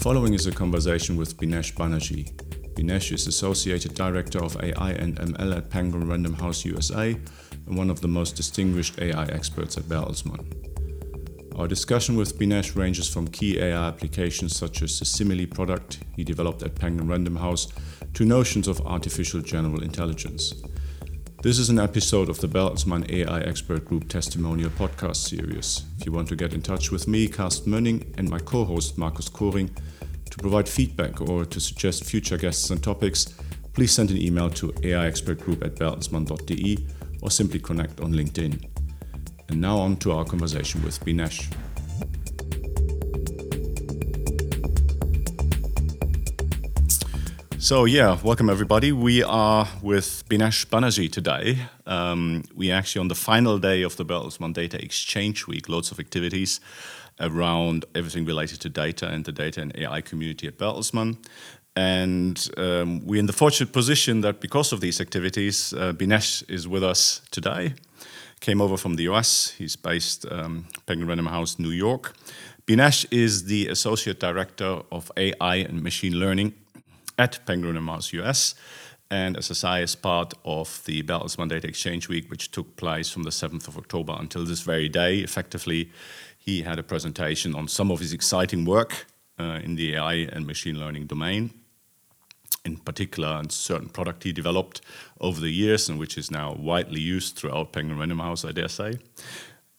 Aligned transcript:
following 0.00 0.32
is 0.32 0.46
a 0.46 0.50
conversation 0.50 1.14
with 1.14 1.36
Binesh 1.36 1.74
Banerjee. 1.74 2.32
Binesh 2.72 3.12
is 3.12 3.26
Associated 3.26 3.94
Director 3.94 4.42
of 4.42 4.56
AI 4.62 4.92
and 4.92 5.18
ML 5.18 5.58
at 5.58 5.68
Penguin 5.68 6.08
Random 6.08 6.32
House 6.32 6.64
USA 6.64 7.14
and 7.66 7.76
one 7.76 7.90
of 7.90 8.00
the 8.00 8.08
most 8.08 8.34
distinguished 8.34 8.98
AI 8.98 9.24
experts 9.26 9.76
at 9.76 9.82
Bertelsmann. 9.84 10.46
Our 11.54 11.68
discussion 11.68 12.16
with 12.16 12.38
Binesh 12.38 12.76
ranges 12.76 13.12
from 13.12 13.28
key 13.28 13.60
AI 13.60 13.88
applications 13.88 14.56
such 14.56 14.80
as 14.80 14.98
the 14.98 15.04
Simile 15.04 15.46
product 15.46 15.98
he 16.16 16.24
developed 16.24 16.62
at 16.62 16.74
Penguin 16.74 17.06
Random 17.06 17.36
House 17.36 17.68
to 18.14 18.24
notions 18.24 18.68
of 18.68 18.80
artificial 18.86 19.42
general 19.42 19.82
intelligence. 19.82 20.54
This 21.42 21.58
is 21.58 21.70
an 21.70 21.78
episode 21.78 22.28
of 22.28 22.38
the 22.38 22.48
Bertelsmann 22.48 23.10
AI 23.10 23.40
Expert 23.40 23.86
Group 23.86 24.10
Testimonial 24.10 24.68
podcast 24.68 25.16
series. 25.16 25.84
If 25.98 26.04
you 26.04 26.12
want 26.12 26.28
to 26.28 26.36
get 26.36 26.52
in 26.52 26.60
touch 26.60 26.90
with 26.90 27.08
me, 27.08 27.28
Carsten 27.28 27.72
Mönning, 27.72 28.04
and 28.18 28.28
my 28.28 28.38
co 28.38 28.62
host 28.62 28.98
Markus 28.98 29.30
Koring 29.30 29.74
to 30.30 30.36
provide 30.36 30.68
feedback 30.68 31.18
or 31.22 31.46
to 31.46 31.58
suggest 31.58 32.04
future 32.04 32.36
guests 32.36 32.68
and 32.68 32.82
topics, 32.82 33.34
please 33.72 33.90
send 33.90 34.10
an 34.10 34.18
email 34.18 34.50
to 34.50 34.68
aiexpertgroup 34.82 35.64
at 35.64 35.76
bertelsmann.de 35.76 36.86
or 37.22 37.30
simply 37.30 37.58
connect 37.58 38.00
on 38.02 38.12
LinkedIn. 38.12 38.62
And 39.48 39.62
now 39.62 39.78
on 39.78 39.96
to 39.96 40.12
our 40.12 40.26
conversation 40.26 40.82
with 40.84 41.02
Binesh. 41.06 41.50
So 47.60 47.84
yeah, 47.84 48.18
welcome 48.22 48.48
everybody. 48.48 48.90
We 48.90 49.22
are 49.22 49.68
with 49.82 50.24
Binesh 50.30 50.64
Banerjee 50.68 51.12
today. 51.12 51.58
Um, 51.84 52.44
we 52.54 52.72
are 52.72 52.76
actually 52.76 53.00
on 53.00 53.08
the 53.08 53.14
final 53.14 53.58
day 53.58 53.82
of 53.82 53.98
the 53.98 54.04
Bertelsmann 54.04 54.54
Data 54.54 54.82
Exchange 54.82 55.46
Week. 55.46 55.68
Lots 55.68 55.92
of 55.92 56.00
activities 56.00 56.60
around 57.20 57.84
everything 57.94 58.24
related 58.24 58.62
to 58.62 58.70
data 58.70 59.08
and 59.08 59.26
the 59.26 59.30
data 59.30 59.60
and 59.60 59.76
AI 59.76 60.00
community 60.00 60.46
at 60.46 60.56
Bertelsmann. 60.56 61.18
And 61.76 62.48
um, 62.56 63.06
we're 63.06 63.20
in 63.20 63.26
the 63.26 63.34
fortunate 63.34 63.74
position 63.74 64.22
that 64.22 64.40
because 64.40 64.72
of 64.72 64.80
these 64.80 64.98
activities, 64.98 65.74
uh, 65.74 65.92
Binesh 65.92 66.42
is 66.48 66.66
with 66.66 66.82
us 66.82 67.20
today. 67.30 67.74
Came 68.40 68.62
over 68.62 68.78
from 68.78 68.94
the 68.96 69.02
US. 69.10 69.50
He's 69.50 69.76
based 69.76 70.24
um, 70.32 70.66
Penguin 70.86 71.08
Random 71.08 71.26
House, 71.26 71.58
New 71.58 71.72
York. 71.72 72.14
Binesh 72.66 73.04
is 73.10 73.44
the 73.44 73.68
Associate 73.68 74.18
Director 74.18 74.80
of 74.90 75.12
AI 75.18 75.56
and 75.56 75.82
Machine 75.82 76.14
Learning 76.18 76.54
at 77.20 77.44
Penguin 77.44 77.74
Random 77.74 77.88
House 77.88 78.12
US. 78.14 78.54
And 79.10 79.36
SSI 79.36 79.82
is 79.82 79.94
part 79.94 80.32
of 80.44 80.82
the 80.84 81.02
Bertelsmann 81.02 81.48
Data 81.48 81.68
Exchange 81.68 82.08
Week, 82.08 82.30
which 82.30 82.50
took 82.50 82.76
place 82.76 83.10
from 83.10 83.24
the 83.24 83.30
7th 83.30 83.68
of 83.68 83.76
October 83.76 84.16
until 84.18 84.44
this 84.44 84.60
very 84.60 84.88
day. 84.88 85.18
Effectively, 85.18 85.90
he 86.38 86.62
had 86.62 86.78
a 86.78 86.82
presentation 86.82 87.54
on 87.54 87.68
some 87.68 87.90
of 87.90 87.98
his 88.00 88.12
exciting 88.12 88.64
work 88.64 89.06
uh, 89.38 89.60
in 89.62 89.74
the 89.74 89.96
AI 89.96 90.28
and 90.32 90.46
machine 90.46 90.78
learning 90.78 91.06
domain 91.06 91.50
in 92.64 92.76
particular 92.76 93.40
a 93.42 93.50
certain 93.50 93.88
product 93.88 94.22
he 94.22 94.32
developed 94.32 94.82
over 95.20 95.40
the 95.40 95.50
years 95.50 95.88
and 95.88 95.98
which 95.98 96.18
is 96.18 96.30
now 96.30 96.54
widely 96.54 97.00
used 97.00 97.36
throughout 97.36 97.72
Penguin 97.72 97.98
Random 97.98 98.18
House, 98.18 98.44
I 98.44 98.52
dare 98.52 98.68
say. 98.68 98.98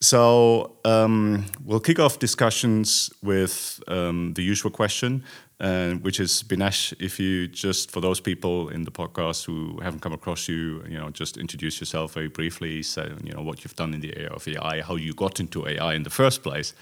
So 0.02 0.78
um, 0.84 1.46
we'll 1.64 1.80
kick 1.80 2.00
off 2.00 2.18
discussions 2.18 3.12
with 3.22 3.84
um, 3.88 4.34
the 4.34 4.42
usual 4.42 4.72
question, 4.72 5.24
uh, 5.62 5.92
which 6.02 6.20
is 6.20 6.44
Binesh. 6.44 6.94
If 7.00 7.20
you 7.20 7.48
just 7.48 7.92
for 7.92 8.02
those 8.02 8.20
people 8.20 8.70
in 8.70 8.84
the 8.84 8.92
podcast 8.92 9.46
who 9.46 9.80
haven't 9.82 10.02
come 10.02 10.12
across 10.12 10.50
you, 10.50 10.84
you 10.90 10.98
know, 10.98 11.12
just 11.12 11.38
introduce 11.38 11.80
yourself 11.80 12.14
very 12.14 12.28
briefly. 12.28 12.82
Say, 12.82 13.12
you 13.24 13.32
know, 13.32 13.44
what 13.44 13.64
you've 13.64 13.76
done 13.76 13.94
in 13.94 14.02
the 14.02 14.18
area 14.18 14.30
of 14.30 14.48
AI, 14.48 14.82
how 14.82 14.96
you 14.96 15.14
got 15.14 15.40
into 15.40 15.68
AI 15.68 15.94
in 15.94 16.02
the 16.02 16.10
first 16.10 16.42
place, 16.42 16.74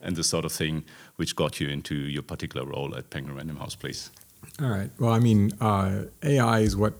and 0.00 0.16
the 0.16 0.24
sort 0.24 0.44
of 0.44 0.50
thing 0.50 0.84
which 1.16 1.36
got 1.36 1.60
you 1.60 1.68
into 1.68 1.94
your 1.94 2.22
particular 2.22 2.66
role 2.66 2.96
at 2.96 3.08
Penguin 3.10 3.36
Random 3.36 3.56
House, 3.56 3.76
please. 3.76 4.10
All 4.60 4.68
right. 4.68 4.90
Well, 4.98 5.12
I 5.12 5.20
mean, 5.20 5.52
uh, 5.60 6.06
AI 6.22 6.60
is 6.60 6.76
what 6.76 6.94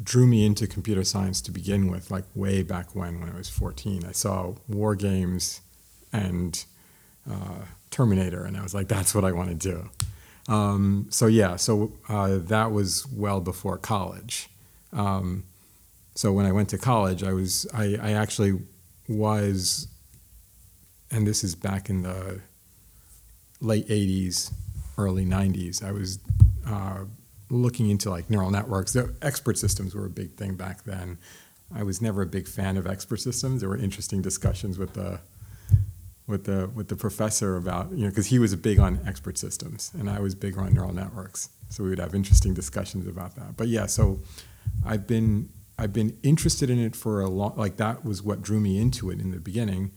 drew 0.00 0.26
me 0.26 0.46
into 0.46 0.68
computer 0.68 1.02
science 1.02 1.40
to 1.42 1.50
begin 1.50 1.90
with, 1.90 2.12
like 2.12 2.24
way 2.36 2.62
back 2.62 2.94
when, 2.94 3.20
when 3.20 3.28
I 3.28 3.36
was 3.36 3.48
14. 3.48 4.04
I 4.08 4.12
saw 4.12 4.54
War 4.68 4.94
Games 4.94 5.60
and 6.12 6.64
uh, 7.28 7.62
Terminator, 7.90 8.44
and 8.44 8.56
I 8.56 8.62
was 8.62 8.72
like, 8.72 8.86
that's 8.86 9.16
what 9.16 9.24
I 9.24 9.32
want 9.32 9.48
to 9.48 9.56
do. 9.56 9.90
Um, 10.48 11.06
so, 11.10 11.26
yeah, 11.26 11.56
so 11.56 11.92
uh, 12.08 12.38
that 12.38 12.72
was 12.72 13.06
well 13.06 13.40
before 13.40 13.76
college. 13.78 14.48
Um, 14.92 15.44
so, 16.14 16.32
when 16.32 16.46
I 16.46 16.52
went 16.52 16.70
to 16.70 16.78
college, 16.78 17.22
I 17.22 17.32
was, 17.32 17.66
I, 17.72 17.98
I 18.00 18.12
actually 18.12 18.58
was, 19.06 19.88
and 21.10 21.26
this 21.26 21.44
is 21.44 21.54
back 21.54 21.90
in 21.90 22.02
the 22.02 22.40
late 23.60 23.86
80s, 23.88 24.52
early 24.96 25.24
90s, 25.24 25.84
I 25.84 25.92
was 25.92 26.18
uh, 26.66 27.04
looking 27.50 27.90
into 27.90 28.10
like 28.10 28.30
neural 28.30 28.50
networks. 28.50 28.92
The 28.92 29.14
expert 29.22 29.58
systems 29.58 29.94
were 29.94 30.06
a 30.06 30.10
big 30.10 30.32
thing 30.32 30.54
back 30.54 30.84
then. 30.84 31.18
I 31.74 31.82
was 31.82 32.00
never 32.00 32.22
a 32.22 32.26
big 32.26 32.48
fan 32.48 32.76
of 32.76 32.86
expert 32.86 33.18
systems. 33.18 33.60
There 33.60 33.68
were 33.68 33.76
interesting 33.76 34.22
discussions 34.22 34.78
with 34.78 34.94
the 34.94 35.20
with 36.28 36.44
the 36.44 36.70
with 36.74 36.88
the 36.88 36.96
professor 36.96 37.56
about 37.56 37.90
you 37.90 38.04
know 38.04 38.10
because 38.10 38.26
he 38.26 38.38
was 38.38 38.54
big 38.54 38.78
on 38.78 39.00
expert 39.06 39.38
systems 39.38 39.90
and 39.98 40.08
I 40.08 40.20
was 40.20 40.34
big 40.34 40.56
on 40.58 40.72
neural 40.74 40.92
networks. 40.92 41.48
So 41.70 41.82
we 41.82 41.90
would 41.90 41.98
have 41.98 42.14
interesting 42.14 42.54
discussions 42.54 43.06
about 43.06 43.34
that. 43.36 43.56
But 43.56 43.68
yeah, 43.68 43.86
so 43.86 44.20
I've 44.84 45.06
been 45.06 45.48
I've 45.78 45.92
been 45.92 46.18
interested 46.22 46.70
in 46.70 46.78
it 46.78 46.94
for 46.94 47.20
a 47.20 47.28
long 47.28 47.54
like 47.56 47.76
that 47.78 48.04
was 48.04 48.22
what 48.22 48.42
drew 48.42 48.60
me 48.60 48.78
into 48.78 49.10
it 49.10 49.20
in 49.20 49.32
the 49.32 49.40
beginning. 49.40 49.92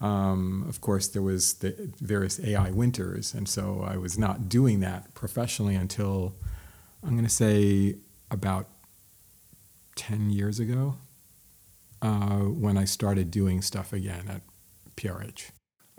Um, 0.00 0.64
of 0.68 0.80
course, 0.80 1.08
there 1.08 1.22
was 1.22 1.54
the 1.54 1.92
various 2.00 2.40
AI 2.40 2.70
winters, 2.70 3.34
and 3.34 3.46
so 3.48 3.84
I 3.86 3.96
was 3.96 4.18
not 4.18 4.48
doing 4.48 4.80
that 4.80 5.12
professionally 5.14 5.74
until 5.74 6.34
I'm 7.02 7.10
going 7.10 7.24
to 7.24 7.30
say 7.30 7.96
about 8.30 8.68
10 9.96 10.30
years 10.30 10.58
ago 10.58 10.96
uh, 12.00 12.38
when 12.38 12.78
I 12.78 12.86
started 12.86 13.30
doing 13.30 13.60
stuff 13.60 13.92
again 13.92 14.24
at 14.28 14.40
PRH. 14.96 15.50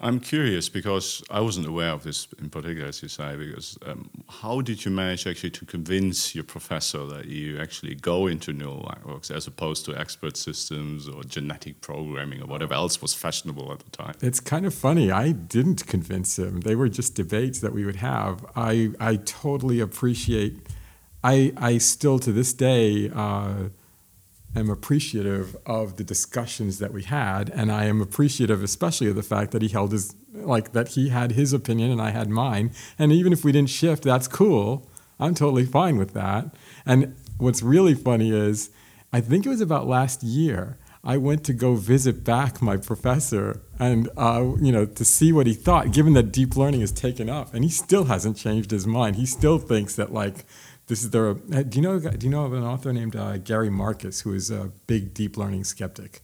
I'm 0.03 0.19
curious 0.19 0.67
because 0.67 1.23
I 1.29 1.41
wasn't 1.41 1.67
aware 1.67 1.91
of 1.91 2.03
this 2.03 2.28
in 2.39 2.50
particular, 2.50 2.88
as 2.88 3.03
you 3.03 3.07
say. 3.07 3.35
Because 3.35 3.78
um, 3.85 4.09
how 4.29 4.62
did 4.62 4.84
you 4.84 4.89
manage 4.89 5.28
actually 5.28 5.51
to 5.51 5.66
convince 5.66 6.34
your 6.34 6.44
professor 6.44 7.06
that 7.06 7.25
you 7.25 7.59
actually 7.59 7.94
go 7.95 8.25
into 8.25 8.51
neural 8.51 8.89
networks 8.89 9.29
as 9.29 9.45
opposed 9.45 9.85
to 9.85 9.95
expert 9.95 10.38
systems 10.38 11.07
or 11.07 11.23
genetic 11.23 11.81
programming 11.81 12.41
or 12.41 12.47
whatever 12.47 12.73
else 12.73 13.00
was 13.00 13.13
fashionable 13.13 13.72
at 13.72 13.79
the 13.79 13.91
time? 13.91 14.16
It's 14.22 14.39
kind 14.39 14.66
of 14.66 14.73
funny. 14.73 15.12
I 15.12 15.34
didn't 15.34 15.85
convince 15.85 16.39
him. 16.39 16.62
They 16.62 16.75
were 16.75 16.89
just 16.89 17.13
debates 17.13 17.59
that 17.59 17.72
we 17.72 17.85
would 17.85 17.97
have. 17.97 18.44
I 18.56 18.91
I 19.00 19.18
totally 19.18 19.79
appreciate. 19.79 20.66
I 21.23 21.53
I 21.57 21.78
still 21.78 22.18
to 22.19 22.31
this 22.31 22.53
day. 22.53 23.12
Uh, 23.13 23.69
am 24.56 24.69
appreciative 24.69 25.56
of 25.66 25.97
the 25.97 26.03
discussions 26.03 26.79
that 26.79 26.91
we 26.91 27.03
had 27.03 27.50
and 27.50 27.72
i 27.72 27.85
am 27.85 28.01
appreciative 28.01 28.62
especially 28.63 29.07
of 29.07 29.16
the 29.16 29.23
fact 29.23 29.51
that 29.51 29.62
he 29.62 29.69
held 29.69 29.91
his 29.91 30.16
like 30.34 30.72
that 30.73 30.89
he 30.89 31.09
had 31.09 31.31
his 31.31 31.53
opinion 31.53 31.91
and 31.91 32.01
i 32.01 32.09
had 32.09 32.29
mine. 32.29 32.72
And 32.97 33.12
even 33.12 33.34
if 33.34 33.44
we 33.44 33.51
didn't 33.51 33.69
shift 33.69 34.03
that's 34.03 34.28
cool. 34.28 34.88
I'm 35.19 35.35
totally 35.35 35.66
fine 35.66 35.97
with 35.97 36.13
that. 36.13 36.56
And 36.85 37.16
what's 37.38 37.62
really 37.62 37.94
funny 37.94 38.31
is 38.31 38.69
i 39.13 39.22
think 39.22 39.45
it 39.45 39.50
was 39.50 39.62
about 39.62 39.88
last 39.88 40.23
year 40.23 40.78
i 41.03 41.18
went 41.18 41.44
to 41.44 41.53
go 41.53 41.73
visit 41.75 42.23
back 42.23 42.62
my 42.62 42.78
professor 42.78 43.62
and 43.79 44.07
uh, 44.16 44.53
you 44.62 44.72
know 44.72 44.85
to 44.85 45.03
see 45.03 45.33
what 45.33 45.47
he 45.47 45.53
thought 45.53 45.91
given 45.91 46.13
that 46.13 46.31
deep 46.31 46.56
learning 46.56 46.81
is 46.81 46.91
taken 46.91 47.29
up 47.29 47.53
and 47.53 47.63
he 47.63 47.69
still 47.69 48.06
hasn't 48.06 48.38
changed 48.38 48.72
his 48.72 48.85
mind. 48.85 49.16
He 49.16 49.25
still 49.25 49.57
thinks 49.57 49.95
that 49.95 50.13
like 50.13 50.45
this 50.91 51.03
is 51.03 51.12
the. 51.12 51.35
Do 51.69 51.78
you 51.78 51.81
know? 51.81 52.00
Do 52.00 52.25
you 52.25 52.29
know 52.29 52.44
of 52.44 52.52
an 52.52 52.63
author 52.63 52.91
named 52.91 53.16
uh, 53.16 53.38
Gary 53.38 53.69
Marcus 53.69 54.19
who 54.19 54.34
is 54.34 54.52
a 54.52 54.74
big 54.88 55.13
deep 55.13 55.38
learning 55.38 55.63
skeptic? 55.63 56.19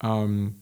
Um, 0.00 0.56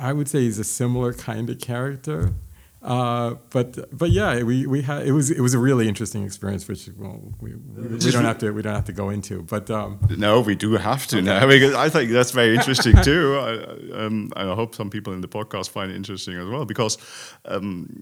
I 0.00 0.12
would 0.12 0.26
say 0.28 0.40
he's 0.40 0.58
a 0.58 0.64
similar 0.64 1.14
kind 1.14 1.48
of 1.50 1.60
character. 1.60 2.34
Uh, 2.80 3.34
but 3.50 3.96
but 3.96 4.10
yeah, 4.10 4.40
we, 4.44 4.64
we 4.64 4.82
had 4.82 5.04
it 5.04 5.10
was 5.10 5.32
it 5.32 5.40
was 5.40 5.52
a 5.52 5.58
really 5.58 5.88
interesting 5.88 6.24
experience, 6.24 6.68
which 6.68 6.88
well 6.96 7.20
we, 7.40 7.54
we, 7.54 7.88
we 7.88 8.10
don't 8.12 8.24
have 8.24 8.38
to 8.38 8.52
we 8.52 8.62
don't 8.62 8.74
have 8.74 8.84
to 8.84 8.92
go 8.92 9.10
into. 9.10 9.42
But 9.42 9.68
um, 9.68 9.98
no, 10.16 10.40
we 10.40 10.54
do 10.54 10.72
have 10.74 11.06
to 11.08 11.16
okay. 11.16 11.24
now 11.24 11.46
because 11.46 11.74
I 11.74 11.88
think 11.88 12.12
that's 12.12 12.30
very 12.30 12.54
interesting 12.54 12.94
too. 13.02 13.36
I, 13.36 14.04
um, 14.04 14.32
I 14.36 14.44
hope 14.54 14.76
some 14.76 14.90
people 14.90 15.12
in 15.12 15.22
the 15.22 15.28
podcast 15.28 15.70
find 15.70 15.90
it 15.90 15.96
interesting 15.96 16.36
as 16.36 16.48
well 16.48 16.64
because 16.64 16.98
um, 17.46 18.00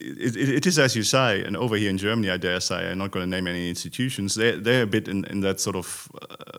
it, 0.00 0.34
it, 0.36 0.48
it 0.48 0.66
is 0.66 0.80
as 0.80 0.96
you 0.96 1.04
say, 1.04 1.44
and 1.44 1.56
over 1.56 1.76
here 1.76 1.90
in 1.90 1.98
Germany, 1.98 2.30
I 2.30 2.38
dare 2.38 2.58
say, 2.58 2.90
I'm 2.90 2.98
not 2.98 3.12
going 3.12 3.24
to 3.24 3.30
name 3.30 3.46
any 3.46 3.68
institutions. 3.68 4.34
They're 4.34 4.56
they're 4.56 4.82
a 4.82 4.86
bit 4.86 5.06
in, 5.06 5.26
in 5.26 5.42
that 5.42 5.60
sort 5.60 5.76
of 5.76 6.10
uh, 6.20 6.58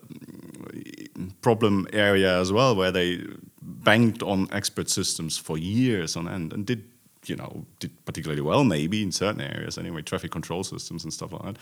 problem 1.42 1.86
area 1.92 2.40
as 2.40 2.52
well, 2.52 2.74
where 2.74 2.90
they 2.90 3.22
banked 3.60 4.22
on 4.22 4.48
expert 4.52 4.88
systems 4.88 5.36
for 5.38 5.58
years 5.58 6.16
on 6.16 6.28
end 6.28 6.52
and 6.52 6.66
did 6.66 6.84
you 7.26 7.36
know 7.36 7.66
did 7.78 7.92
particularly 8.04 8.40
well 8.40 8.64
maybe 8.64 9.02
in 9.02 9.12
certain 9.12 9.40
areas 9.40 9.76
anyway 9.76 10.00
traffic 10.00 10.30
control 10.30 10.64
systems 10.64 11.04
and 11.04 11.12
stuff 11.12 11.32
like 11.32 11.42
that 11.42 11.56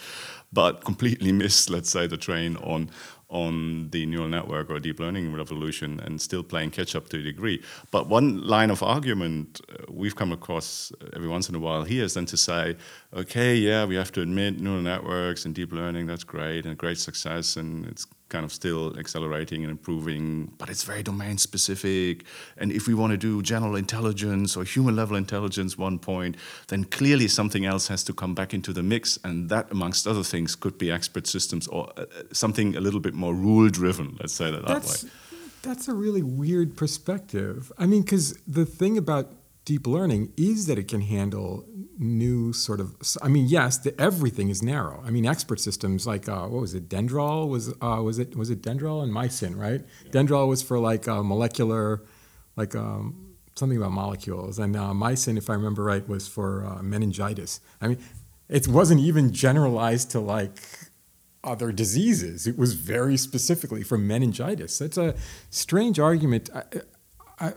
but 0.53 0.85
completely 0.85 1.33
missed 1.43 1.69
let's 1.69 1.91
say 1.91 2.07
the 2.07 2.17
train 2.17 2.57
on 2.59 2.91
on 3.31 3.91
the 3.91 4.07
neural 4.07 4.29
network 4.29 4.71
or 4.71 4.81
deep 4.81 4.99
learning 4.99 5.35
revolution 5.35 6.01
and 6.01 6.21
still 6.21 6.43
playing 6.43 6.71
catch 6.71 6.97
up 6.97 7.09
to 7.11 7.19
a 7.19 7.23
degree. 7.23 7.63
But 7.91 8.09
one 8.09 8.47
line 8.47 8.71
of 8.71 8.83
argument 8.83 9.61
uh, 9.71 9.85
we've 9.91 10.17
come 10.17 10.33
across 10.33 10.93
every 11.15 11.29
once 11.29 11.49
in 11.49 11.55
a 11.55 11.59
while 11.59 11.85
here 11.85 12.05
is 12.05 12.15
then 12.15 12.25
to 12.27 12.37
say, 12.37 12.77
okay, 13.13 13.55
yeah, 13.55 13.85
we 13.85 13.97
have 13.97 14.13
to 14.13 14.23
admit 14.23 14.61
neural 14.61 14.81
networks 14.81 15.45
and 15.45 15.55
deep 15.55 15.73
learning, 15.73 16.07
that's 16.07 16.25
great 16.25 16.65
and 16.65 16.79
great 16.79 16.99
success, 16.99 17.57
and 17.57 17.85
it's 17.87 18.07
kind 18.29 18.45
of 18.45 18.53
still 18.53 18.99
accelerating 18.99 19.63
and 19.65 19.71
improving, 19.71 20.53
but 20.59 20.69
it's 20.69 20.85
very 20.85 21.03
domain 21.03 21.39
specific. 21.39 22.25
And 22.57 22.71
if 22.73 22.87
we 22.87 22.95
want 22.95 23.13
to 23.13 23.17
do 23.17 23.43
general 23.43 23.77
intelligence 23.77 24.57
or 24.57 24.65
human 24.65 24.97
level 24.97 25.17
intelligence 25.17 25.79
one 25.79 25.99
point, 25.99 26.37
then 26.69 26.85
clearly 26.85 27.29
something 27.29 27.65
else 27.65 27.89
has 27.89 28.05
to 28.05 28.13
come 28.13 28.35
back 28.35 28.53
into 28.53 28.73
the 28.73 28.83
mix. 28.83 29.19
And 29.25 29.49
that, 29.49 29.71
amongst 29.71 30.07
other 30.07 30.23
things, 30.23 30.55
could 30.55 30.79
be 30.79 30.91
expert 30.91 31.27
systems 31.27 31.67
or 31.69 31.91
uh, 31.97 32.05
something 32.33 32.77
a 32.77 32.81
little 32.81 33.01
bit 33.01 33.15
more 33.15 33.35
rule 33.35 33.69
driven, 33.69 34.17
let's 34.21 34.35
say 34.35 34.51
that 34.51 34.67
that's, 34.67 35.03
that 35.03 35.07
way. 35.07 35.13
That's 35.63 35.89
a 35.89 35.95
really 35.95 36.23
weird 36.23 36.77
perspective. 36.77 37.73
I 37.79 37.87
mean, 37.87 38.03
because 38.03 38.39
the 38.47 38.67
thing 38.67 38.99
about 38.99 39.33
deep 39.65 39.87
learning 39.87 40.33
is 40.37 40.67
that 40.67 40.79
it 40.79 40.89
can 40.89 41.01
handle 41.03 41.67
new 41.99 42.53
sort 42.53 42.79
of 42.81 42.95
i 43.23 43.29
mean 43.29 43.47
yes 43.47 43.79
the, 43.79 44.01
everything 44.01 44.49
is 44.49 44.63
narrow. 44.63 45.03
I 45.05 45.11
mean 45.11 45.27
expert 45.27 45.61
systems 45.61 46.07
like 46.07 46.29
uh, 46.29 46.47
what 46.47 46.61
was 46.61 46.75
it 46.75 46.89
dendral 46.89 47.49
was 47.49 47.75
uh, 47.83 48.01
was 48.03 48.19
it 48.19 48.37
was 48.37 48.51
it 48.51 48.63
dendral 48.63 49.03
and 49.03 49.13
mycin 49.13 49.59
right? 49.59 49.83
Yeah. 50.05 50.11
dendral 50.13 50.47
was 50.49 50.63
for 50.63 50.79
like 50.79 51.09
uh, 51.09 51.23
molecular 51.23 52.05
like 52.57 52.75
um, 52.75 53.35
something 53.57 53.79
about 53.79 53.93
molecules. 53.93 54.59
And 54.59 54.77
uh, 54.77 54.93
mycin 54.93 55.37
if 55.37 55.51
i 55.51 55.55
remember 55.55 55.83
right 55.83 56.07
was 56.09 56.29
for 56.29 56.65
uh, 56.65 56.83
meningitis. 56.83 57.61
I 57.81 57.89
mean 57.89 57.99
it 58.49 58.69
wasn't 58.69 59.01
even 59.01 59.33
generalized 59.33 60.11
to 60.13 60.21
like 60.21 60.61
other 61.43 61.73
diseases. 61.73 62.47
It 62.47 62.57
was 62.57 62.75
very 62.75 63.17
specifically 63.17 63.83
for 63.83 63.99
meningitis. 63.99 64.79
That's 64.79 64.97
a 64.97 65.15
strange 65.51 65.99
argument 65.99 66.49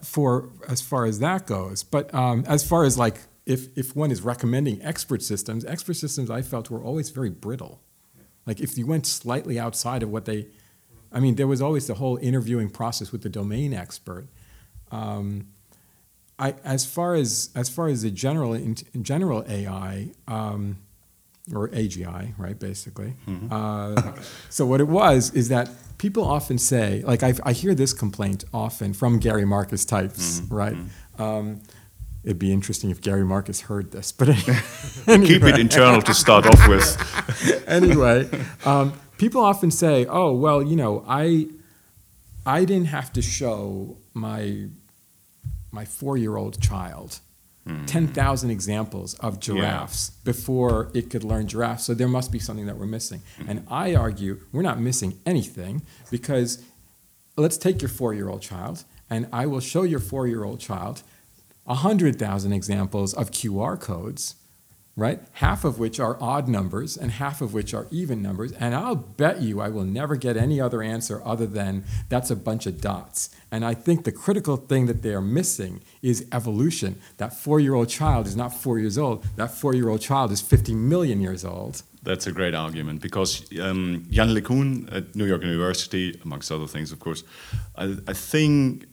for 0.04 0.50
as 0.68 0.82
far 0.82 1.06
as 1.06 1.20
that 1.20 1.48
goes. 1.48 1.84
But 1.84 2.14
um, 2.14 2.44
as 2.48 2.68
far 2.68 2.86
as 2.86 2.98
like 2.98 3.22
if 3.46 3.76
if 3.78 3.96
one 3.96 4.12
is 4.12 4.22
recommending 4.22 4.82
expert 4.82 5.22
systems, 5.22 5.66
expert 5.66 5.96
systems 5.96 6.30
I 6.30 6.42
felt 6.42 6.70
were 6.70 6.84
always 6.84 7.10
very 7.10 7.30
brittle. 7.30 7.82
Like 8.46 8.60
if 8.60 8.78
you 8.78 8.86
went 8.86 9.06
slightly 9.06 9.60
outside 9.60 10.04
of 10.04 10.10
what 10.10 10.26
they, 10.26 10.48
I 11.12 11.20
mean, 11.20 11.36
there 11.36 11.48
was 11.48 11.62
always 11.62 11.88
the 11.88 11.96
whole 11.96 12.18
interviewing 12.18 12.70
process 12.70 13.12
with 13.12 13.22
the 13.22 13.30
domain 13.30 13.74
expert. 13.74 14.28
Um, 14.92 15.48
I, 16.40 16.56
as 16.64 16.86
far 16.86 17.16
as 17.16 17.50
as 17.56 17.70
far 17.70 17.88
as 17.88 18.02
the 18.02 18.12
general 18.12 18.54
in, 18.54 18.76
general 19.02 19.44
AI 19.48 20.12
um, 20.28 20.80
or 21.54 21.70
AGI, 21.70 22.34
right? 22.38 22.60
Basically. 22.60 23.14
Mm-hmm. 23.28 23.48
Uh, 23.52 24.14
so 24.50 24.66
what 24.66 24.82
it 24.82 24.88
was 24.88 25.32
is 25.34 25.50
that 25.50 25.70
people 25.98 26.24
often 26.24 26.58
say, 26.58 27.04
like 27.06 27.22
I've, 27.22 27.40
i 27.44 27.54
hear 27.54 27.76
this 27.76 27.94
complaint 27.94 28.44
often 28.54 28.94
from 28.94 29.20
Gary 29.20 29.46
Marcus 29.46 29.86
types, 29.86 30.40
mm-hmm. 30.40 30.56
right? 30.56 30.76
Mm-hmm. 30.76 31.22
Um, 31.22 31.62
it'd 32.24 32.40
be 32.40 32.52
interesting 32.52 32.90
if 32.90 33.02
Gary 33.02 33.26
Marcus 33.26 33.62
heard 33.62 33.92
this, 33.92 34.12
but 34.12 34.30
anyway. 35.08 35.28
keep 35.28 35.44
it 35.44 35.60
internal 35.60 36.02
to 36.02 36.14
start 36.14 36.46
off 36.46 36.68
with. 36.68 37.64
anyway, 37.68 38.30
um, 38.66 38.94
people 39.18 39.42
often 39.42 39.72
say, 39.72 40.06
"Oh, 40.06 40.34
well, 40.34 40.62
you 40.62 40.76
know, 40.76 41.04
I, 41.08 41.48
I 42.46 42.66
didn't 42.66 42.88
have 42.88 43.12
to 43.14 43.22
show 43.22 43.98
my, 44.14 44.68
my 45.72 45.86
four-year-old 45.86 46.62
child." 46.62 47.20
Mm. 47.68 47.86
10,000 47.86 48.50
examples 48.50 49.14
of 49.20 49.40
giraffes 49.40 50.10
yeah. 50.12 50.32
before 50.32 50.90
it 50.96 51.12
could 51.12 51.24
learn 51.24 51.48
giraffes. 51.48 51.84
So 51.84 51.94
there 51.94 52.08
must 52.08 52.32
be 52.32 52.40
something 52.40 52.66
that 52.66 52.76
we're 52.76 52.88
missing. 52.88 53.22
Mm. 53.38 53.50
And 53.50 53.68
I 53.70 53.94
argue 53.94 54.40
we're 54.52 54.64
not 54.64 54.80
missing 54.80 55.20
anything 55.28 55.84
because 56.10 56.64
let's 57.38 57.58
take 57.58 57.80
your 57.80 57.90
four 57.90 58.16
year 58.16 58.30
old 58.30 58.42
child 58.42 58.84
and 59.12 59.28
I 59.32 59.46
will 59.46 59.60
show 59.60 59.84
your 59.84 60.00
four 60.00 60.28
year 60.28 60.44
old 60.44 60.60
child 60.60 61.04
100,000 61.66 62.54
examples 62.54 63.14
of 63.14 63.32
QR 63.32 63.80
codes 63.80 64.36
right? 64.96 65.22
Half 65.34 65.64
of 65.64 65.80
which 65.80 66.00
are 66.00 66.18
odd 66.22 66.48
numbers 66.48 66.98
and 66.98 67.12
half 67.12 67.42
of 67.42 67.54
which 67.54 67.74
are 67.74 67.88
even 67.92 68.22
numbers. 68.22 68.52
And 68.54 68.76
I'll 68.76 68.96
bet 68.96 69.42
you 69.42 69.62
I 69.62 69.70
will 69.70 69.86
never 69.86 70.16
get 70.16 70.36
any 70.36 70.60
other 70.60 70.84
answer 70.84 71.22
other 71.26 71.48
than 71.48 71.86
that's 72.10 72.30
a 72.30 72.36
bunch 72.36 72.66
of 72.66 72.82
dots. 72.82 73.30
And 73.52 73.64
I 73.64 73.74
think 73.74 74.04
the 74.04 74.12
critical 74.12 74.58
thing 74.58 74.88
that 74.88 75.02
they 75.02 75.14
are 75.14 75.22
missing 75.22 75.82
is 76.02 76.28
evolution. 76.32 77.00
That 77.18 77.34
four 77.34 77.60
year 77.60 77.74
old 77.74 77.90
child 77.90 78.28
is 78.28 78.36
not 78.36 78.54
four 78.54 78.80
years 78.80 78.98
old, 78.98 79.26
that 79.38 79.52
four 79.52 79.74
year 79.74 79.90
old 79.90 80.02
child 80.02 80.32
is 80.32 80.42
50 80.42 80.76
million 80.76 81.22
years 81.22 81.46
old. 81.46 81.84
That's 82.04 82.26
a 82.26 82.32
great 82.32 82.56
argument 82.56 83.02
because 83.02 83.46
um, 83.60 84.06
Yann 84.10 84.30
LeCun 84.30 84.94
at 84.94 85.16
New 85.16 85.26
York 85.26 85.44
University, 85.44 86.20
amongst 86.26 86.52
other 86.52 86.66
things, 86.66 86.92
of 86.92 87.00
course, 87.00 87.24
I, 87.76 87.96
I 88.08 88.14
think 88.14 88.88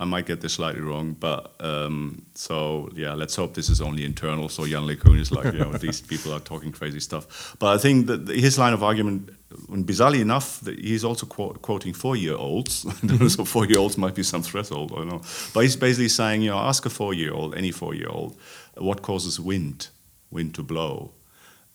I 0.00 0.06
might 0.06 0.24
get 0.24 0.40
this 0.40 0.54
slightly 0.54 0.80
wrong, 0.80 1.12
but 1.12 1.54
um, 1.60 2.24
so 2.34 2.88
yeah, 2.94 3.12
let's 3.12 3.36
hope 3.36 3.52
this 3.52 3.68
is 3.68 3.82
only 3.82 4.06
internal. 4.06 4.48
So 4.48 4.64
Yann 4.64 4.84
LeCun 4.84 5.20
is 5.20 5.30
like, 5.30 5.52
you 5.52 5.58
know, 5.58 5.72
these 5.86 6.00
people 6.00 6.32
are 6.32 6.40
talking 6.40 6.72
crazy 6.72 7.00
stuff. 7.00 7.54
But 7.58 7.74
I 7.74 7.78
think 7.78 8.06
that 8.06 8.26
his 8.28 8.58
line 8.58 8.72
of 8.72 8.82
argument, 8.82 9.28
when 9.66 9.84
bizarrely 9.84 10.22
enough, 10.22 10.66
he's 10.66 11.04
also 11.04 11.26
quote, 11.26 11.60
quoting 11.60 11.92
four-year-olds. 11.92 12.86
so 13.34 13.44
four-year-olds 13.44 13.98
might 13.98 14.14
be 14.14 14.22
some 14.22 14.42
threshold, 14.42 14.92
I 14.92 14.96
don't 15.00 15.08
know. 15.08 15.20
But 15.52 15.64
he's 15.64 15.76
basically 15.76 16.08
saying, 16.08 16.40
you 16.40 16.48
know, 16.48 16.58
ask 16.58 16.86
a 16.86 16.90
four-year-old, 16.90 17.54
any 17.54 17.70
four-year-old, 17.70 18.38
what 18.78 19.02
causes 19.02 19.38
wind, 19.38 19.88
wind 20.30 20.54
to 20.54 20.62
blow. 20.62 21.12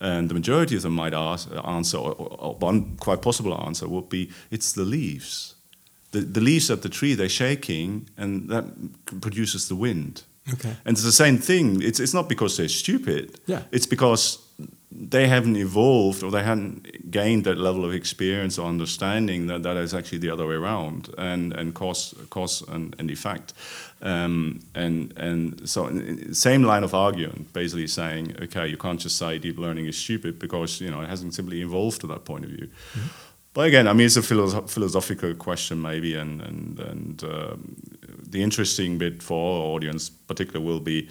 And 0.00 0.28
the 0.28 0.34
majority 0.34 0.74
of 0.74 0.82
them 0.82 0.94
might 0.94 1.14
ask, 1.14 1.48
answer, 1.64 1.98
or, 1.98 2.12
or 2.16 2.54
one 2.56 2.96
quite 2.96 3.22
possible 3.22 3.54
answer 3.64 3.86
would 3.86 4.08
be, 4.08 4.32
it's 4.50 4.72
the 4.72 4.82
leaves 4.82 5.55
the, 6.16 6.24
the 6.24 6.40
leaves 6.40 6.70
of 6.70 6.80
the 6.80 6.88
tree 6.88 7.14
they're 7.14 7.28
shaking 7.28 8.08
and 8.16 8.48
that 8.48 8.64
produces 9.20 9.68
the 9.68 9.76
wind. 9.76 10.22
Okay. 10.52 10.74
And 10.84 10.94
it's 10.94 11.02
the 11.02 11.12
same 11.12 11.38
thing. 11.38 11.82
It's, 11.82 12.00
it's 12.00 12.14
not 12.14 12.28
because 12.28 12.56
they're 12.56 12.68
stupid. 12.68 13.40
Yeah. 13.46 13.62
It's 13.72 13.86
because 13.86 14.38
they 14.90 15.26
haven't 15.28 15.56
evolved 15.56 16.22
or 16.22 16.30
they 16.30 16.42
haven't 16.42 17.10
gained 17.10 17.44
that 17.44 17.58
level 17.58 17.84
of 17.84 17.92
experience 17.92 18.58
or 18.58 18.66
understanding 18.66 19.46
that 19.48 19.62
that 19.62 19.76
is 19.76 19.92
actually 19.92 20.18
the 20.18 20.30
other 20.30 20.46
way 20.46 20.54
around 20.54 21.10
and 21.18 21.52
and 21.52 21.74
cause 21.74 22.14
cause 22.30 22.62
and, 22.68 22.96
and 22.98 23.10
effect. 23.10 23.52
Um, 24.00 24.60
and 24.74 25.12
and 25.18 25.68
so 25.68 25.90
same 26.32 26.62
line 26.62 26.84
of 26.84 26.94
argument 26.94 27.52
basically 27.52 27.88
saying 27.88 28.36
okay 28.44 28.66
you 28.66 28.76
can't 28.76 29.00
just 29.00 29.18
say 29.18 29.38
deep 29.38 29.58
learning 29.58 29.86
is 29.86 29.98
stupid 29.98 30.38
because 30.38 30.80
you 30.80 30.90
know 30.90 31.02
it 31.02 31.08
hasn't 31.08 31.34
simply 31.34 31.60
evolved 31.60 32.00
to 32.00 32.06
that 32.06 32.24
point 32.24 32.44
of 32.44 32.50
view. 32.50 32.68
Mm-hmm. 32.68 33.08
But 33.56 33.68
again, 33.68 33.88
I 33.88 33.94
mean, 33.94 34.04
it's 34.04 34.18
a 34.18 34.22
philosoph- 34.22 34.68
philosophical 34.68 35.34
question, 35.34 35.80
maybe, 35.80 36.14
and 36.14 36.42
and 36.42 36.78
and 36.78 37.24
um, 37.24 37.76
the 38.30 38.42
interesting 38.42 38.98
bit 38.98 39.22
for 39.22 39.38
our 39.56 39.74
audience, 39.74 40.10
particular, 40.10 40.60
will 40.60 40.78
be 40.80 41.08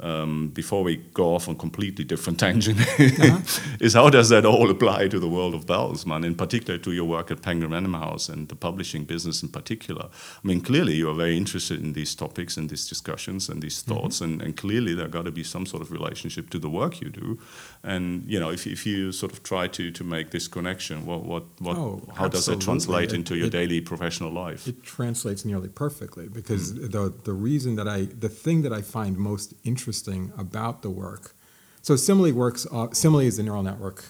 um, 0.00 0.48
before 0.48 0.82
we 0.82 0.96
go 0.96 1.34
off 1.34 1.48
on 1.48 1.56
completely 1.56 2.04
different 2.04 2.40
tangent, 2.40 2.80
uh-huh. 2.80 3.76
is 3.80 3.94
how 3.94 4.10
does 4.10 4.28
that 4.28 4.44
all 4.44 4.68
apply 4.68 5.06
to 5.08 5.20
the 5.20 5.28
world 5.28 5.54
of 5.54 5.66
Bertelsmann, 5.66 6.24
in 6.24 6.34
particular 6.34 6.78
to 6.78 6.92
your 6.92 7.04
work 7.04 7.30
at 7.30 7.42
Penguin 7.42 7.70
Random 7.70 7.94
House 7.94 8.28
and 8.28 8.48
the 8.48 8.56
publishing 8.56 9.04
business 9.04 9.42
in 9.42 9.50
particular? 9.50 10.08
I 10.12 10.46
mean, 10.46 10.60
clearly 10.60 10.94
you 10.94 11.08
are 11.10 11.14
very 11.14 11.36
interested 11.36 11.80
in 11.80 11.92
these 11.92 12.14
topics 12.14 12.56
and 12.56 12.68
these 12.70 12.88
discussions 12.88 13.48
and 13.48 13.62
these 13.62 13.82
mm-hmm. 13.82 13.94
thoughts, 13.94 14.16
mm-hmm. 14.20 14.32
and, 14.32 14.42
and 14.42 14.56
clearly 14.56 14.94
there 14.94 15.06
got 15.06 15.26
to 15.26 15.32
be 15.32 15.44
some 15.44 15.64
sort 15.64 15.80
of 15.80 15.92
relationship 15.92 16.50
to 16.50 16.58
the 16.58 16.68
work 16.68 17.00
you 17.00 17.10
do. 17.10 17.38
And 17.84 18.24
you 18.26 18.40
know, 18.40 18.50
if, 18.50 18.66
if 18.66 18.84
you 18.86 19.12
sort 19.12 19.32
of 19.32 19.44
try 19.44 19.68
to, 19.68 19.92
to 19.92 20.04
make 20.04 20.30
this 20.30 20.48
connection, 20.48 21.06
what 21.06 21.22
what, 21.22 21.44
what 21.60 21.76
oh, 21.76 22.02
how 22.16 22.26
does 22.26 22.48
it 22.48 22.60
translate 22.60 23.12
it, 23.12 23.14
into 23.14 23.36
your 23.36 23.46
it, 23.46 23.52
daily 23.52 23.80
professional 23.80 24.32
life? 24.32 24.66
It 24.66 24.82
translates 24.82 25.44
nearly 25.44 25.68
perfectly 25.68 26.28
because 26.28 26.72
mm. 26.72 26.90
the 26.90 27.14
the 27.22 27.32
reason 27.32 27.76
that 27.76 27.86
I 27.86 28.08
the 28.18 28.28
thing 28.28 28.62
that 28.62 28.72
I 28.72 28.82
find 28.82 29.16
most 29.16 29.54
interesting 29.62 29.83
interesting 29.84 30.32
about 30.38 30.80
the 30.80 30.88
work. 30.88 31.34
So 31.82 31.94
Simile 31.94 32.32
works. 32.32 32.66
Uh, 32.72 32.88
Simile 32.92 33.20
is 33.20 33.36
the 33.36 33.42
neural 33.42 33.62
network 33.62 34.06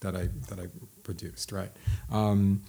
that 0.00 0.14
I 0.14 0.28
that 0.48 0.60
I 0.60 0.68
produced. 1.02 1.50
Right. 1.50 1.72
Um, 2.10 2.62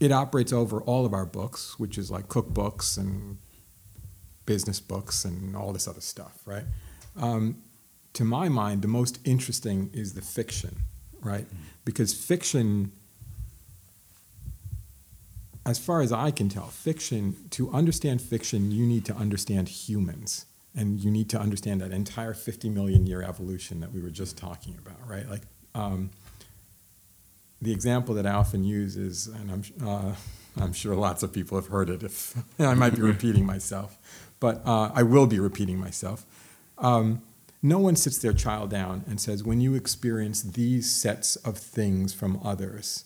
it 0.00 0.10
operates 0.10 0.52
over 0.52 0.80
all 0.80 1.06
of 1.06 1.12
our 1.14 1.24
books, 1.24 1.78
which 1.78 1.98
is 1.98 2.10
like 2.10 2.26
cookbooks 2.26 2.98
and 2.98 3.38
business 4.44 4.80
books 4.80 5.24
and 5.24 5.54
all 5.54 5.72
this 5.72 5.86
other 5.86 6.00
stuff. 6.00 6.42
Right. 6.44 6.64
Um, 7.16 7.62
to 8.14 8.24
my 8.24 8.48
mind, 8.48 8.82
the 8.82 8.88
most 8.88 9.20
interesting 9.24 9.90
is 9.92 10.14
the 10.14 10.22
fiction. 10.22 10.78
Right. 11.20 11.46
Because 11.84 12.12
fiction 12.12 12.90
as 15.64 15.78
far 15.78 16.00
as 16.00 16.12
I 16.12 16.30
can 16.30 16.48
tell, 16.48 16.68
fiction, 16.68 17.36
to 17.50 17.70
understand 17.70 18.22
fiction, 18.22 18.72
you 18.72 18.86
need 18.86 19.04
to 19.04 19.14
understand 19.14 19.68
humans 19.68 20.46
and 20.78 21.00
you 21.00 21.10
need 21.10 21.28
to 21.30 21.38
understand 21.38 21.80
that 21.80 21.90
entire 21.90 22.32
50 22.32 22.70
million 22.70 23.04
year 23.04 23.20
evolution 23.20 23.80
that 23.80 23.92
we 23.92 24.00
were 24.00 24.10
just 24.10 24.38
talking 24.38 24.78
about, 24.78 24.96
right? 25.08 25.28
Like 25.28 25.42
um, 25.74 26.10
the 27.60 27.72
example 27.72 28.14
that 28.14 28.26
I 28.26 28.30
often 28.30 28.62
use 28.62 28.96
is, 28.96 29.26
and 29.26 29.50
I'm, 29.50 29.62
uh, 29.86 30.14
I'm 30.56 30.72
sure 30.72 30.94
lots 30.94 31.24
of 31.24 31.32
people 31.32 31.58
have 31.58 31.66
heard 31.66 31.90
it. 31.90 32.04
If 32.04 32.36
I 32.60 32.74
might 32.74 32.94
be 32.94 33.02
repeating 33.02 33.44
myself, 33.44 33.98
but 34.38 34.62
uh, 34.64 34.92
I 34.94 35.02
will 35.02 35.26
be 35.26 35.40
repeating 35.40 35.78
myself. 35.78 36.24
Um, 36.78 37.22
no 37.60 37.80
one 37.80 37.96
sits 37.96 38.18
their 38.18 38.32
child 38.32 38.70
down 38.70 39.04
and 39.08 39.20
says, 39.20 39.42
when 39.42 39.60
you 39.60 39.74
experience 39.74 40.42
these 40.42 40.88
sets 40.88 41.34
of 41.34 41.58
things 41.58 42.14
from 42.14 42.38
others, 42.44 43.04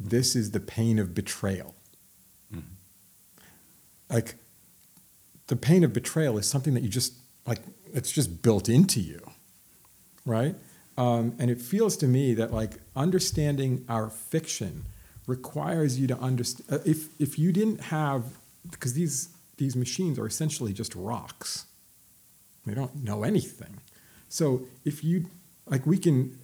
this 0.00 0.34
is 0.34 0.50
the 0.50 0.58
pain 0.58 0.98
of 0.98 1.14
betrayal. 1.14 1.76
Mm. 2.52 2.62
Like, 4.10 4.34
the 5.48 5.56
pain 5.56 5.84
of 5.84 5.92
betrayal 5.92 6.38
is 6.38 6.48
something 6.48 6.74
that 6.74 6.82
you 6.82 6.88
just, 6.88 7.14
like, 7.46 7.60
it's 7.92 8.10
just 8.10 8.42
built 8.42 8.68
into 8.68 9.00
you, 9.00 9.20
right? 10.24 10.54
Um, 10.96 11.34
and 11.38 11.50
it 11.50 11.60
feels 11.60 11.96
to 11.98 12.06
me 12.06 12.34
that, 12.34 12.52
like, 12.52 12.80
understanding 12.94 13.84
our 13.88 14.10
fiction 14.10 14.84
requires 15.26 15.98
you 15.98 16.06
to 16.06 16.18
understand. 16.18 16.80
Uh, 16.80 16.84
if, 16.84 17.08
if 17.20 17.38
you 17.38 17.52
didn't 17.52 17.80
have, 17.80 18.24
because 18.70 18.94
these, 18.94 19.28
these 19.56 19.76
machines 19.76 20.18
are 20.18 20.26
essentially 20.26 20.72
just 20.72 20.94
rocks, 20.94 21.66
they 22.66 22.74
don't 22.74 23.02
know 23.02 23.22
anything. 23.24 23.78
So 24.28 24.62
if 24.84 25.02
you, 25.02 25.26
like, 25.66 25.86
we 25.86 25.98
can, 25.98 26.38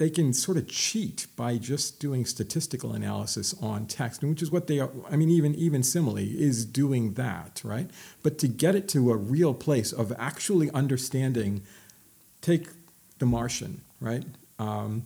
they 0.00 0.08
can 0.08 0.32
sort 0.32 0.56
of 0.56 0.66
cheat 0.66 1.26
by 1.36 1.58
just 1.58 2.00
doing 2.00 2.24
statistical 2.24 2.94
analysis 2.94 3.54
on 3.60 3.84
text, 3.84 4.22
which 4.22 4.40
is 4.40 4.50
what 4.50 4.66
they 4.66 4.78
are. 4.78 4.88
I 5.10 5.16
mean, 5.16 5.28
even 5.28 5.54
even 5.54 5.82
Simile 5.82 6.16
is 6.16 6.64
doing 6.64 7.12
that, 7.14 7.60
right? 7.62 7.90
But 8.22 8.38
to 8.38 8.48
get 8.48 8.74
it 8.74 8.88
to 8.88 9.12
a 9.12 9.16
real 9.16 9.52
place 9.52 9.92
of 9.92 10.10
actually 10.18 10.70
understanding, 10.70 11.64
take 12.40 12.68
The 13.18 13.26
Martian, 13.26 13.82
right? 14.00 14.24
Um, 14.58 15.04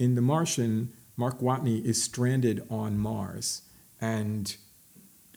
in 0.00 0.16
The 0.16 0.22
Martian, 0.22 0.92
Mark 1.16 1.38
Watney 1.38 1.84
is 1.84 2.02
stranded 2.02 2.66
on 2.68 2.98
Mars, 2.98 3.62
and 4.00 4.56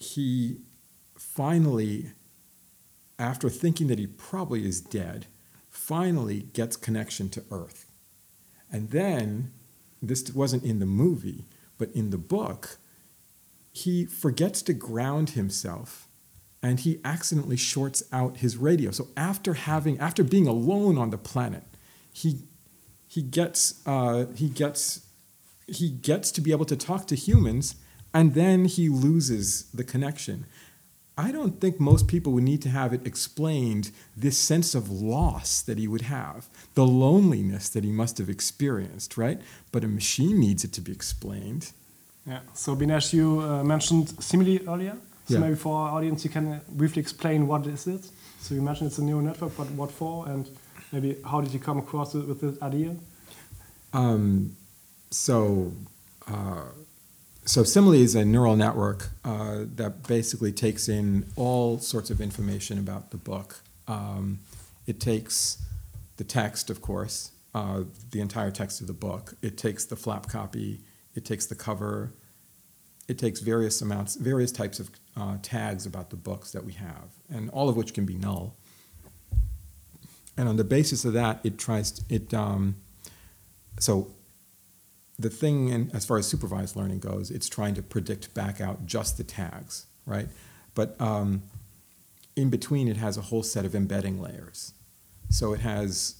he 0.02 0.62
finally, 1.16 2.14
after 3.20 3.52
thinking 3.52 3.86
that 3.86 4.00
he 4.00 4.08
probably 4.08 4.66
is 4.66 4.82
dead, 4.82 5.28
finally 5.70 6.48
gets 6.54 6.76
connection 6.76 7.30
to 7.30 7.44
Earth 7.52 7.86
and 8.72 8.92
then, 8.92 9.52
this 10.02 10.32
wasn't 10.34 10.64
in 10.64 10.80
the 10.80 10.86
movie, 10.86 11.46
but 11.78 11.90
in 11.92 12.10
the 12.10 12.18
book, 12.18 12.78
he 13.72 14.06
forgets 14.06 14.62
to 14.64 14.74
ground 14.74 15.32
himself 15.32 16.08
and 16.62 16.82
he 16.82 17.00
accidentally 17.06 17.58
shorts 17.58 18.04
out 18.12 18.38
his 18.38 18.58
radio. 18.58 18.92
So 18.92 19.08
after 19.16 19.54
having, 19.54 20.00
after 20.00 20.24
being 20.24 20.48
alone 20.48 20.98
on 20.98 21.10
the 21.10 21.18
planet, 21.18 21.64
he 22.12 22.40
he 23.08 23.22
gets 23.22 23.82
uh, 23.88 24.26
he 24.36 24.50
gets 24.50 25.06
he 25.68 25.90
gets 25.90 26.32
to 26.32 26.42
be 26.42 26.52
able 26.52 26.66
to 26.66 26.76
talk 26.76 27.08
to 27.08 27.16
humans, 27.16 27.76
and 28.14 28.34
then 28.34 28.66
he 28.66 28.90
loses 28.90 29.64
the 29.74 29.84
connection. 29.84 30.46
I 31.20 31.34
don't 31.34 31.60
think 31.60 31.82
most 31.82 32.08
people 32.08 32.32
would 32.34 32.46
need 32.46 32.62
to 32.62 32.70
have 32.70 32.94
it 32.94 33.06
explained 33.06 33.92
this 34.16 34.38
sense 34.38 34.74
of 34.74 34.90
loss 34.90 35.62
that 35.62 35.78
he 35.78 35.86
would 35.86 36.04
have, 36.04 36.48
the 36.76 36.88
loneliness 36.88 37.68
that 37.70 37.84
he 37.84 37.92
must 37.92 38.20
have 38.20 38.30
experienced, 38.30 39.18
right? 39.18 39.42
But 39.74 39.84
a 39.84 39.90
machine 39.90 40.40
needs 40.40 40.64
it 40.64 40.72
to 40.78 40.82
be 40.82 40.94
explained. 40.94 41.74
Yeah. 42.26 42.40
So, 42.54 42.74
Binesh, 42.74 43.12
you 43.12 43.42
uh, 43.42 43.66
mentioned 43.66 44.08
simile 44.24 44.60
earlier. 44.66 44.96
So, 45.28 45.34
yeah. 45.34 45.40
maybe 45.42 45.56
for 45.56 45.76
our 45.78 45.90
audience, 45.98 46.24
you 46.24 46.30
can 46.30 46.62
briefly 46.70 47.02
explain 47.02 47.48
what 47.48 47.68
is 47.68 47.86
it. 47.86 48.04
So, 48.40 48.56
you 48.56 48.62
mentioned 48.62 48.88
it's 48.88 49.00
a 49.00 49.04
neural 49.04 49.22
network, 49.22 49.58
but 49.58 49.70
what 49.72 49.92
for? 49.92 50.26
And 50.30 50.50
maybe 50.94 51.18
how 51.30 51.42
did 51.42 51.52
you 51.54 51.60
come 51.60 51.80
across 51.80 52.16
it 52.16 52.26
with 52.30 52.40
this 52.40 52.62
idea? 52.62 52.96
Um, 53.92 54.56
so, 55.12 55.74
uh, 56.28 56.64
so 57.50 57.64
Simile 57.64 57.94
is 57.94 58.14
a 58.14 58.24
neural 58.24 58.56
network 58.56 59.10
uh, 59.26 59.62
that 59.76 60.08
basically 60.08 60.52
takes 60.52 60.88
in 60.88 61.26
all 61.36 61.80
sorts 61.80 62.12
of 62.12 62.22
information 62.22 62.78
about 62.78 63.10
the 63.10 63.18
book. 63.18 63.62
Um, 63.88 64.38
it 64.86 65.00
takes 65.00 65.58
the 66.18 66.24
text, 66.24 66.70
of 66.70 66.80
course, 66.84 67.32
uh, 67.56 67.86
the 68.12 68.22
entire 68.22 68.52
text 68.52 68.82
of 68.82 68.88
the 68.88 68.94
book. 68.94 69.34
It 69.42 69.58
takes 69.58 69.84
the 69.84 69.96
flap 69.96 70.30
copy. 70.30 70.82
It 71.16 71.26
takes 71.26 71.48
the 71.48 71.56
cover. 71.56 72.14
It 73.08 73.18
takes 73.18 73.40
various 73.40 73.82
amounts, 73.82 74.16
various 74.16 74.52
types 74.52 74.80
of 74.80 74.92
uh, 75.18 75.38
tags 75.42 75.88
about 75.88 76.12
the 76.12 76.18
books 76.18 76.52
that 76.52 76.64
we 76.64 76.74
have, 76.74 77.10
and 77.34 77.50
all 77.50 77.68
of 77.68 77.76
which 77.76 77.96
can 77.96 78.06
be 78.06 78.14
null. 78.14 78.54
And 80.38 80.48
on 80.48 80.58
the 80.58 80.64
basis 80.64 81.04
of 81.04 81.14
that, 81.14 81.40
it 81.44 81.58
tries 81.58 81.94
to, 81.94 82.14
it. 82.14 82.32
Um, 82.32 82.76
so 83.80 84.12
the 85.20 85.30
thing, 85.30 85.68
in, 85.68 85.92
as 85.94 86.06
far 86.06 86.18
as 86.18 86.26
supervised 86.26 86.78
learning 86.78 87.00
goes, 87.00 87.30
it's 87.30 87.50
trying 87.50 87.76
to 87.76 87.84
predict 87.84 88.34
back 88.34 88.62
out 88.62 88.86
just 88.86 89.18
the 89.18 89.24
tags, 89.24 89.86
right? 90.06 90.30
But 90.74 91.00
um, 91.00 91.44
in 92.38 92.50
between, 92.50 92.88
it 92.88 92.96
has 92.98 93.18
a 93.18 93.22
whole 93.22 93.44
set 93.44 93.66
of 93.66 93.76
embedding 93.76 94.22
layers. 94.22 94.74
So 95.30 95.54
it 95.54 95.60
has 95.60 96.16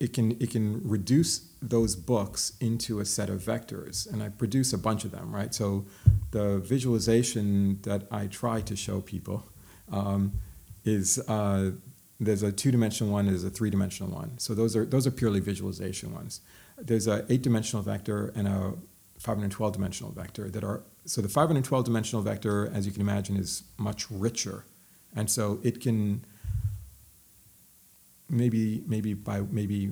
it 0.00 0.12
can 0.12 0.32
it 0.40 0.50
can 0.50 0.80
reduce 0.82 1.50
those 1.62 1.94
books 1.94 2.54
into 2.60 2.98
a 3.00 3.04
set 3.04 3.28
of 3.28 3.42
vectors, 3.42 4.10
and 4.10 4.22
I 4.22 4.30
produce 4.30 4.72
a 4.72 4.78
bunch 4.78 5.04
of 5.04 5.10
them, 5.10 5.32
right? 5.32 5.54
So 5.54 5.84
the 6.30 6.58
visualization 6.58 7.80
that 7.82 8.08
I 8.10 8.26
try 8.26 8.60
to 8.62 8.74
show 8.74 9.00
people 9.00 9.44
um, 9.92 10.32
is 10.84 11.18
uh, 11.28 11.72
there's 12.18 12.42
a 12.42 12.50
two-dimensional 12.50 13.12
one, 13.12 13.26
there's 13.26 13.44
a 13.44 13.50
three-dimensional 13.50 14.10
one. 14.12 14.38
So 14.38 14.54
those 14.54 14.74
are 14.74 14.86
those 14.86 15.06
are 15.06 15.12
purely 15.12 15.40
visualization 15.40 16.12
ones 16.12 16.40
there's 16.80 17.06
a 17.06 17.24
eight-dimensional 17.28 17.82
vector 17.82 18.32
and 18.34 18.48
a 18.48 18.74
512-dimensional 19.20 20.12
vector 20.12 20.48
that 20.50 20.64
are 20.64 20.82
so 21.04 21.22
the 21.22 21.28
512-dimensional 21.28 22.22
vector, 22.22 22.70
as 22.74 22.84
you 22.84 22.92
can 22.92 23.00
imagine, 23.00 23.36
is 23.36 23.62
much 23.78 24.10
richer, 24.10 24.64
and 25.16 25.30
so 25.30 25.58
it 25.62 25.80
can 25.80 26.24
maybe 28.28 28.82
maybe 28.86 29.14
by 29.14 29.40
maybe 29.40 29.90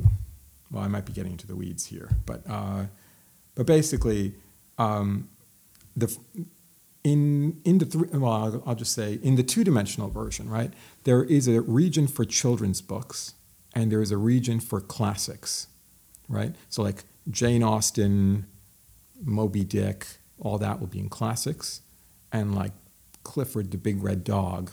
well 0.70 0.82
I 0.82 0.88
might 0.88 1.06
be 1.06 1.12
getting 1.12 1.32
into 1.32 1.46
the 1.46 1.56
weeds 1.56 1.86
here, 1.86 2.10
but 2.26 2.42
uh, 2.48 2.84
but 3.54 3.66
basically 3.66 4.34
um, 4.78 5.28
the 5.96 6.16
in 7.02 7.60
in 7.64 7.78
the 7.78 7.86
three 7.86 8.08
well 8.12 8.32
I'll, 8.32 8.62
I'll 8.66 8.74
just 8.74 8.92
say 8.92 9.18
in 9.22 9.36
the 9.36 9.42
two-dimensional 9.42 10.10
version 10.10 10.50
right 10.50 10.72
there 11.04 11.22
is 11.22 11.46
a 11.48 11.60
region 11.60 12.08
for 12.08 12.24
children's 12.24 12.80
books 12.80 13.34
and 13.74 13.92
there 13.92 14.02
is 14.02 14.10
a 14.10 14.16
region 14.16 14.58
for 14.58 14.80
classics 14.80 15.68
right? 16.28 16.54
So 16.68 16.82
like 16.82 17.04
Jane 17.30 17.62
Austen, 17.62 18.46
Moby 19.22 19.64
Dick, 19.64 20.06
all 20.38 20.58
that 20.58 20.80
will 20.80 20.86
be 20.86 20.98
in 20.98 21.08
classics, 21.08 21.82
and 22.32 22.54
like 22.54 22.72
Clifford 23.22 23.70
the 23.70 23.78
Big 23.78 24.02
Red 24.02 24.24
Dog, 24.24 24.70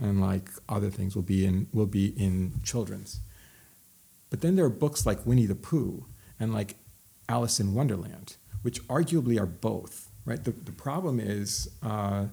and 0.00 0.20
like 0.20 0.50
other 0.68 0.90
things 0.90 1.14
will 1.14 1.22
be 1.22 1.44
in 1.44 1.68
will 1.72 1.86
be 1.86 2.08
in 2.08 2.60
children's. 2.64 3.20
But 4.30 4.40
then 4.40 4.56
there 4.56 4.64
are 4.64 4.70
books 4.70 5.06
like 5.06 5.24
Winnie 5.24 5.46
the 5.46 5.54
Pooh 5.54 6.06
and 6.38 6.52
like 6.52 6.76
Alice 7.28 7.60
in 7.60 7.74
Wonderland, 7.74 8.36
which 8.62 8.82
arguably 8.88 9.40
are 9.40 9.46
both, 9.46 10.10
right? 10.24 10.42
The, 10.42 10.50
the 10.50 10.72
problem 10.72 11.20
is 11.20 11.68
uh, 11.82 12.26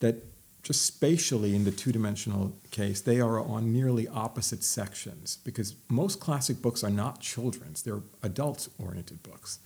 that 0.00 0.24
just 0.66 0.84
spatially 0.84 1.54
in 1.54 1.62
the 1.62 1.70
two-dimensional 1.70 2.52
case, 2.72 3.00
they 3.00 3.20
are 3.20 3.38
on 3.38 3.72
nearly 3.72 4.08
opposite 4.08 4.64
sections 4.64 5.38
because 5.44 5.76
most 5.88 6.18
classic 6.18 6.60
books 6.60 6.82
are 6.82 6.90
not 6.90 7.20
children's; 7.20 7.82
they're 7.82 8.02
adult-oriented 8.24 9.22
books. 9.22 9.60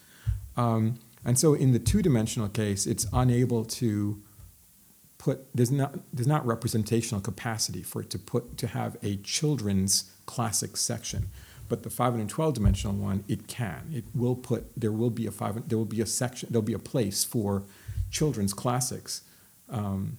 Um, 0.58 0.98
and 1.24 1.38
so, 1.38 1.54
in 1.54 1.72
the 1.72 1.78
two-dimensional 1.78 2.50
case, 2.50 2.86
it's 2.86 3.06
unable 3.14 3.64
to 3.64 4.22
put 5.16 5.46
there's 5.54 5.70
not 5.70 5.98
there's 6.12 6.26
not 6.26 6.44
representational 6.44 7.22
capacity 7.22 7.82
for 7.82 8.02
it 8.02 8.10
to 8.10 8.18
put 8.18 8.58
to 8.58 8.66
have 8.66 8.98
a 9.02 9.16
children's 9.16 10.12
classic 10.26 10.76
section. 10.76 11.30
But 11.70 11.82
the 11.82 11.88
512 11.90 12.54
dimensional 12.54 12.96
one, 12.96 13.24
it 13.26 13.46
can. 13.46 13.90
It 13.94 14.04
will 14.14 14.34
put 14.36 14.70
there 14.78 14.92
will 14.92 15.08
be 15.08 15.26
a 15.26 15.30
five 15.30 15.66
there 15.66 15.78
will 15.78 15.86
be 15.86 16.02
a 16.02 16.06
section 16.06 16.50
there'll 16.52 16.62
be 16.62 16.74
a 16.74 16.78
place 16.78 17.24
for 17.24 17.64
children's 18.10 18.52
classics. 18.52 19.22
Um, 19.70 20.18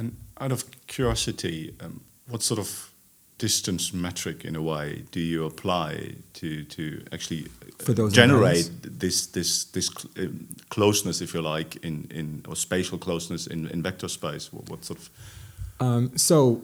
and 0.00 0.16
out 0.40 0.52
of 0.52 0.64
curiosity, 0.86 1.74
um, 1.80 2.00
what 2.28 2.42
sort 2.42 2.58
of 2.58 2.90
distance 3.38 3.92
metric, 3.92 4.44
in 4.44 4.56
a 4.56 4.62
way, 4.62 5.04
do 5.10 5.20
you 5.20 5.46
apply 5.46 6.14
to 6.32 6.64
to 6.64 6.82
actually 7.12 7.46
uh, 7.88 8.08
generate 8.10 8.70
this 9.00 9.26
this 9.26 9.64
this 9.64 9.86
cl 9.86 10.26
um, 10.26 10.46
closeness, 10.68 11.20
if 11.20 11.34
you 11.34 11.42
like, 11.54 11.76
in 11.84 12.06
in 12.10 12.42
or 12.48 12.56
spatial 12.56 12.98
closeness 12.98 13.46
in 13.46 13.68
in 13.68 13.82
vector 13.82 14.08
space? 14.08 14.52
What, 14.52 14.70
what 14.70 14.84
sort 14.84 14.98
of 15.00 15.10
um, 15.80 16.16
so 16.16 16.62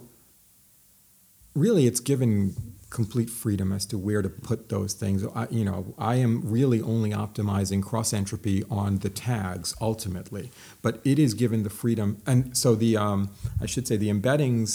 really, 1.55 1.87
it's 1.87 2.01
given 2.01 2.55
complete 2.97 3.29
freedom 3.29 3.73
as 3.73 3.85
to 3.85 3.99
where 3.99 4.23
to 4.23 4.31
put 4.31 4.71
those 4.71 4.95
things. 4.95 5.23
I, 5.35 5.47
you 5.51 5.67
know, 5.67 5.95
I 5.99 6.15
am 6.15 6.41
really 6.57 6.81
only 6.81 7.11
optimizing 7.11 7.83
cross 7.83 8.15
entropy 8.15 8.65
on 8.71 9.01
the 9.01 9.11
tags 9.11 9.75
ultimately, 9.83 10.51
but 10.81 10.95
it 11.05 11.19
is 11.19 11.35
given 11.35 11.63
the 11.63 11.69
freedom. 11.69 12.09
And 12.27 12.57
so 12.57 12.75
the, 12.75 12.97
um, 12.97 13.21
I 13.61 13.67
should 13.67 13.87
say, 13.87 13.99
the 13.99 14.09
embeddings 14.09 14.69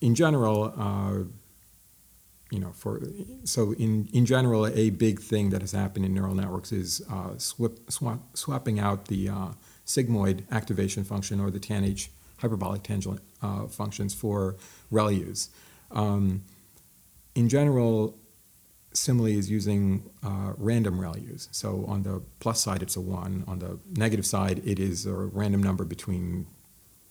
in 0.00 0.14
general. 0.14 0.72
Uh, 0.86 1.24
you 2.50 2.58
know, 2.58 2.72
for 2.72 3.00
so 3.44 3.74
in, 3.74 4.08
in 4.12 4.24
general, 4.26 4.66
a 4.66 4.90
big 4.90 5.20
thing 5.20 5.50
that 5.50 5.60
has 5.60 5.70
happened 5.70 6.04
in 6.04 6.12
neural 6.12 6.34
networks 6.34 6.72
is 6.72 7.00
uh, 7.08 7.36
swap, 7.36 7.74
swap, 7.88 8.18
swapping 8.34 8.80
out 8.80 9.04
the 9.06 9.28
uh, 9.28 9.50
sigmoid 9.86 10.42
activation 10.50 11.04
function 11.04 11.38
or 11.38 11.48
the 11.50 11.60
tanh 11.60 12.08
hyperbolic 12.38 12.82
tangent 12.82 13.20
uh, 13.42 13.66
functions 13.66 14.14
for 14.14 14.56
ReLUs. 14.90 15.50
Um, 15.92 16.42
in 17.34 17.48
general, 17.48 18.16
Simile 18.92 19.26
is 19.26 19.50
using 19.50 20.10
uh, 20.24 20.52
random 20.56 20.98
ReLUs. 20.98 21.48
So 21.52 21.84
on 21.86 22.02
the 22.02 22.22
plus 22.40 22.60
side, 22.60 22.82
it's 22.82 22.96
a 22.96 23.00
one. 23.00 23.44
On 23.46 23.58
the 23.58 23.78
negative 23.92 24.26
side, 24.26 24.60
it 24.64 24.78
is 24.78 25.06
a 25.06 25.12
random 25.12 25.62
number 25.62 25.84
between, 25.84 26.46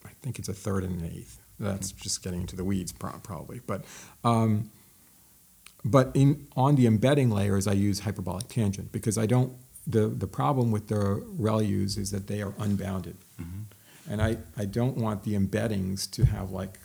I 0.05 0.09
think 0.21 0.39
it's 0.39 0.49
a 0.49 0.53
third 0.53 0.83
and 0.83 1.01
an 1.01 1.11
eighth. 1.13 1.39
That's 1.59 1.91
just 1.91 2.23
getting 2.23 2.41
into 2.41 2.55
the 2.55 2.63
weeds, 2.63 2.91
probably. 2.91 3.59
But 3.65 3.83
um, 4.23 4.71
but 5.83 6.11
in 6.13 6.47
on 6.55 6.75
the 6.75 6.87
embedding 6.87 7.29
layers, 7.31 7.67
I 7.67 7.73
use 7.73 8.01
hyperbolic 8.01 8.47
tangent 8.47 8.91
because 8.91 9.17
I 9.17 9.25
don't. 9.25 9.53
The 9.85 10.07
the 10.07 10.27
problem 10.27 10.71
with 10.71 10.87
the 10.87 11.23
ReLUs 11.37 11.97
is 11.97 12.11
that 12.11 12.27
they 12.27 12.41
are 12.41 12.53
unbounded, 12.59 13.17
mm-hmm. 13.41 13.63
and 14.09 14.21
I 14.21 14.37
I 14.57 14.65
don't 14.65 14.95
want 14.97 15.23
the 15.23 15.33
embeddings 15.33 16.09
to 16.11 16.25
have 16.25 16.51
like 16.51 16.79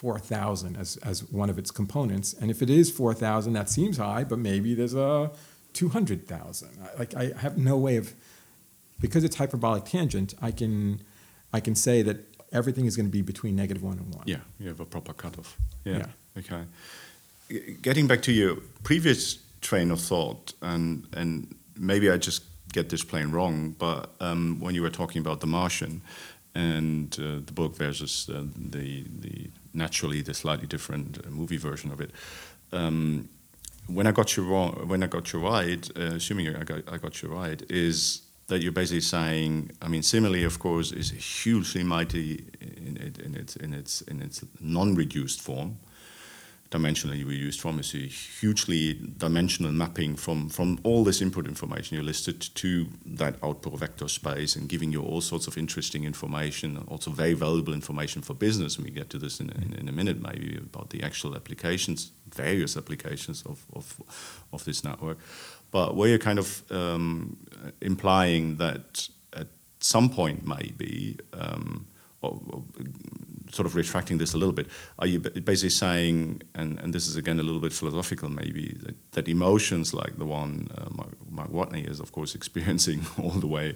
4,000 0.00 0.78
as, 0.78 0.96
as 0.98 1.30
one 1.30 1.50
of 1.50 1.58
its 1.58 1.70
components. 1.70 2.32
And 2.32 2.50
if 2.50 2.62
it 2.62 2.70
is 2.70 2.90
4,000, 2.90 3.52
that 3.52 3.68
seems 3.68 3.98
high, 3.98 4.24
but 4.24 4.38
maybe 4.38 4.74
there's 4.74 4.94
a 4.94 5.30
200,000. 5.74 6.68
Like 6.98 7.14
I 7.14 7.32
have 7.36 7.58
no 7.58 7.76
way 7.76 7.96
of, 7.96 8.14
because 8.98 9.24
it's 9.24 9.36
hyperbolic 9.36 9.84
tangent, 9.84 10.32
I 10.40 10.52
can, 10.52 11.02
I 11.52 11.60
can 11.60 11.74
say 11.74 12.00
that 12.00 12.16
everything 12.50 12.86
is 12.86 12.96
going 12.96 13.04
to 13.04 13.12
be 13.12 13.20
between 13.20 13.54
negative 13.56 13.82
one 13.82 13.98
and 13.98 14.14
one. 14.14 14.24
Yeah, 14.24 14.38
you 14.58 14.68
have 14.68 14.80
a 14.80 14.86
proper 14.86 15.12
cutoff. 15.12 15.58
Yeah. 15.84 15.98
yeah. 15.98 16.38
Okay. 16.38 16.62
Getting 17.82 18.06
back 18.06 18.22
to 18.22 18.32
your 18.32 18.56
previous 18.82 19.38
train 19.60 19.90
of 19.90 20.00
thought, 20.00 20.54
and 20.62 21.06
and 21.12 21.54
maybe 21.76 22.10
I 22.10 22.16
just 22.16 22.44
get 22.72 22.88
this 22.88 23.04
plain 23.04 23.32
wrong, 23.32 23.74
but 23.78 24.10
um, 24.20 24.60
when 24.60 24.74
you 24.74 24.80
were 24.80 24.90
talking 24.90 25.20
about 25.20 25.40
The 25.40 25.46
Martian 25.46 26.00
and 26.54 27.14
uh, 27.20 27.40
the 27.44 27.52
book 27.52 27.76
versus 27.76 28.30
uh, 28.32 28.44
the 28.56 29.04
the 29.20 29.50
naturally 29.72 30.22
the 30.22 30.34
slightly 30.34 30.66
different 30.66 31.18
uh, 31.18 31.30
movie 31.30 31.56
version 31.56 31.90
of 31.90 32.00
it. 32.00 32.10
Um, 32.72 33.28
when 33.86 34.06
I 34.06 34.12
got 34.12 34.36
you 34.36 34.44
wrong, 34.44 34.88
when 34.88 35.02
I 35.02 35.06
got 35.06 35.32
you 35.32 35.40
right, 35.40 35.90
uh, 35.96 36.14
assuming 36.14 36.54
I 36.54 36.64
got, 36.64 36.82
I 36.92 36.98
got 36.98 37.22
you 37.22 37.28
right, 37.28 37.60
is 37.68 38.22
that 38.46 38.62
you're 38.62 38.72
basically 38.72 39.00
saying, 39.00 39.70
I 39.80 39.88
mean, 39.88 40.02
simile, 40.02 40.44
of 40.44 40.58
course, 40.58 40.92
is 40.92 41.10
hugely 41.10 41.82
mighty 41.82 42.44
in, 42.60 42.96
in, 42.96 43.14
in 43.24 43.34
its 43.34 43.56
in 43.56 43.72
its 43.72 44.02
in 44.02 44.20
its 44.22 44.44
non-reduced 44.60 45.40
form, 45.40 45.78
dimensionally 46.70 47.24
we 47.24 47.34
used 47.34 47.60
from 47.60 47.80
is 47.80 47.94
a 47.94 47.98
hugely 47.98 48.94
dimensional 49.18 49.72
mapping 49.72 50.14
from, 50.14 50.48
from 50.48 50.78
all 50.84 51.02
this 51.02 51.20
input 51.20 51.46
information 51.46 51.96
you 51.96 52.02
listed 52.02 52.40
to 52.54 52.86
that 53.04 53.34
output 53.42 53.76
vector 53.78 54.06
space 54.06 54.54
and 54.54 54.68
giving 54.68 54.92
you 54.92 55.02
all 55.02 55.20
sorts 55.20 55.48
of 55.48 55.58
interesting 55.58 56.04
information, 56.04 56.76
also 56.86 57.10
very 57.10 57.34
valuable 57.34 57.74
information 57.74 58.22
for 58.22 58.34
business. 58.34 58.76
And 58.76 58.84
we 58.84 58.92
get 58.92 59.10
to 59.10 59.18
this 59.18 59.40
in, 59.40 59.50
in, 59.50 59.74
in 59.74 59.88
a 59.88 59.92
minute, 59.92 60.22
maybe 60.22 60.58
about 60.58 60.90
the 60.90 61.02
actual 61.02 61.34
applications, 61.34 62.12
various 62.32 62.76
applications 62.76 63.42
of, 63.42 63.64
of, 63.74 64.00
of 64.52 64.64
this 64.64 64.84
network. 64.84 65.18
But 65.72 65.96
where 65.96 66.08
you're 66.08 66.18
kind 66.18 66.38
of 66.38 66.62
um, 66.70 67.36
implying 67.80 68.56
that 68.56 69.08
at 69.32 69.48
some 69.80 70.08
point, 70.08 70.46
maybe, 70.46 71.18
um, 71.32 71.86
or, 72.22 72.40
or 72.50 72.62
sort 73.52 73.66
of 73.66 73.74
retracting 73.74 74.18
this 74.18 74.34
a 74.34 74.38
little 74.38 74.52
bit, 74.52 74.68
are 74.98 75.06
you 75.06 75.18
basically 75.20 75.70
saying, 75.70 76.42
and, 76.54 76.78
and 76.80 76.92
this 76.92 77.06
is 77.06 77.16
again 77.16 77.38
a 77.40 77.42
little 77.42 77.60
bit 77.60 77.72
philosophical 77.72 78.28
maybe, 78.28 78.76
that, 78.82 78.96
that 79.12 79.28
emotions 79.28 79.92
like 79.92 80.18
the 80.18 80.24
one 80.26 80.68
uh, 80.76 80.88
Mark, 81.28 81.50
Watney 81.50 81.88
is, 81.88 82.00
of 82.00 82.12
course, 82.12 82.34
experiencing 82.40 83.06
all 83.18 83.30
the 83.30 83.46
way 83.46 83.74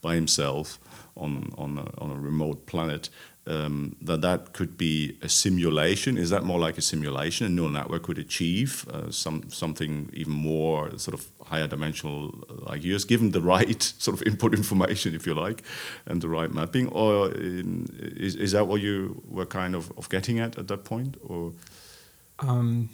by 0.00 0.14
himself 0.14 0.78
on, 1.16 1.52
on, 1.56 1.78
a, 1.78 2.02
on 2.02 2.10
a 2.10 2.16
remote 2.16 2.66
planet, 2.66 3.08
um, 3.46 3.96
that 4.02 4.20
that 4.22 4.52
could 4.52 4.76
be 4.76 5.16
a 5.22 5.28
simulation. 5.28 6.18
Is 6.18 6.30
that 6.30 6.42
more 6.42 6.58
like 6.58 6.78
a 6.78 6.82
simulation 6.82 7.46
a 7.46 7.48
neural 7.48 7.70
network 7.70 8.02
could 8.02 8.18
achieve 8.18 8.86
uh, 8.88 9.10
some 9.10 9.48
something 9.50 10.10
even 10.12 10.32
more 10.32 10.98
sort 10.98 11.14
of 11.14 11.26
higher 11.44 11.66
dimensional 11.66 12.34
uh, 12.50 12.70
like 12.70 12.84
yours, 12.84 13.04
given 13.04 13.30
the 13.30 13.40
right 13.56 13.82
sort 13.82 14.20
of 14.20 14.26
input 14.26 14.54
information, 14.54 15.14
if 15.14 15.26
you 15.26 15.34
like, 15.34 15.62
and 16.06 16.20
the 16.20 16.28
right 16.28 16.50
mapping? 16.52 16.88
Or 16.88 17.30
in, 17.32 17.86
is, 18.16 18.34
is 18.34 18.52
that 18.52 18.66
what 18.66 18.80
you 18.80 19.22
were 19.28 19.46
kind 19.46 19.74
of, 19.74 19.92
of 19.96 20.08
getting 20.08 20.40
at 20.40 20.58
at 20.58 20.68
that 20.68 20.84
point? 20.84 21.16
Or 21.22 21.52
um, 22.40 22.88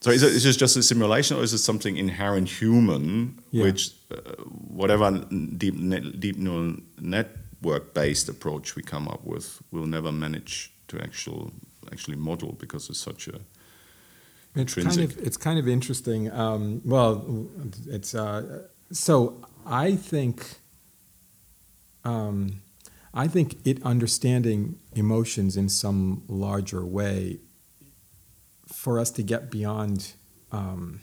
so 0.00 0.10
is 0.10 0.22
it, 0.22 0.32
is 0.32 0.46
it 0.46 0.58
just 0.58 0.76
a 0.76 0.82
simulation, 0.82 1.36
or 1.36 1.42
is 1.42 1.52
it 1.52 1.58
something 1.58 1.96
inherent 1.96 2.48
human, 2.48 3.40
yeah. 3.50 3.64
which 3.64 3.92
uh, 4.12 4.32
whatever 4.42 5.24
deep 5.56 5.74
deep 6.18 6.36
neural 6.36 6.76
net 7.00 7.28
work-based 7.62 8.28
approach 8.28 8.76
we 8.76 8.82
come 8.82 9.08
up 9.08 9.24
with 9.24 9.62
will 9.70 9.86
never 9.86 10.12
manage 10.12 10.72
to 10.88 11.00
actual 11.00 11.52
actually 11.90 12.16
model 12.16 12.52
because 12.52 12.88
it's 12.88 13.00
such 13.00 13.28
a 13.28 13.40
it's 14.54 14.74
kind 14.74 15.00
of 15.00 15.18
it's 15.18 15.36
kind 15.36 15.58
of 15.58 15.68
interesting. 15.68 16.30
Um, 16.32 16.82
well, 16.84 17.48
it's 17.86 18.14
uh, 18.14 18.66
so 18.90 19.44
I 19.66 19.94
think 19.94 20.60
um, 22.04 22.62
I 23.14 23.28
think 23.28 23.56
it 23.66 23.82
understanding 23.82 24.78
emotions 24.94 25.56
in 25.56 25.68
some 25.68 26.22
larger 26.28 26.84
way 26.84 27.38
for 28.66 28.98
us 28.98 29.10
to 29.12 29.22
get 29.22 29.50
beyond 29.50 30.12
um, 30.52 31.00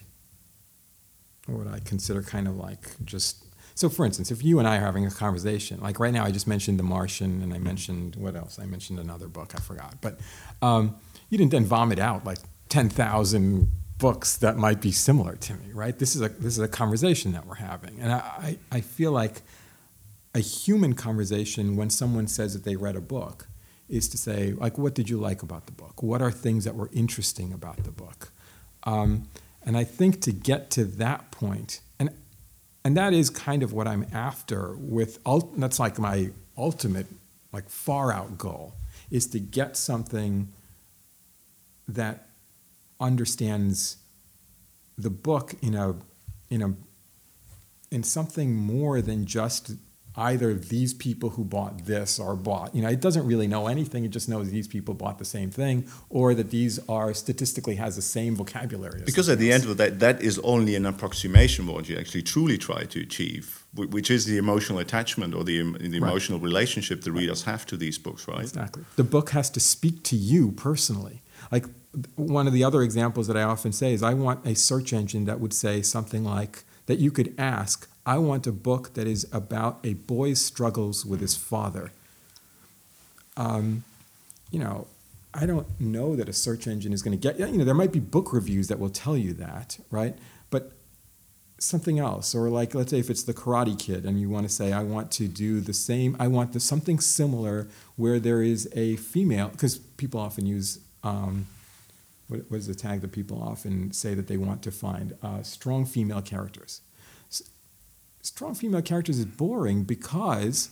what 1.46 1.68
I 1.68 1.80
consider 1.80 2.22
kind 2.22 2.48
of 2.48 2.56
like 2.58 3.04
just 3.06 3.45
so, 3.76 3.90
for 3.90 4.06
instance, 4.06 4.32
if 4.32 4.44
you 4.44 4.58
and 4.60 4.68
I 4.68 4.78
are 4.78 4.82
having 4.82 5.06
a 5.06 5.12
conversation, 5.12 5.82
like 5.82 6.00
right 6.00 6.14
now, 6.14 6.24
I 6.24 6.32
just 6.32 6.48
mentioned 6.48 6.80
The 6.80 6.84
Martian, 6.84 7.44
and 7.44 7.54
I 7.54 7.58
mentioned 7.60 8.16
what 8.16 8.36
else? 8.36 8.58
I 8.58 8.66
mentioned 8.66 9.00
another 9.00 9.28
book, 9.28 9.54
I 9.54 9.60
forgot. 9.60 9.96
But 10.02 10.20
um, 10.62 10.96
you 11.30 11.38
didn't 11.38 11.52
then 11.52 11.66
vomit 11.66 12.00
out 12.00 12.26
like 12.26 12.40
ten 12.70 12.90
thousand 12.90 13.70
books 13.98 14.38
that 14.38 14.56
might 14.56 14.82
be 14.82 14.94
similar 14.94 15.36
to 15.36 15.54
me, 15.56 15.74
right? 15.74 16.00
This 16.00 16.16
is 16.16 16.22
a 16.22 16.30
this 16.30 16.54
is 16.54 16.60
a 16.60 16.70
conversation 16.70 17.34
that 17.34 17.46
we're 17.46 17.56
having, 17.56 18.00
and 18.00 18.14
I 18.14 18.58
I 18.72 18.80
feel 18.80 19.12
like 19.12 19.42
a 20.34 20.40
human 20.40 20.94
conversation 20.94 21.76
when 21.76 21.90
someone 21.90 22.28
says 22.28 22.54
that 22.54 22.64
they 22.64 22.78
read 22.78 22.96
a 22.96 23.02
book 23.02 23.48
is 23.88 24.08
to 24.10 24.18
say 24.18 24.52
like 24.54 24.78
what 24.78 24.94
did 24.96 25.10
you 25.10 25.18
like 25.18 25.42
about 25.44 25.66
the 25.66 25.72
book 25.72 26.04
what 26.04 26.22
are 26.22 26.32
things 26.32 26.66
that 26.66 26.76
were 26.76 26.90
interesting 26.92 27.54
about 27.54 27.84
the 27.84 27.92
book 27.92 28.32
um, 28.84 29.30
and 29.66 29.78
i 29.78 29.84
think 29.84 30.20
to 30.20 30.32
get 30.32 30.70
to 30.70 30.84
that 30.84 31.32
point 31.32 31.80
and 32.00 32.10
that 32.98 33.14
is 33.14 33.30
kind 33.30 33.64
of 33.64 33.74
what 33.74 33.88
I'm 33.88 34.06
after 34.14 34.76
with 34.78 35.20
that's 35.58 35.80
like 35.80 35.98
my 35.98 36.30
ultimate 36.58 37.08
like 37.52 37.70
far 37.70 38.12
out 38.14 38.38
goal 38.38 38.76
is 39.10 39.28
to 39.28 39.40
get 39.40 39.76
something 39.76 40.50
that 41.88 42.28
understands 43.00 43.98
the 44.98 45.10
book 45.10 45.56
in 45.62 45.74
a 45.74 45.96
in 46.50 46.62
a 46.62 46.74
in 47.92 48.04
something 48.04 48.56
more 48.56 49.02
than 49.02 49.26
just 49.26 49.74
either 50.18 50.54
these 50.54 50.94
people 50.94 51.32
who 51.32 51.44
bought 51.44 51.86
this 51.86 52.20
or 52.20 52.36
bought, 52.36 52.74
you 52.74 52.82
know, 52.82 52.90
it 52.90 53.02
doesn't 53.02 53.26
really 53.26 53.48
know 53.48 53.68
anything. 53.68 54.06
It 54.06 54.12
just 54.12 54.30
knows 54.30 54.50
these 54.50 54.68
people 54.68 54.94
bought 54.94 55.20
the 55.20 55.26
same 55.26 55.50
thing, 55.52 55.88
or 56.10 56.34
that 56.34 56.52
these 56.52 56.80
are 56.88 57.14
statistically 57.14 57.76
has 57.76 57.96
the 57.96 58.02
same 58.02 58.36
vocabulary. 58.36 59.02
Because 59.06 59.30
at 59.30 59.40
the 59.40 59.52
end 59.52 59.66
of 59.66 59.78
that, 59.78 60.00
that 60.00 60.22
is 60.22 60.40
only 60.40 60.76
an 60.76 60.86
approximation 60.86 61.68
what 61.68 61.90
you 61.90 61.98
actually 61.98 62.22
truly 62.22 62.58
try 62.58 62.84
to 62.84 63.02
achieve, 63.02 63.66
which 63.74 64.10
is 64.10 64.26
the 64.26 64.38
emotional 64.38 64.80
attachment 64.80 65.34
or 65.34 65.44
the, 65.44 65.62
the 65.80 65.98
emotional 65.98 66.40
right. 66.40 66.46
relationship 66.46 67.02
the 67.02 67.12
readers 67.12 67.44
have 67.44 67.66
to 67.66 67.78
these 67.78 67.98
books, 67.98 68.28
right? 68.28 68.42
Exactly. 68.42 68.84
The 68.96 69.04
book 69.04 69.32
has 69.32 69.50
to 69.52 69.60
speak 69.60 70.04
to 70.04 70.16
you 70.16 70.52
personally. 70.52 71.22
Like 71.52 71.66
one 72.16 72.48
of 72.48 72.54
the 72.54 72.64
other 72.64 72.82
examples 72.82 73.28
that 73.28 73.38
I 73.38 73.44
often 73.44 73.72
say 73.72 73.94
is 73.94 74.04
I 74.04 74.14
want 74.14 74.46
a 74.46 74.56
search 74.56 74.94
engine 74.94 75.26
that 75.26 75.40
would 75.40 75.54
say 75.54 75.82
something 75.82 76.24
like 76.24 76.64
that 76.88 77.00
you 77.00 77.12
could 77.12 77.34
ask 77.38 77.90
I 78.06 78.18
want 78.20 78.46
a 78.46 78.52
book 78.52 78.94
that 78.94 79.08
is 79.08 79.28
about 79.32 79.80
a 79.84 79.96
boy's 79.96 80.40
struggles 80.40 81.06
with 81.06 81.22
his 81.22 81.36
father. 81.36 81.92
Um, 83.36 83.84
you 84.52 84.60
know, 84.60 84.88
I 85.34 85.46
don't 85.46 85.68
know 85.82 86.16
that 86.16 86.30
a 86.30 86.34
search 86.34 86.68
engine 86.68 86.94
is 86.94 87.02
going 87.02 87.18
to 87.18 87.22
get, 87.22 87.40
you 87.40 87.58
know, 87.58 87.66
there 87.66 87.74
might 87.74 87.92
be 87.92 88.00
book 88.00 88.32
reviews 88.32 88.68
that 88.68 88.80
will 88.80 88.90
tell 88.90 89.18
you 89.18 89.34
that, 89.34 89.80
right? 89.90 90.16
But 90.50 90.72
something 91.58 92.00
else, 92.00 92.36
or 92.36 92.50
like, 92.50 92.76
let's 92.76 92.92
say 92.92 93.00
if 93.00 93.10
it's 93.10 93.24
the 93.24 93.34
Karate 93.34 93.78
Kid 93.78 94.06
and 94.06 94.22
you 94.22 94.30
want 94.30 94.48
to 94.48 94.54
say, 94.54 94.72
I 94.72 94.84
want 94.84 95.12
to 95.14 95.28
do 95.28 95.60
the 95.60 95.74
same, 95.74 96.16
I 96.20 96.28
want 96.28 96.54
the, 96.54 96.60
something 96.60 97.00
similar 97.00 97.68
where 97.96 98.20
there 98.20 98.44
is 98.44 98.70
a 98.74 98.98
female, 98.98 99.50
because 99.50 99.78
people 99.78 100.20
often 100.20 100.46
use, 100.46 100.80
um, 101.04 101.48
what, 102.28 102.42
what 102.50 102.58
is 102.58 102.68
the 102.68 102.76
tag 102.76 103.02
that 103.02 103.12
people 103.12 103.42
often 103.42 103.92
say 103.92 104.14
that 104.14 104.28
they 104.28 104.38
want 104.38 104.62
to 104.62 104.72
find? 104.72 105.18
Uh, 105.22 105.42
strong 105.42 105.86
female 105.86 106.22
characters 106.22 106.82
strong 108.26 108.56
female 108.56 108.82
characters 108.82 109.20
is 109.20 109.26
boring 109.26 109.84
because 109.84 110.70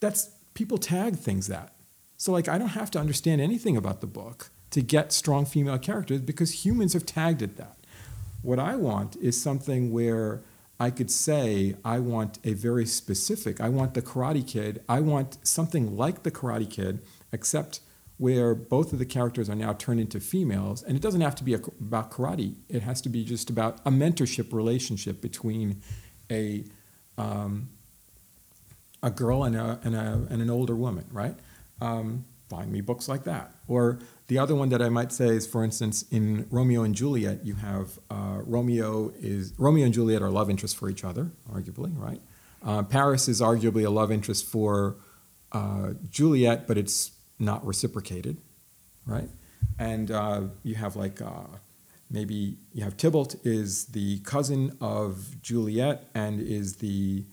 that's 0.00 0.30
people 0.54 0.78
tag 0.78 1.16
things 1.16 1.48
that. 1.48 1.74
So 2.16 2.32
like 2.32 2.48
I 2.48 2.58
don't 2.58 2.68
have 2.68 2.90
to 2.92 2.98
understand 2.98 3.40
anything 3.40 3.76
about 3.76 4.00
the 4.00 4.06
book 4.06 4.50
to 4.70 4.82
get 4.82 5.12
strong 5.12 5.44
female 5.44 5.78
characters 5.78 6.20
because 6.20 6.64
humans 6.64 6.92
have 6.92 7.06
tagged 7.06 7.42
it 7.42 7.56
that. 7.56 7.76
What 8.42 8.58
I 8.58 8.76
want 8.76 9.16
is 9.16 9.40
something 9.40 9.92
where 9.92 10.42
I 10.78 10.90
could 10.90 11.10
say 11.10 11.74
I 11.84 11.98
want 11.98 12.38
a 12.44 12.52
very 12.52 12.86
specific, 12.86 13.60
I 13.60 13.68
want 13.68 13.94
the 13.94 14.02
Karate 14.02 14.46
Kid, 14.46 14.80
I 14.88 15.00
want 15.00 15.38
something 15.42 15.96
like 15.96 16.22
the 16.22 16.30
Karate 16.30 16.70
Kid, 16.70 17.00
except 17.32 17.80
where 18.18 18.54
both 18.54 18.92
of 18.92 18.98
the 18.98 19.06
characters 19.06 19.48
are 19.48 19.54
now 19.54 19.72
turned 19.72 20.00
into 20.00 20.20
females, 20.20 20.82
and 20.82 20.96
it 20.96 21.02
doesn't 21.02 21.20
have 21.20 21.34
to 21.36 21.44
be 21.44 21.54
a, 21.54 21.60
about 21.80 22.10
karate. 22.10 22.56
It 22.68 22.82
has 22.82 23.00
to 23.02 23.08
be 23.08 23.24
just 23.24 23.48
about 23.48 23.80
a 23.86 23.90
mentorship 23.90 24.52
relationship 24.52 25.20
between 25.20 25.80
a 26.30 26.64
um, 27.16 27.70
a 29.02 29.10
girl 29.10 29.44
and, 29.44 29.56
a, 29.56 29.78
and, 29.84 29.94
a, 29.94 30.26
and 30.30 30.42
an 30.42 30.50
older 30.50 30.74
woman, 30.74 31.06
right? 31.12 31.34
Um, 31.80 32.24
find 32.48 32.72
me 32.72 32.80
books 32.80 33.08
like 33.08 33.24
that. 33.24 33.52
Or 33.66 34.00
the 34.26 34.38
other 34.38 34.54
one 34.54 34.70
that 34.70 34.82
I 34.82 34.88
might 34.88 35.12
say 35.12 35.28
is, 35.28 35.46
for 35.46 35.62
instance, 35.62 36.04
in 36.10 36.46
Romeo 36.50 36.82
and 36.82 36.94
Juliet, 36.94 37.44
you 37.44 37.54
have 37.54 37.98
uh, 38.10 38.38
Romeo 38.44 39.12
is 39.20 39.52
Romeo 39.58 39.84
and 39.84 39.94
Juliet 39.94 40.22
are 40.22 40.30
love 40.30 40.50
interests 40.50 40.76
for 40.76 40.88
each 40.88 41.04
other, 41.04 41.30
arguably, 41.50 41.96
right? 41.96 42.20
Uh, 42.64 42.82
Paris 42.82 43.28
is 43.28 43.40
arguably 43.40 43.86
a 43.86 43.90
love 43.90 44.10
interest 44.10 44.46
for 44.46 44.96
uh, 45.52 45.90
Juliet, 46.10 46.66
but 46.66 46.76
it's 46.76 47.12
not 47.38 47.64
reciprocated, 47.66 48.38
right? 49.06 49.28
And 49.78 50.10
uh, 50.10 50.42
you 50.62 50.74
have 50.74 50.96
like 50.96 51.20
uh, 51.20 51.58
maybe 52.10 52.56
you 52.72 52.84
have 52.84 52.96
Tybalt 52.96 53.36
is 53.44 53.86
the 53.86 54.18
cousin 54.20 54.76
of 54.80 55.40
Juliet 55.42 56.08
and 56.14 56.40
is 56.40 56.76
the 56.76 57.24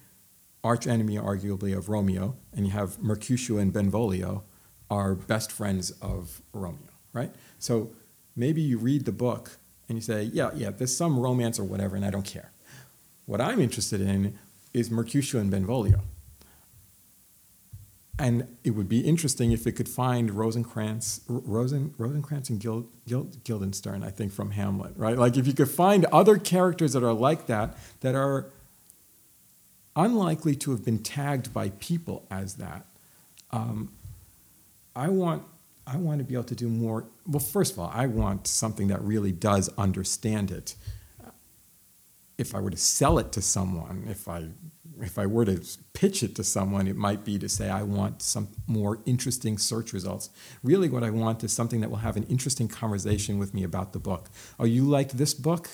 arch 0.64 0.88
enemy, 0.88 1.16
arguably, 1.16 1.78
of 1.78 1.90
Romeo, 1.90 2.36
and 2.54 2.66
you 2.66 2.72
have 2.72 3.00
Mercutio 3.00 3.58
and 3.58 3.72
Benvolio 3.72 4.44
are 4.90 5.16
best 5.16 5.52
friends 5.52 5.92
of 6.02 6.42
Romeo, 6.54 6.90
right? 7.14 7.34
So 7.60 7.92
maybe 8.36 8.62
you 8.62 8.78
read 8.78 9.06
the 9.06 9.12
book 9.12 9.58
and 9.88 9.98
you 9.98 10.02
say, 10.02 10.24
yeah, 10.24 10.52
yeah, 10.56 10.72
there's 10.72 10.96
some 10.96 11.20
romance 11.20 11.60
or 11.60 11.64
whatever, 11.64 11.96
and 11.96 12.04
I 12.04 12.10
don't 12.10 12.26
care. 12.26 12.52
What 13.26 13.42
I'm 13.42 13.60
interested 13.60 14.02
in 14.02 14.38
is 14.74 14.92
Mercutio 14.92 15.40
and 15.40 15.50
Benvolio. 15.50 16.02
And 18.18 18.48
it 18.64 18.72
would 18.72 18.88
be 18.88 19.02
interesting 19.02 19.52
if 19.52 19.68
it 19.68 19.74
could 19.74 19.90
find 19.90 20.32
Rosencrantz, 20.32 21.22
Rosen, 21.28 21.94
Rosencrantz 21.98 22.50
and 22.50 22.62
Gil, 22.62 22.88
Gil, 23.06 23.28
Guildenstern, 23.44 24.04
I 24.04 24.10
think, 24.10 24.32
from 24.32 24.52
Hamlet, 24.52 24.94
right? 24.96 25.18
Like 25.18 25.36
if 25.36 25.46
you 25.46 25.54
could 25.54 25.70
find 25.70 26.06
other 26.06 26.38
characters 26.38 26.94
that 26.94 27.04
are 27.04 27.14
like 27.14 27.48
that, 27.48 27.78
that 28.00 28.16
are 28.16 28.48
unlikely 29.98 30.56
to 30.56 30.72
have 30.72 30.86
been 30.86 31.00
tagged 31.00 31.54
by 31.54 31.70
people 31.70 32.26
as 32.32 32.56
that. 32.56 32.86
Um, 33.52 33.92
I 34.96 35.10
want 35.10 35.44
I 35.88 35.98
want 35.98 36.18
to 36.18 36.24
be 36.24 36.34
able 36.34 36.46
to 36.46 36.56
do 36.56 36.68
more. 36.68 37.06
Well, 37.28 37.40
first 37.40 37.74
of 37.74 37.80
all, 37.80 37.92
I 37.94 38.08
want 38.08 38.48
something 38.48 38.88
that 38.88 39.02
really 39.02 39.32
does 39.32 39.70
understand 39.78 40.50
it. 40.50 40.76
If 42.38 42.56
I 42.56 42.60
were 42.60 42.72
to 42.72 42.78
sell 42.78 43.20
it 43.20 43.32
to 43.34 43.42
someone, 43.42 44.06
if 44.10 44.28
I 44.28 44.48
if 45.02 45.18
I 45.18 45.26
were 45.26 45.46
to 45.46 45.62
pitch 45.94 46.24
it 46.24 46.36
to 46.36 46.44
someone, 46.44 46.88
it 46.88 46.96
might 46.96 47.24
be 47.24 47.38
to 47.40 47.50
say 47.50 47.70
I 47.70 47.84
want 47.84 48.22
some 48.22 48.50
more 48.68 49.00
interesting 49.06 49.58
search 49.58 49.94
results. 49.94 50.30
Really, 50.64 50.90
what 50.90 51.04
I 51.04 51.10
want 51.10 51.44
is 51.44 51.54
something 51.54 51.82
that 51.82 51.90
will 51.90 51.98
have 51.98 52.18
an 52.18 52.24
interesting 52.24 52.68
conversation 52.68 53.38
with 53.38 53.54
me 53.54 53.64
about 53.64 53.94
the 53.94 54.00
book. 54.00 54.30
Oh, 54.60 54.66
you 54.66 54.84
liked 54.84 55.18
this 55.18 55.34
book? 55.34 55.70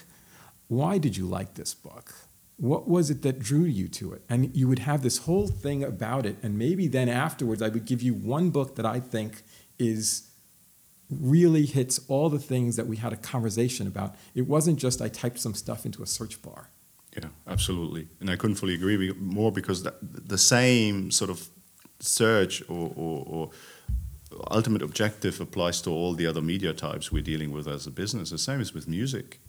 Why 0.68 0.98
did 0.98 1.18
you 1.18 1.26
like 1.26 1.56
this 1.56 1.74
book? 1.74 2.14
what 2.62 2.88
was 2.88 3.10
it 3.10 3.24
that 3.24 3.40
drew 3.40 3.64
you 3.64 3.88
to 3.88 4.14
it? 4.14 4.22
And 4.30 4.56
you 4.56 4.68
would 4.68 4.80
have 4.80 5.02
this 5.02 5.20
whole 5.20 5.48
thing 5.48 5.84
about 5.84 6.28
it. 6.28 6.38
And 6.44 6.60
maybe 6.60 6.88
then 6.88 7.10
afterwards, 7.10 7.60
I 7.60 7.70
would 7.70 7.86
give 7.86 8.04
you 8.04 8.14
one 8.14 8.52
book 8.52 8.76
that 8.76 8.86
I 8.86 9.00
think 9.00 9.42
is 9.80 10.30
really 11.10 11.66
hits 11.66 12.00
all 12.08 12.30
the 12.30 12.38
things 12.38 12.76
that 12.76 12.86
we 12.86 12.98
had 12.98 13.14
a 13.14 13.18
conversation 13.18 13.88
about. 13.88 14.14
It 14.36 14.48
wasn't 14.48 14.78
just 14.78 15.02
I 15.02 15.08
typed 15.08 15.40
some 15.40 15.56
stuff 15.56 15.88
into 15.88 16.04
a 16.04 16.06
search 16.06 16.40
bar. 16.44 16.70
Yeah, 17.18 17.30
absolutely. 17.48 18.08
And 18.20 18.30
I 18.30 18.36
couldn't 18.36 18.56
fully 18.56 18.76
agree 18.76 19.12
more 19.14 19.52
because 19.52 19.84
the 20.02 20.38
same 20.38 21.12
sort 21.12 21.30
of 21.30 21.50
search 22.00 22.62
or, 22.70 22.92
or, 22.96 23.26
or 23.28 23.50
ultimate 24.50 24.82
objective 24.82 25.42
applies 25.42 25.82
to 25.82 25.90
all 25.90 26.14
the 26.14 26.26
other 26.26 26.42
media 26.42 26.74
types 26.74 27.12
we're 27.12 27.22
dealing 27.22 27.52
with 27.52 27.68
as 27.68 27.86
a 27.86 27.92
business. 27.92 28.30
The 28.30 28.38
same 28.38 28.62
is 28.62 28.74
with 28.74 28.88
music. 28.88 29.40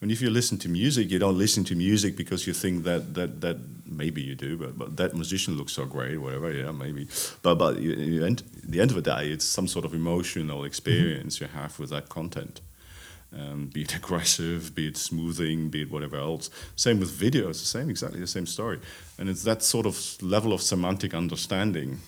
And 0.00 0.12
if 0.12 0.22
you 0.22 0.30
listen 0.30 0.58
to 0.58 0.68
music, 0.68 1.10
you 1.10 1.18
don't 1.18 1.36
listen 1.36 1.64
to 1.64 1.74
music 1.74 2.16
because 2.16 2.46
you 2.46 2.52
think 2.52 2.84
that 2.84 3.14
that 3.14 3.40
that 3.40 3.56
maybe 3.84 4.22
you 4.22 4.36
do, 4.36 4.56
but, 4.56 4.78
but 4.78 4.96
that 4.96 5.14
musician 5.14 5.56
looks 5.56 5.72
so 5.72 5.86
great, 5.86 6.18
whatever. 6.18 6.52
Yeah, 6.52 6.70
maybe. 6.70 7.08
But 7.42 7.56
but 7.56 7.80
you, 7.80 7.94
you 7.94 8.24
end, 8.24 8.44
the 8.62 8.80
end 8.80 8.90
of 8.90 8.94
the 8.94 9.02
day, 9.02 9.32
it's 9.32 9.44
some 9.44 9.66
sort 9.66 9.84
of 9.84 9.94
emotional 9.94 10.62
experience 10.62 11.36
mm-hmm. 11.36 11.56
you 11.56 11.60
have 11.60 11.80
with 11.80 11.90
that 11.90 12.08
content. 12.08 12.60
Um, 13.32 13.66
be 13.66 13.82
it 13.82 13.94
aggressive, 14.00 14.74
be 14.74 14.88
it 14.88 14.96
smoothing, 14.96 15.68
be 15.68 15.82
it 15.82 15.90
whatever 15.90 16.16
else. 16.16 16.50
Same 16.76 16.98
with 16.98 17.10
video, 17.10 17.50
it's 17.50 17.60
the 17.60 17.66
same, 17.66 17.90
exactly 17.90 18.20
the 18.20 18.26
same 18.26 18.46
story. 18.46 18.80
And 19.18 19.28
it's 19.28 19.42
that 19.42 19.62
sort 19.62 19.86
of 19.86 20.16
level 20.22 20.52
of 20.52 20.62
semantic 20.62 21.12
understanding 21.14 22.00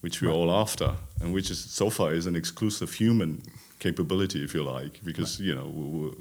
which 0.00 0.22
we're 0.22 0.28
right. 0.28 0.34
all 0.34 0.50
after, 0.50 0.94
and 1.20 1.32
which 1.32 1.50
is 1.50 1.58
so 1.58 1.90
far 1.90 2.12
is 2.12 2.26
an 2.26 2.36
exclusive 2.36 2.92
human 2.92 3.42
capability, 3.78 4.42
if 4.42 4.54
you 4.54 4.62
like, 4.62 5.00
because 5.04 5.38
right. 5.38 5.46
you 5.46 5.54
know 5.54 6.14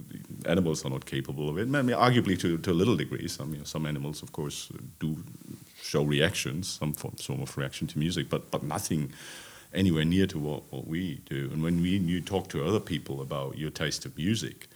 animals 0.45 0.85
are 0.85 0.89
not 0.89 1.05
capable 1.05 1.49
of 1.49 1.57
it. 1.57 1.63
I 1.63 1.81
mean, 1.81 1.95
arguably 1.95 2.37
to, 2.39 2.57
to 2.57 2.71
a 2.71 2.73
little 2.73 2.97
degree. 2.97 3.27
Some 3.27 3.53
you 3.53 3.59
know, 3.59 3.63
some 3.63 3.85
animals, 3.85 4.21
of 4.21 4.31
course, 4.31 4.69
do 4.99 5.23
show 5.81 6.03
reactions, 6.03 6.67
some 6.67 6.93
form 6.93 7.41
of 7.41 7.57
reaction 7.57 7.87
to 7.87 7.99
music, 7.99 8.29
but 8.29 8.51
but 8.51 8.63
nothing 8.63 9.13
anywhere 9.73 10.05
near 10.05 10.27
to 10.27 10.39
what, 10.39 10.63
what 10.71 10.87
we 10.87 11.21
do. 11.25 11.49
And 11.51 11.61
when 11.61 11.81
we 11.81 11.97
you 11.97 12.21
talk 12.21 12.49
to 12.49 12.65
other 12.65 12.79
people 12.79 13.21
about 13.21 13.57
your 13.57 13.69
taste 13.69 14.05
of 14.05 14.17
music, 14.17 14.67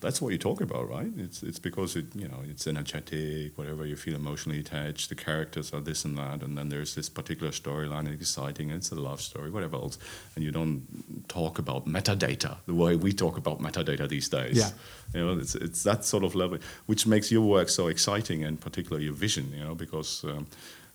that's 0.00 0.20
what 0.20 0.30
you 0.30 0.38
talk 0.38 0.60
about, 0.60 0.88
right? 0.90 1.10
It's 1.16 1.42
it's 1.42 1.58
because 1.58 1.96
it 1.96 2.06
you 2.14 2.28
know 2.28 2.42
it's 2.48 2.66
energetic, 2.66 3.56
whatever 3.56 3.86
you 3.86 3.96
feel 3.96 4.14
emotionally 4.14 4.60
attached. 4.60 5.08
The 5.08 5.14
characters 5.14 5.72
are 5.72 5.80
this 5.80 6.04
and 6.04 6.18
that, 6.18 6.42
and 6.42 6.56
then 6.58 6.68
there's 6.68 6.94
this 6.94 7.08
particular 7.08 7.50
storyline, 7.50 8.06
it's 8.06 8.20
exciting, 8.20 8.70
and 8.70 8.78
it's 8.78 8.90
a 8.90 8.94
love 8.94 9.20
story, 9.20 9.50
whatever 9.50 9.76
else. 9.76 9.98
And 10.34 10.44
you 10.44 10.50
don't 10.50 10.82
talk 11.28 11.58
about 11.58 11.86
metadata 11.86 12.56
the 12.66 12.74
way 12.74 12.96
we 12.96 13.12
talk 13.12 13.38
about 13.38 13.60
metadata 13.60 14.08
these 14.08 14.28
days. 14.28 14.56
Yeah, 14.58 14.70
you 15.14 15.24
know, 15.24 15.38
it's 15.38 15.54
it's 15.54 15.82
that 15.84 16.04
sort 16.04 16.24
of 16.24 16.34
level 16.34 16.58
which 16.86 17.06
makes 17.06 17.30
your 17.30 17.42
work 17.42 17.70
so 17.70 17.88
exciting, 17.88 18.44
and 18.44 18.60
particularly 18.60 19.04
your 19.04 19.14
vision, 19.14 19.52
you 19.56 19.64
know, 19.64 19.74
because 19.74 20.24
um, 20.24 20.46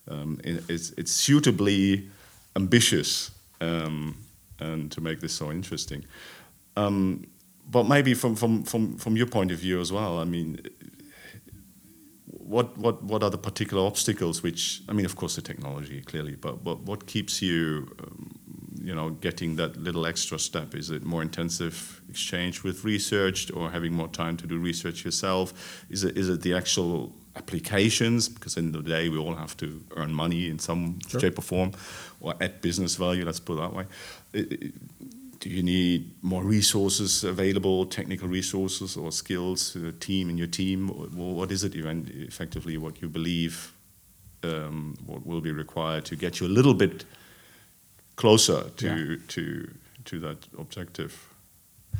um, 0.10 0.39
it, 0.44 0.63
it's 0.70 0.91
it's 0.91 1.12
suitably 1.12 2.08
ambitious, 2.56 3.32
um, 3.60 4.18
and 4.60 4.92
to 4.92 5.02
make 5.02 5.20
this 5.20 5.34
so 5.34 5.52
interesting. 5.52 6.06
Um, 6.76 7.26
but 7.70 7.84
maybe 7.88 8.14
from, 8.14 8.36
from, 8.36 8.64
from, 8.64 8.98
from 8.98 9.16
your 9.16 9.28
point 9.28 9.52
of 9.52 9.60
view 9.60 9.80
as 9.80 9.92
well, 9.92 10.20
I 10.20 10.26
mean, 10.26 10.60
what, 12.26 12.78
what, 12.78 13.02
what 13.04 13.24
are 13.24 13.30
the 13.30 13.38
particular 13.38 13.86
obstacles 13.86 14.44
which, 14.44 14.82
I 14.90 14.94
mean, 14.94 15.06
of 15.06 15.16
course, 15.16 15.36
the 15.36 15.42
technology, 15.42 16.02
clearly, 16.02 16.36
but, 16.36 16.64
but 16.64 16.82
what 16.82 17.08
keeps 17.08 17.42
you, 17.42 17.96
um, 18.04 18.32
you 18.84 18.94
know, 18.94 19.12
getting 19.12 19.56
that 19.56 19.78
little 19.78 20.06
extra 20.06 20.38
step? 20.38 20.76
Is 20.76 20.90
it 20.92 21.04
more 21.04 21.22
intensive 21.22 22.02
exchange 22.10 22.64
with 22.64 22.84
research 22.84 23.52
or 23.52 23.72
having 23.72 23.94
more 23.94 24.10
time 24.10 24.36
to 24.38 24.48
do 24.48 24.58
research 24.58 25.06
yourself? 25.06 25.86
Is 25.90 26.04
it, 26.04 26.18
is 26.18 26.28
it 26.28 26.42
the 26.42 26.54
actual 26.54 27.16
applications? 27.36 28.30
Because 28.30 28.58
in 28.58 28.72
the, 28.72 28.82
the 28.82 28.89
day, 28.89 29.10
we 29.10 29.17
all 29.17 29.36
have 29.36 29.56
to 29.58 29.84
earn 29.96 30.13
money 30.13 30.50
in 30.50 30.60
some 30.60 31.00
sure. 31.08 31.20
shape 31.20 31.39
or 31.39 31.41
form 31.41 31.72
or 32.20 32.34
add 32.41 32.62
business 32.62 32.96
value, 32.96 33.26
let's 33.26 33.39
put 33.39 33.58
it 33.58 33.62
that 33.62 33.74
way. 33.74 33.86
It, 34.34 34.52
it, 34.52 34.74
do 35.39 35.50
you 35.50 35.63
need 35.63 36.12
more 36.22 36.44
resources 36.44 37.24
available, 37.24 37.88
technical 37.88 38.28
resources 38.28 38.96
or 38.96 39.12
skills, 39.12 39.76
a 39.76 39.91
team 39.91 40.30
in 40.30 40.38
your 40.38 40.48
team? 40.48 40.88
What 40.88 41.52
is 41.52 41.63
it 41.63 41.76
even 41.76 42.12
effectively 42.28 42.78
what 42.78 43.02
you 43.02 43.10
believe 43.10 43.74
um, 44.44 44.96
what 45.06 45.26
will 45.26 45.41
be 45.41 45.52
required 45.52 46.06
to 46.06 46.15
get 46.15 46.39
you 46.39 46.48
a 46.48 46.50
little 46.50 46.74
bit 46.74 47.06
closer 48.15 48.70
to 48.70 48.88
yeah. 48.88 49.15
to 49.30 49.74
to 50.06 50.20
that 50.20 50.38
objective? 50.60 51.28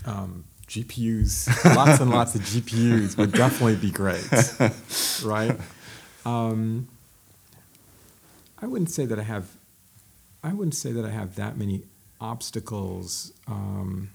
Um, 0.06 0.44
GPUs, 0.72 1.76
lots 1.76 2.00
and 2.00 2.10
lots 2.10 2.34
of 2.34 2.42
GPUs 2.42 3.18
would 3.18 3.34
definitely 3.34 3.76
be 3.76 3.92
great, 3.92 4.26
right? 5.26 5.60
Um, 6.26 6.88
I 8.58 8.68
wouldn't 8.68 8.90
say 8.90 9.06
that 9.06 9.20
I 9.20 9.24
have. 9.24 9.58
I 10.42 10.54
wouldn't 10.54 10.76
say 10.76 10.94
that 10.94 11.04
I 11.04 11.10
have 11.10 11.36
that 11.36 11.58
many 11.58 11.84
obstacles. 12.22 13.34
Um, 13.48 14.12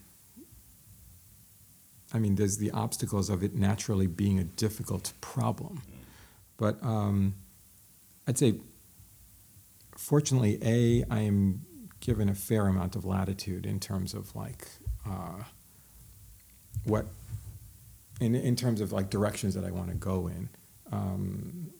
I 2.14 2.18
mean, 2.18 2.36
there's 2.36 2.56
the 2.56 2.70
obstacles 2.70 3.28
of 3.28 3.42
it 3.42 3.54
naturally 3.54 4.06
being 4.06 4.38
a 4.38 4.44
difficult 4.44 5.12
problem. 5.20 5.82
But 6.56 6.82
um, 6.82 7.34
I'd 8.26 8.38
say, 8.38 8.60
fortunately, 9.94 10.58
A, 10.62 11.04
I 11.10 11.20
am 11.20 11.66
given 12.00 12.30
a 12.30 12.34
fair 12.34 12.66
amount 12.66 12.96
of 12.96 13.04
latitude 13.04 13.66
in 13.66 13.78
terms 13.78 14.14
of 14.14 14.34
like 14.34 14.66
uh, 15.06 15.42
what, 16.86 17.06
in, 18.20 18.34
in 18.34 18.56
terms 18.56 18.80
of 18.80 18.92
like 18.92 19.10
directions 19.10 19.54
that 19.54 19.64
I 19.64 19.70
want 19.70 19.88
to 19.88 19.94
go 19.94 20.28
in. 20.28 20.48
Um, 20.92 21.70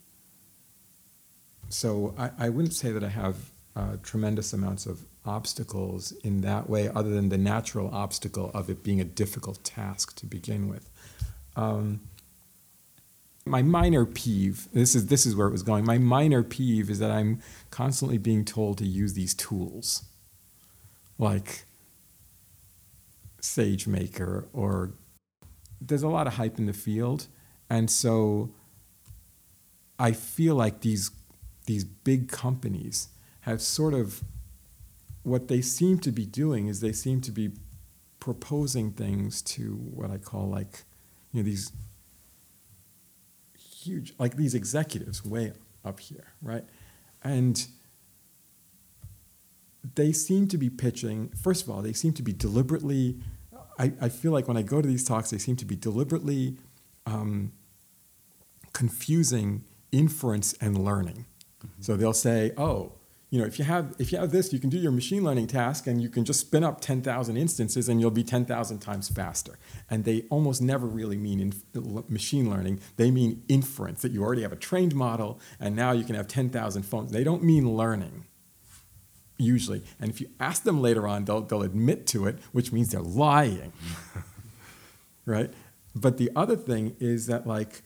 so 1.69 2.14
I, 2.19 2.31
I 2.38 2.49
wouldn't 2.49 2.75
say 2.75 2.92
that 2.92 3.03
I 3.03 3.09
have 3.09 3.37
uh, 3.75 3.97
tremendous 4.03 4.53
amounts 4.53 4.87
of 4.87 5.05
obstacles 5.25 6.12
in 6.23 6.40
that 6.42 6.71
way, 6.71 6.88
other 6.88 7.11
than 7.11 7.29
the 7.29 7.38
natural 7.38 7.92
obstacle 7.92 8.51
of 8.55 8.71
it 8.71 8.83
being 8.83 9.01
a 9.01 9.05
difficult 9.05 9.62
task 9.64 10.14
to 10.16 10.27
begin 10.27 10.69
with. 10.69 10.88
Um, 11.57 12.01
my 13.47 13.62
minor 13.62 14.05
peeve 14.05 14.66
this 14.73 14.97
is 14.97 15.07
this 15.07 15.25
is 15.25 15.37
where 15.37 15.47
it 15.47 15.53
was 15.53 15.62
going 15.62 15.85
my 15.85 15.99
minor 15.99 16.42
peeve 16.42 16.90
is 16.90 16.99
that 16.99 17.12
i'm 17.12 17.40
constantly 17.71 18.19
being 18.19 18.45
told 18.45 18.77
to 18.77 18.85
use 18.85 19.14
these 19.14 19.35
tools 19.35 20.05
like 21.16 21.64
SageMaker 23.46 24.46
or 24.52 24.92
there's 25.80 26.02
a 26.02 26.09
lot 26.09 26.26
of 26.26 26.35
hype 26.35 26.59
in 26.59 26.66
the 26.66 26.72
field. 26.72 27.26
And 27.68 27.90
so 27.90 28.54
I 29.98 30.12
feel 30.12 30.54
like 30.54 30.80
these 30.80 31.11
these 31.66 31.85
big 31.85 32.28
companies 32.28 33.09
have 33.40 33.61
sort 33.61 33.92
of 33.92 34.22
what 35.24 35.48
they 35.48 35.61
seem 35.61 35.98
to 35.98 36.12
be 36.12 36.24
doing 36.24 36.68
is 36.68 36.80
they 36.80 36.92
seem 36.92 37.20
to 37.20 37.32
be 37.32 37.50
proposing 38.20 38.92
things 38.92 39.42
to 39.42 39.74
what 39.74 40.11
I 40.11 40.18
call 40.18 40.48
like 40.48 40.85
you 41.32 41.42
know 41.42 41.44
these 41.44 41.72
huge 43.59 44.14
like 44.18 44.37
these 44.37 44.54
executives 44.54 45.24
way 45.24 45.52
up 45.85 46.00
here, 46.00 46.35
right? 46.42 46.64
And 47.22 47.66
they 49.94 50.12
seem 50.12 50.48
to 50.48 50.59
be 50.59 50.68
pitching, 50.68 51.30
first 51.30 51.62
of 51.62 51.70
all, 51.70 51.82
they 51.82 51.92
seem 51.92 52.12
to 52.14 52.22
be 52.22 52.32
deliberately, 52.32 53.20
I, 53.78 53.92
I 54.00 54.08
feel 54.08 54.32
like 54.32 54.48
when 54.48 54.56
I 54.56 54.62
go 54.62 54.80
to 54.80 54.88
these 54.88 55.04
talks, 55.04 55.30
they 55.30 55.38
seem 55.38 55.56
to 55.56 55.64
be 55.64 55.76
deliberately 55.76 56.56
um, 57.04 57.52
confusing 58.72 59.64
inference 59.92 60.52
and 60.54 60.84
learning. 60.84 61.26
Mm-hmm. 61.64 61.82
So 61.82 61.96
they'll 61.96 62.12
say, 62.12 62.52
oh, 62.56 62.92
you 63.30 63.40
know, 63.40 63.46
if 63.46 63.58
you 63.58 63.64
have 63.64 63.94
if 63.98 64.12
you 64.12 64.18
have 64.18 64.30
this, 64.30 64.52
you 64.52 64.60
can 64.60 64.70
do 64.70 64.78
your 64.78 64.92
machine 64.92 65.24
learning 65.24 65.48
task, 65.48 65.88
and 65.88 66.00
you 66.00 66.08
can 66.08 66.24
just 66.24 66.40
spin 66.40 66.62
up 66.62 66.80
ten 66.80 67.02
thousand 67.02 67.36
instances, 67.36 67.88
and 67.88 68.00
you'll 68.00 68.12
be 68.12 68.22
ten 68.22 68.44
thousand 68.44 68.78
times 68.78 69.08
faster. 69.08 69.58
And 69.90 70.04
they 70.04 70.24
almost 70.30 70.62
never 70.62 70.86
really 70.86 71.16
mean 71.16 71.40
in 71.40 72.04
machine 72.08 72.48
learning; 72.48 72.80
they 72.96 73.10
mean 73.10 73.42
inference 73.48 74.02
that 74.02 74.12
you 74.12 74.22
already 74.22 74.42
have 74.42 74.52
a 74.52 74.56
trained 74.56 74.94
model, 74.94 75.40
and 75.58 75.74
now 75.74 75.90
you 75.90 76.04
can 76.04 76.14
have 76.14 76.28
ten 76.28 76.50
thousand 76.50 76.84
phones. 76.84 77.10
They 77.10 77.24
don't 77.24 77.42
mean 77.42 77.76
learning 77.76 78.26
usually. 79.38 79.83
And 80.01 80.11
if 80.11 80.20
you 80.20 80.29
ask 80.40 80.62
them 80.62 80.81
later 80.81 81.07
on, 81.07 81.25
they'll, 81.25 81.42
they'll 81.42 81.62
admit 81.62 82.07
to 82.09 82.27
it, 82.27 82.38
which 82.53 82.72
means 82.72 82.90
they're 82.90 83.01
lying. 83.01 83.72
right? 85.27 85.51
But 85.94 86.18
the 86.18 86.31
other 86.37 86.57
thing 86.57 86.96
is 87.01 87.27
that, 87.27 87.46
like, 87.46 87.83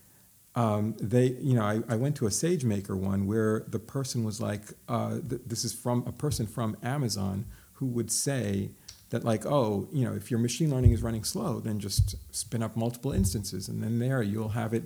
um, 0.54 0.96
they, 1.00 1.28
you 1.40 1.54
know, 1.54 1.62
I, 1.62 1.80
I 1.88 1.96
went 1.96 2.16
to 2.16 2.26
a 2.26 2.30
SageMaker 2.30 2.96
one 2.96 3.26
where 3.26 3.64
the 3.68 3.78
person 3.78 4.24
was 4.24 4.40
like, 4.40 4.62
uh, 4.88 5.18
th- 5.28 5.42
this 5.46 5.64
is 5.64 5.72
from 5.72 6.04
a 6.06 6.12
person 6.12 6.46
from 6.46 6.76
Amazon 6.82 7.46
who 7.74 7.86
would 7.86 8.10
say 8.10 8.70
that, 9.10 9.24
like, 9.24 9.46
oh, 9.46 9.88
you 9.92 10.04
know, 10.04 10.12
if 10.12 10.30
your 10.30 10.40
machine 10.40 10.70
learning 10.70 10.92
is 10.92 11.02
running 11.02 11.24
slow, 11.24 11.60
then 11.60 11.78
just 11.78 12.16
spin 12.34 12.62
up 12.62 12.76
multiple 12.76 13.12
instances, 13.12 13.68
and 13.68 13.82
then 13.82 13.98
there 13.98 14.22
you'll 14.22 14.50
have 14.50 14.74
it 14.74 14.84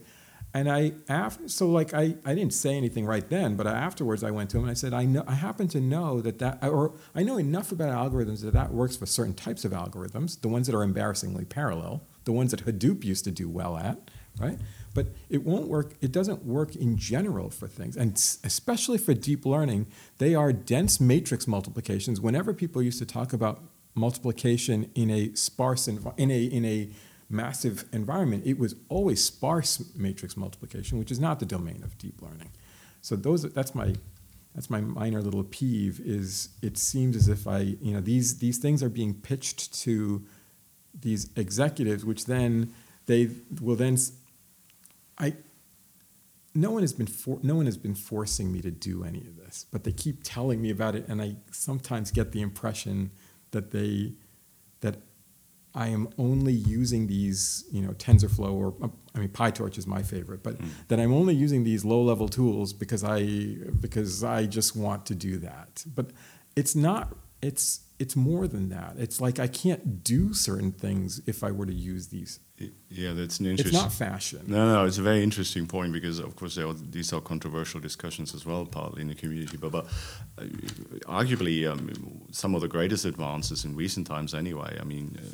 and 0.54 0.70
I 0.70 0.92
after, 1.08 1.48
so 1.48 1.68
like 1.68 1.92
I, 1.92 2.14
I 2.24 2.34
didn't 2.34 2.54
say 2.54 2.76
anything 2.76 3.04
right 3.04 3.28
then, 3.28 3.56
but 3.56 3.66
afterwards 3.66 4.22
I 4.22 4.30
went 4.30 4.50
to 4.50 4.58
him 4.58 4.62
and 4.62 4.70
I 4.70 4.74
said 4.74 4.94
I 4.94 5.04
know 5.04 5.24
I 5.26 5.34
happen 5.34 5.66
to 5.68 5.80
know 5.80 6.20
that 6.20 6.38
that 6.38 6.62
or 6.62 6.94
I 7.12 7.24
know 7.24 7.36
enough 7.38 7.72
about 7.72 7.90
algorithms 7.90 8.42
that 8.42 8.52
that 8.52 8.72
works 8.72 8.96
for 8.96 9.04
certain 9.04 9.34
types 9.34 9.64
of 9.64 9.72
algorithms, 9.72 10.40
the 10.40 10.48
ones 10.48 10.68
that 10.68 10.76
are 10.76 10.84
embarrassingly 10.84 11.44
parallel, 11.44 12.04
the 12.24 12.30
ones 12.32 12.52
that 12.52 12.64
Hadoop 12.64 13.02
used 13.02 13.24
to 13.24 13.32
do 13.32 13.48
well 13.48 13.76
at, 13.76 13.98
right? 14.38 14.58
But 14.94 15.08
it 15.28 15.42
won't 15.42 15.66
work. 15.66 15.94
It 16.00 16.12
doesn't 16.12 16.44
work 16.44 16.76
in 16.76 16.96
general 16.96 17.50
for 17.50 17.66
things, 17.66 17.96
and 17.96 18.12
especially 18.44 18.98
for 18.98 19.12
deep 19.12 19.44
learning, 19.44 19.88
they 20.18 20.36
are 20.36 20.52
dense 20.52 21.00
matrix 21.00 21.48
multiplications. 21.48 22.20
Whenever 22.20 22.54
people 22.54 22.80
used 22.80 23.00
to 23.00 23.06
talk 23.06 23.32
about 23.32 23.60
multiplication 23.96 24.90
in 24.94 25.10
a 25.10 25.34
sparse 25.34 25.88
in 25.88 26.30
a 26.30 26.44
in 26.44 26.64
a 26.64 26.90
massive 27.34 27.84
environment, 27.92 28.44
it 28.46 28.58
was 28.58 28.74
always 28.88 29.22
sparse 29.22 29.82
matrix 29.94 30.36
multiplication, 30.36 30.98
which 30.98 31.10
is 31.10 31.20
not 31.20 31.40
the 31.40 31.46
domain 31.46 31.82
of 31.82 31.98
deep 31.98 32.22
learning. 32.22 32.50
So 33.00 33.16
those 33.16 33.42
that's 33.52 33.74
my 33.74 33.94
that's 34.54 34.70
my 34.70 34.80
minor 34.80 35.20
little 35.20 35.44
peeve 35.44 36.00
is 36.00 36.50
it 36.62 36.78
seems 36.78 37.16
as 37.16 37.28
if 37.28 37.46
I 37.46 37.58
you 37.58 37.92
know 37.92 38.00
these 38.00 38.38
these 38.38 38.58
things 38.58 38.82
are 38.82 38.88
being 38.88 39.14
pitched 39.14 39.74
to 39.82 40.24
these 40.98 41.28
executives, 41.36 42.04
which 42.04 42.26
then 42.26 42.72
they 43.06 43.30
will 43.60 43.76
then 43.76 43.98
I 45.18 45.34
no 46.54 46.70
one 46.70 46.82
has 46.82 46.92
been 46.92 47.06
for, 47.06 47.40
no 47.42 47.56
one 47.56 47.66
has 47.66 47.76
been 47.76 47.94
forcing 47.94 48.52
me 48.52 48.60
to 48.60 48.70
do 48.70 49.04
any 49.04 49.18
of 49.18 49.36
this, 49.36 49.66
but 49.72 49.82
they 49.84 49.92
keep 49.92 50.20
telling 50.22 50.62
me 50.62 50.70
about 50.70 50.94
it, 50.94 51.06
and 51.08 51.20
I 51.20 51.36
sometimes 51.50 52.12
get 52.12 52.30
the 52.32 52.40
impression 52.40 53.10
that 53.50 53.72
they 53.72 54.12
I 55.74 55.88
am 55.88 56.08
only 56.18 56.52
using 56.52 57.08
these, 57.08 57.64
you 57.72 57.82
know, 57.82 57.92
TensorFlow 57.92 58.52
or 58.52 58.74
I 59.14 59.18
mean 59.18 59.30
PyTorch 59.30 59.76
is 59.76 59.86
my 59.86 60.02
favorite, 60.02 60.42
but 60.42 60.58
mm. 60.58 60.68
that 60.88 61.00
I'm 61.00 61.12
only 61.12 61.34
using 61.34 61.64
these 61.64 61.84
low-level 61.84 62.28
tools 62.28 62.72
because 62.72 63.02
I 63.02 63.22
because 63.80 64.22
I 64.22 64.46
just 64.46 64.76
want 64.76 65.06
to 65.06 65.14
do 65.14 65.38
that. 65.38 65.84
But 65.94 66.10
it's 66.54 66.76
not 66.76 67.16
it's 67.42 67.80
it's 67.98 68.16
more 68.16 68.46
than 68.46 68.68
that. 68.70 68.94
It's 68.98 69.20
like 69.20 69.38
I 69.38 69.46
can't 69.46 70.02
do 70.02 70.32
certain 70.32 70.72
things 70.72 71.20
if 71.26 71.44
I 71.44 71.50
were 71.50 71.66
to 71.66 71.74
use 71.74 72.08
these. 72.08 72.40
Yeah, 72.88 73.12
that's 73.12 73.40
an 73.40 73.46
interesting. 73.46 73.74
It's 73.74 73.82
not 73.82 73.92
fashion. 73.92 74.44
No, 74.46 74.72
no, 74.72 74.84
it's 74.84 74.98
a 74.98 75.02
very 75.02 75.22
interesting 75.22 75.66
point 75.66 75.92
because, 75.92 76.20
of 76.20 76.36
course, 76.36 76.56
are, 76.56 76.72
these 76.72 77.12
are 77.12 77.20
controversial 77.20 77.80
discussions 77.80 78.32
as 78.32 78.46
well, 78.46 78.64
partly 78.64 79.02
in 79.02 79.08
the 79.08 79.14
community. 79.14 79.56
But, 79.56 79.72
but 79.72 79.86
uh, 80.38 80.44
arguably, 81.06 81.68
um, 81.68 81.90
some 82.30 82.54
of 82.54 82.60
the 82.60 82.68
greatest 82.68 83.04
advances 83.04 83.64
in 83.64 83.74
recent 83.74 84.06
times, 84.06 84.34
anyway. 84.34 84.78
I 84.80 84.84
mean. 84.84 85.18
Uh, 85.20 85.26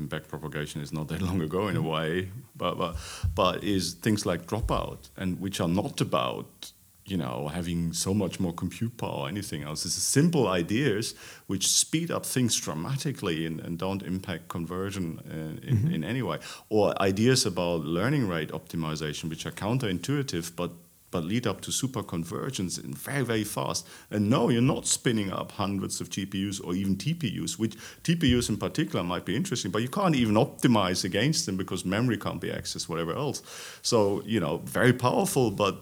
even 0.00 0.08
backpropagation 0.08 0.80
is 0.80 0.92
not 0.92 1.08
that 1.08 1.22
long 1.28 1.40
ago 1.40 1.68
in 1.68 1.76
a 1.76 1.80
mm-hmm. 1.80 1.88
way, 1.88 2.30
but, 2.56 2.78
but, 2.78 2.96
but 3.34 3.64
is 3.64 3.94
things 3.94 4.26
like 4.26 4.46
dropout, 4.46 5.10
and 5.16 5.40
which 5.40 5.60
are 5.60 5.68
not 5.68 6.00
about 6.00 6.72
you 7.06 7.16
know 7.16 7.48
having 7.48 7.92
so 7.92 8.14
much 8.14 8.38
more 8.38 8.52
compute 8.52 8.96
power 8.96 9.24
or 9.24 9.28
anything 9.28 9.62
else. 9.62 9.84
It's 9.84 9.94
simple 9.94 10.48
ideas 10.48 11.14
which 11.46 11.66
speed 11.66 12.10
up 12.10 12.24
things 12.24 12.56
dramatically 12.56 13.46
and, 13.46 13.60
and 13.60 13.78
don't 13.78 14.02
impact 14.02 14.48
convergence 14.48 15.20
in, 15.24 15.60
in, 15.66 15.76
mm-hmm. 15.76 15.94
in 15.94 16.04
any 16.04 16.22
way, 16.22 16.38
or 16.68 17.00
ideas 17.02 17.46
about 17.46 17.84
learning 17.84 18.28
rate 18.28 18.50
optimization 18.50 19.28
which 19.28 19.44
are 19.46 19.52
counterintuitive 19.52 20.54
but 20.54 20.70
but 21.10 21.24
lead 21.24 21.46
up 21.46 21.60
to 21.62 21.72
super 21.72 22.02
convergence 22.02 22.78
and 22.78 22.96
very, 22.96 23.24
very 23.24 23.44
fast. 23.44 23.86
And 24.10 24.30
no, 24.30 24.48
you're 24.48 24.62
not 24.62 24.86
spinning 24.86 25.32
up 25.32 25.52
hundreds 25.52 26.00
of 26.00 26.08
GPUs 26.08 26.64
or 26.64 26.74
even 26.74 26.96
TPUs, 26.96 27.58
which 27.58 27.76
TPUs 28.04 28.48
in 28.48 28.56
particular 28.56 29.04
might 29.04 29.24
be 29.24 29.36
interesting, 29.36 29.70
but 29.70 29.82
you 29.82 29.88
can't 29.88 30.14
even 30.14 30.36
optimize 30.36 31.04
against 31.04 31.46
them 31.46 31.56
because 31.56 31.84
memory 31.84 32.16
can't 32.16 32.40
be 32.40 32.48
accessed, 32.48 32.88
whatever 32.88 33.12
else. 33.12 33.42
So, 33.82 34.22
you 34.24 34.40
know, 34.40 34.58
very 34.58 34.92
powerful, 34.92 35.50
but 35.50 35.76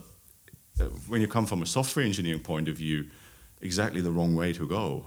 uh, 0.80 0.84
when 1.08 1.20
you 1.20 1.28
come 1.28 1.46
from 1.46 1.62
a 1.62 1.66
software 1.66 2.04
engineering 2.04 2.40
point 2.40 2.68
of 2.68 2.76
view, 2.76 3.06
exactly 3.60 4.00
the 4.00 4.10
wrong 4.10 4.34
way 4.34 4.52
to 4.52 4.66
go. 4.66 5.04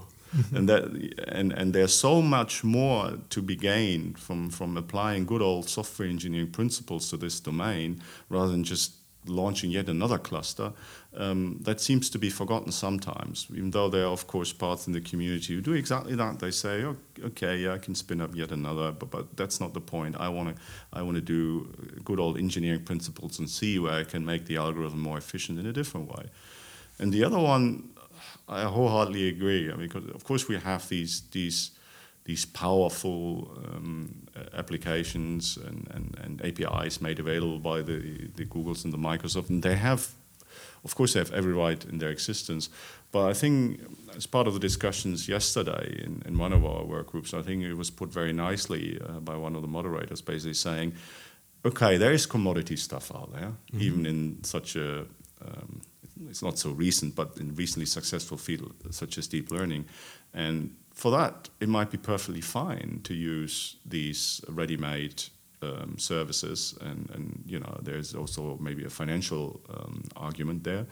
and 0.54 0.66
that 0.66 0.84
and 1.28 1.52
and 1.52 1.74
there's 1.74 1.94
so 1.94 2.22
much 2.22 2.64
more 2.64 3.18
to 3.28 3.42
be 3.42 3.54
gained 3.54 4.18
from 4.18 4.48
from 4.48 4.78
applying 4.78 5.26
good 5.26 5.42
old 5.42 5.68
software 5.68 6.08
engineering 6.08 6.50
principles 6.50 7.10
to 7.10 7.18
this 7.18 7.38
domain 7.38 8.00
rather 8.30 8.50
than 8.50 8.64
just 8.64 9.01
launching 9.26 9.70
yet 9.70 9.88
another 9.88 10.18
cluster, 10.18 10.72
um, 11.16 11.58
that 11.62 11.80
seems 11.80 12.10
to 12.10 12.18
be 12.18 12.30
forgotten 12.30 12.72
sometimes, 12.72 13.46
even 13.50 13.70
though 13.70 13.88
there 13.88 14.04
are, 14.04 14.12
of 14.12 14.26
course, 14.26 14.52
parts 14.52 14.86
in 14.86 14.92
the 14.92 15.00
community 15.00 15.54
who 15.54 15.60
do 15.60 15.74
exactly 15.74 16.14
that. 16.16 16.38
They 16.38 16.50
say, 16.50 16.82
oh, 16.84 16.96
okay, 17.24 17.58
yeah, 17.58 17.74
I 17.74 17.78
can 17.78 17.94
spin 17.94 18.20
up 18.20 18.34
yet 18.34 18.50
another, 18.50 18.92
but, 18.92 19.10
but 19.10 19.36
that's 19.36 19.60
not 19.60 19.74
the 19.74 19.80
point. 19.80 20.16
I 20.18 20.28
want 20.28 20.56
to 20.56 20.62
I 20.92 21.02
wanna 21.02 21.20
do 21.20 21.72
good 22.04 22.18
old 22.18 22.38
engineering 22.38 22.84
principles 22.84 23.38
and 23.38 23.48
see 23.48 23.78
where 23.78 23.92
I 23.92 24.04
can 24.04 24.24
make 24.24 24.46
the 24.46 24.56
algorithm 24.56 25.00
more 25.00 25.18
efficient 25.18 25.58
in 25.58 25.66
a 25.66 25.72
different 25.72 26.08
way. 26.08 26.30
And 26.98 27.12
the 27.12 27.24
other 27.24 27.38
one, 27.38 27.90
I 28.48 28.62
wholeheartedly 28.64 29.28
agree. 29.28 29.70
I 29.70 29.76
mean, 29.76 29.90
of 30.14 30.24
course, 30.24 30.48
we 30.48 30.56
have 30.56 30.88
these, 30.88 31.22
these 31.32 31.72
these 32.24 32.44
powerful 32.44 33.50
um, 33.66 34.26
applications 34.54 35.56
and, 35.56 35.88
and, 35.90 36.16
and, 36.22 36.42
APIs 36.44 37.00
made 37.00 37.18
available 37.18 37.58
by 37.58 37.82
the, 37.82 38.28
the 38.36 38.44
Googles 38.44 38.84
and 38.84 38.92
the 38.92 38.98
Microsoft, 38.98 39.50
and 39.50 39.62
they 39.62 39.74
have, 39.74 40.12
of 40.84 40.94
course, 40.94 41.14
they 41.14 41.18
have 41.18 41.32
every 41.32 41.52
right 41.52 41.84
in 41.84 41.98
their 41.98 42.10
existence. 42.10 42.68
But 43.10 43.28
I 43.28 43.32
think, 43.32 43.80
as 44.16 44.26
part 44.26 44.46
of 44.46 44.54
the 44.54 44.60
discussions 44.60 45.28
yesterday 45.28 46.00
in, 46.04 46.22
in 46.24 46.38
one 46.38 46.52
of 46.52 46.64
our 46.64 46.84
work 46.84 47.08
groups, 47.08 47.34
I 47.34 47.42
think 47.42 47.64
it 47.64 47.74
was 47.74 47.90
put 47.90 48.12
very 48.12 48.32
nicely 48.32 49.00
uh, 49.00 49.20
by 49.20 49.36
one 49.36 49.56
of 49.56 49.62
the 49.62 49.68
moderators, 49.68 50.22
basically 50.22 50.54
saying, 50.54 50.94
okay, 51.64 51.96
there 51.96 52.12
is 52.12 52.24
commodity 52.24 52.76
stuff 52.76 53.12
out 53.14 53.32
there, 53.32 53.52
mm-hmm. 53.72 53.80
even 53.80 54.06
in 54.06 54.44
such 54.44 54.76
a 54.76 55.06
um, 55.44 55.80
it's 56.28 56.42
not 56.42 56.58
so 56.58 56.70
recent, 56.70 57.14
but 57.14 57.36
in 57.38 57.54
recently 57.56 57.86
successful 57.86 58.36
field 58.36 58.74
such 58.90 59.18
as 59.18 59.26
deep 59.26 59.50
learning, 59.50 59.86
and 60.32 60.74
for 60.92 61.10
that, 61.12 61.48
it 61.60 61.68
might 61.68 61.90
be 61.90 61.98
perfectly 61.98 62.40
fine 62.40 63.00
to 63.04 63.14
use 63.14 63.76
these 63.84 64.40
ready-made 64.48 65.22
um, 65.62 65.96
services, 65.98 66.76
and, 66.80 67.08
and 67.14 67.42
you 67.46 67.58
know 67.58 67.78
there's 67.82 68.14
also 68.14 68.58
maybe 68.60 68.84
a 68.84 68.90
financial 68.90 69.60
um, 69.70 70.04
argument 70.16 70.64
there. 70.64 70.86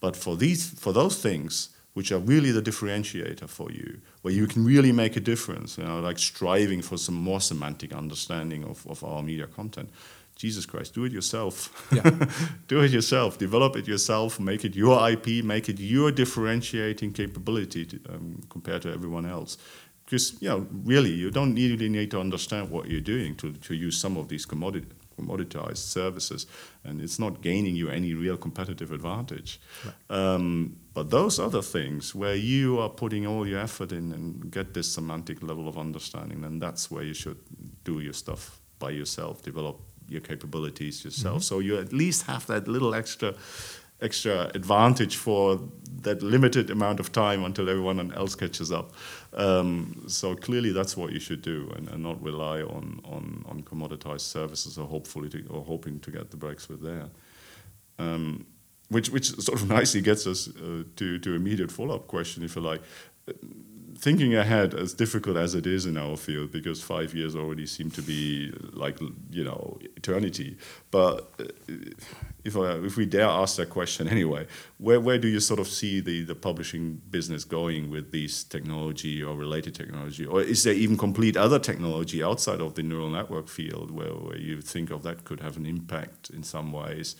But 0.00 0.16
for 0.16 0.36
these, 0.36 0.70
for 0.78 0.92
those 0.92 1.20
things 1.20 1.70
which 1.94 2.12
are 2.12 2.18
really 2.18 2.50
the 2.50 2.60
differentiator 2.60 3.48
for 3.48 3.70
you, 3.72 3.98
where 4.20 4.34
you 4.34 4.46
can 4.46 4.64
really 4.66 4.92
make 4.92 5.16
a 5.16 5.20
difference, 5.20 5.78
you 5.78 5.84
know, 5.84 5.98
like 6.00 6.18
striving 6.18 6.82
for 6.82 6.98
some 6.98 7.14
more 7.14 7.40
semantic 7.40 7.94
understanding 7.94 8.64
of, 8.64 8.86
of 8.86 9.02
our 9.02 9.22
media 9.22 9.46
content, 9.46 9.88
Jesus 10.36 10.66
Christ, 10.66 10.94
do 10.94 11.04
it 11.04 11.12
yourself. 11.12 11.88
Yeah. 11.90 12.10
do 12.68 12.80
it 12.82 12.90
yourself. 12.90 13.38
Develop 13.38 13.74
it 13.76 13.88
yourself. 13.88 14.38
Make 14.38 14.64
it 14.64 14.76
your 14.76 15.08
IP. 15.10 15.42
Make 15.42 15.68
it 15.68 15.80
your 15.80 16.12
differentiating 16.12 17.12
capability 17.12 17.86
to, 17.86 18.00
um, 18.10 18.42
compared 18.50 18.82
to 18.82 18.92
everyone 18.92 19.26
else. 19.26 19.56
because 20.04 20.40
you 20.40 20.48
know 20.48 20.66
really 20.84 21.10
you 21.10 21.30
don't 21.30 21.54
really 21.54 21.88
need 21.88 22.10
to 22.10 22.20
understand 22.20 22.70
what 22.70 22.88
you're 22.88 23.00
doing 23.00 23.34
to, 23.36 23.52
to 23.52 23.74
use 23.74 23.98
some 23.98 24.16
of 24.16 24.28
these 24.28 24.46
commodity 24.46 24.86
commoditized 25.16 25.78
services, 25.78 26.46
and 26.84 27.00
it's 27.00 27.18
not 27.18 27.40
gaining 27.40 27.74
you 27.74 27.88
any 27.88 28.12
real 28.14 28.36
competitive 28.36 28.92
advantage. 28.92 29.58
Right. 29.84 30.18
Um, 30.18 30.76
but 30.92 31.10
those 31.10 31.38
other 31.40 31.62
things 31.62 32.14
where 32.14 32.34
you 32.34 32.78
are 32.78 32.90
putting 32.90 33.26
all 33.26 33.46
your 33.46 33.60
effort 33.60 33.92
in 33.92 34.12
and 34.12 34.50
get 34.50 34.74
this 34.74 34.92
semantic 34.92 35.42
level 35.42 35.68
of 35.68 35.78
understanding, 35.78 36.42
then 36.42 36.58
that's 36.58 36.90
where 36.90 37.02
you 37.02 37.14
should 37.14 37.38
do 37.82 38.00
your 38.00 38.12
stuff 38.12 38.60
by 38.78 38.90
yourself, 38.90 39.42
develop 39.42 39.80
your 40.08 40.20
capabilities 40.20 41.04
yourself. 41.04 41.36
Mm-hmm. 41.36 41.42
So 41.42 41.58
you 41.58 41.78
at 41.78 41.92
least 41.92 42.26
have 42.26 42.46
that 42.46 42.68
little 42.68 42.94
extra 42.94 43.34
extra 44.02 44.50
advantage 44.54 45.16
for 45.16 45.58
that 46.02 46.22
limited 46.22 46.70
amount 46.70 47.00
of 47.00 47.12
time 47.12 47.44
until 47.44 47.68
everyone 47.68 48.12
else 48.12 48.34
catches 48.34 48.70
up. 48.70 48.92
Um, 49.32 50.04
so 50.06 50.34
clearly, 50.34 50.72
that's 50.72 50.96
what 50.96 51.12
you 51.12 51.20
should 51.20 51.40
do, 51.40 51.72
and, 51.76 51.88
and, 51.88 52.02
not 52.02 52.22
rely 52.22 52.60
on, 52.60 53.00
on, 53.04 53.44
on 53.48 53.62
commoditized 53.62 54.20
services 54.20 54.76
or 54.76 54.86
hopefully 54.86 55.30
to, 55.30 55.46
or 55.48 55.64
hoping 55.64 55.98
to 56.00 56.10
get 56.10 56.30
the 56.30 56.36
breaks 56.36 56.68
with 56.68 56.82
there. 56.82 57.08
Um, 57.98 58.46
which 58.88 59.10
which 59.10 59.30
sort 59.40 59.60
of 59.60 59.68
nicely 59.76 60.00
gets 60.00 60.26
us 60.26 60.48
uh, 60.48 60.84
to 60.96 61.18
to 61.18 61.34
immediate 61.34 61.72
follow 61.72 61.96
up 61.96 62.06
question, 62.06 62.44
if 62.44 62.56
you 62.56 62.62
like 62.62 62.82
thinking 63.98 64.34
ahead, 64.34 64.74
as 64.74 64.94
difficult 64.94 65.36
as 65.36 65.54
it 65.54 65.66
is 65.66 65.86
in 65.86 65.96
our 65.96 66.16
field, 66.16 66.52
because 66.52 66.82
five 66.82 67.14
years 67.14 67.34
already 67.34 67.66
seem 67.66 67.90
to 67.92 68.02
be 68.02 68.52
like 68.72 68.98
you 69.30 69.44
know 69.44 69.78
eternity. 69.96 70.56
But 70.90 71.32
uh, 71.40 71.44
if 72.44 72.56
I, 72.56 72.72
if 72.84 72.96
we 72.96 73.06
dare 73.06 73.26
ask 73.26 73.56
that 73.56 73.70
question 73.70 74.08
anyway, 74.16 74.46
where 74.78 75.00
where 75.00 75.18
do 75.18 75.28
you 75.28 75.40
sort 75.40 75.60
of 75.60 75.68
see 75.68 76.00
the 76.00 76.24
the 76.24 76.34
publishing 76.34 77.00
business 77.10 77.44
going 77.44 77.90
with 77.90 78.12
these 78.12 78.44
technology 78.44 79.22
or 79.22 79.34
related 79.36 79.74
technology, 79.74 80.26
or 80.26 80.42
is 80.42 80.62
there 80.64 80.74
even 80.74 80.96
complete 80.96 81.36
other 81.36 81.58
technology 81.58 82.22
outside 82.22 82.60
of 82.60 82.74
the 82.74 82.82
neural 82.82 83.10
network 83.10 83.48
field 83.48 83.90
where, 83.90 84.12
where 84.12 84.38
you 84.38 84.60
think 84.60 84.90
of 84.90 85.02
that 85.02 85.24
could 85.24 85.40
have 85.40 85.56
an 85.56 85.66
impact 85.66 86.30
in 86.30 86.42
some 86.42 86.72
ways? 86.72 87.16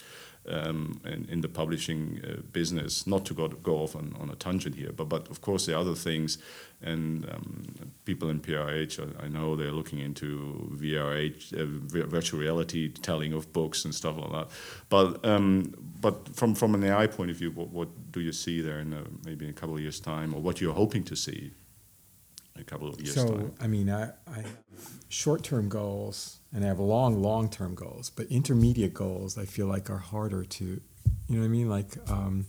um, 0.49 1.01
in, 1.05 1.27
in, 1.29 1.41
the 1.41 1.49
publishing 1.49 2.21
uh, 2.23 2.41
business. 2.51 3.05
Not 3.05 3.25
to 3.25 3.33
go, 3.33 3.47
go 3.47 3.77
off 3.77 3.95
on, 3.95 4.15
on, 4.19 4.29
a 4.29 4.35
tangent 4.35 4.75
here, 4.75 4.91
but, 4.95 5.09
but 5.09 5.29
of 5.29 5.41
course 5.41 5.67
are 5.67 5.75
other 5.75 5.95
things, 5.95 6.37
and 6.81 7.27
um, 7.29 7.63
people 8.05 8.29
in 8.29 8.39
PRH, 8.39 8.99
I, 8.99 9.25
I, 9.25 9.27
know 9.27 9.55
they're 9.55 9.71
looking 9.71 9.99
into 9.99 10.69
VRH, 10.75 11.53
uh, 11.53 12.07
virtual 12.07 12.39
reality 12.39 12.89
telling 12.89 13.33
of 13.33 13.51
books 13.51 13.83
and 13.83 13.95
stuff 13.95 14.17
like 14.17 14.31
that. 14.31 14.47
But 14.89 15.25
um, 15.25 15.73
but 15.99 16.35
from, 16.35 16.53
from 16.53 16.75
an 16.75 16.83
AI 16.83 17.07
point 17.07 17.31
of 17.31 17.37
view, 17.37 17.49
what, 17.51 17.69
what 17.69 18.11
do 18.11 18.21
you 18.21 18.31
see 18.31 18.61
there 18.61 18.79
in 18.79 18.93
a, 18.93 19.03
maybe 19.25 19.45
in 19.45 19.51
a 19.51 19.53
couple 19.53 19.75
of 19.75 19.81
years' 19.81 19.99
time, 19.99 20.33
or 20.35 20.41
what 20.41 20.61
you're 20.61 20.73
hoping 20.73 21.03
to 21.05 21.15
see? 21.15 21.51
in 22.57 22.61
a 22.61 22.65
couple 22.65 22.89
of 22.89 22.99
years 22.99 23.15
so, 23.15 23.27
time? 23.27 23.51
So 23.57 23.63
I 23.63 23.67
mean, 23.67 23.89
I, 23.89 24.09
I 24.27 24.37
have 24.37 24.57
short-term 25.09 25.69
goals 25.69 26.39
and 26.53 26.63
I 26.63 26.67
have 26.67 26.79
long, 26.79 27.21
long-term 27.21 27.75
goals, 27.75 28.09
but 28.09 28.27
intermediate 28.27 28.93
goals 28.93 29.37
I 29.37 29.45
feel 29.45 29.67
like 29.67 29.89
are 29.89 29.97
harder 29.97 30.43
to, 30.43 30.65
you 30.65 30.81
know 31.29 31.39
what 31.39 31.45
I 31.45 31.49
mean? 31.49 31.69
Like, 31.69 31.97
um, 32.09 32.45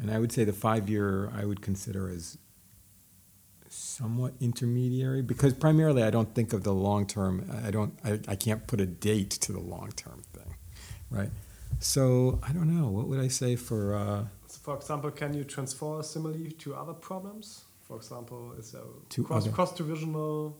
and 0.00 0.10
I 0.10 0.18
would 0.18 0.32
say 0.32 0.44
the 0.44 0.52
five-year 0.52 1.30
I 1.34 1.44
would 1.44 1.60
consider 1.62 2.08
as 2.08 2.38
somewhat 3.70 4.34
intermediary 4.40 5.22
because 5.22 5.54
primarily 5.54 6.02
I 6.02 6.10
don't 6.10 6.34
think 6.34 6.52
of 6.52 6.64
the 6.64 6.72
long-term. 6.72 7.50
I 7.64 7.70
don't. 7.70 7.98
I, 8.04 8.18
I 8.28 8.36
can't 8.36 8.66
put 8.66 8.80
a 8.80 8.86
date 8.86 9.30
to 9.30 9.52
the 9.52 9.60
long-term 9.60 10.22
thing, 10.32 10.54
right? 11.10 11.30
So 11.78 12.40
I 12.42 12.52
don't 12.52 12.68
know. 12.76 12.88
What 12.88 13.08
would 13.08 13.20
I 13.20 13.28
say 13.28 13.56
for? 13.56 13.94
Uh, 13.94 14.24
so 14.46 14.58
for 14.62 14.76
example, 14.76 15.10
can 15.10 15.34
you 15.34 15.44
transfer 15.44 16.00
a 16.00 16.02
simile 16.02 16.50
to 16.58 16.74
other 16.74 16.92
problems? 16.92 17.64
For 17.86 17.96
example, 17.96 18.52
is 18.58 18.74
a 18.74 19.22
cross, 19.22 19.48
cross 19.48 19.72
divisional 19.74 20.56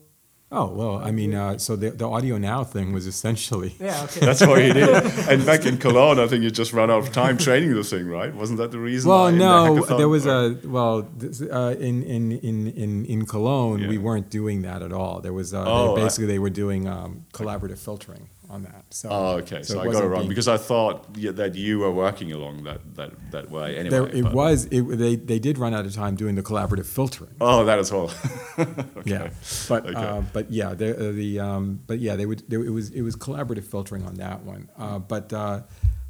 Oh 0.53 0.67
well, 0.67 0.97
I 0.97 1.11
mean, 1.11 1.33
uh, 1.33 1.57
so 1.57 1.77
the 1.77 1.91
the 1.91 2.07
audio 2.07 2.37
now 2.37 2.63
thing 2.63 2.91
was 2.91 3.07
essentially. 3.07 3.75
Yeah, 3.81 4.03
okay. 4.03 4.19
That's 4.19 4.45
what 4.45 4.61
he 4.61 4.73
did. 4.73 4.89
And 5.29 5.45
back 5.45 5.65
in 5.65 5.77
Cologne, 5.77 6.19
I 6.19 6.27
think 6.27 6.43
you 6.43 6.51
just 6.51 6.71
ran 6.71 6.91
out 6.91 6.99
of 6.99 7.11
time 7.11 7.37
training 7.37 7.73
the 7.73 7.83
thing, 7.83 8.07
right? 8.07 8.33
Wasn't 8.33 8.57
that 8.59 8.71
the 8.71 8.79
reason? 8.79 9.09
Well, 9.09 9.31
no, 9.31 9.83
the 9.85 9.95
there 9.97 10.09
was 10.09 10.27
or? 10.27 10.51
a 10.51 10.67
well 10.67 11.07
uh, 11.51 11.75
in 11.79 12.03
in 12.03 12.31
in 12.31 12.67
in 12.67 13.05
in 13.05 13.25
Cologne, 13.25 13.79
yeah. 13.79 13.87
we 13.87 13.97
weren't 13.97 14.29
doing 14.29 14.61
that 14.63 14.81
at 14.83 14.91
all. 14.91 15.19
There 15.21 15.33
was 15.33 15.53
uh, 15.53 15.63
oh, 15.65 15.95
they, 15.95 16.03
basically 16.03 16.25
I, 16.25 16.33
they 16.33 16.39
were 16.39 16.49
doing 16.49 16.87
um, 16.87 17.25
collaborative 17.33 17.79
filtering 17.79 18.29
on 18.51 18.63
that. 18.63 18.85
So, 18.89 19.09
oh, 19.09 19.37
okay. 19.37 19.63
So, 19.63 19.75
so 19.75 19.81
I 19.81 19.85
got 19.91 20.03
it 20.03 20.07
wrong 20.07 20.27
because 20.27 20.47
I 20.47 20.57
thought 20.57 21.13
that 21.13 21.55
you 21.55 21.79
were 21.79 21.91
working 21.91 22.31
along 22.33 22.63
that 22.65 22.95
that, 22.95 23.31
that 23.31 23.49
way. 23.49 23.77
Anyway, 23.77 23.89
there, 23.89 24.07
it 24.07 24.31
was. 24.33 24.65
It, 24.65 24.81
they 24.81 25.15
they 25.15 25.39
did 25.39 25.57
run 25.57 25.73
out 25.73 25.85
of 25.85 25.93
time 25.95 26.15
doing 26.15 26.35
the 26.35 26.43
collaborative 26.43 26.85
filtering. 26.85 27.35
Oh, 27.39 27.63
that 27.65 27.79
as 27.79 27.91
well. 27.91 28.11
okay. 28.59 28.75
Yeah, 29.05 29.29
but 29.69 29.85
okay. 29.85 29.95
uh, 29.95 30.21
but 30.33 30.51
yeah, 30.51 30.73
the, 30.73 31.09
uh, 31.09 31.11
the 31.13 31.39
um, 31.39 31.81
but 31.87 31.99
yeah, 31.99 32.15
they 32.15 32.25
would. 32.25 32.43
They, 32.49 32.57
it 32.57 32.73
was 32.73 32.89
it 32.91 33.01
was 33.01 33.15
collaborative 33.15 33.63
filtering 33.63 34.05
on 34.05 34.15
that 34.15 34.43
one. 34.43 34.69
Uh, 34.77 34.99
but 34.99 35.31
uh, 35.31 35.61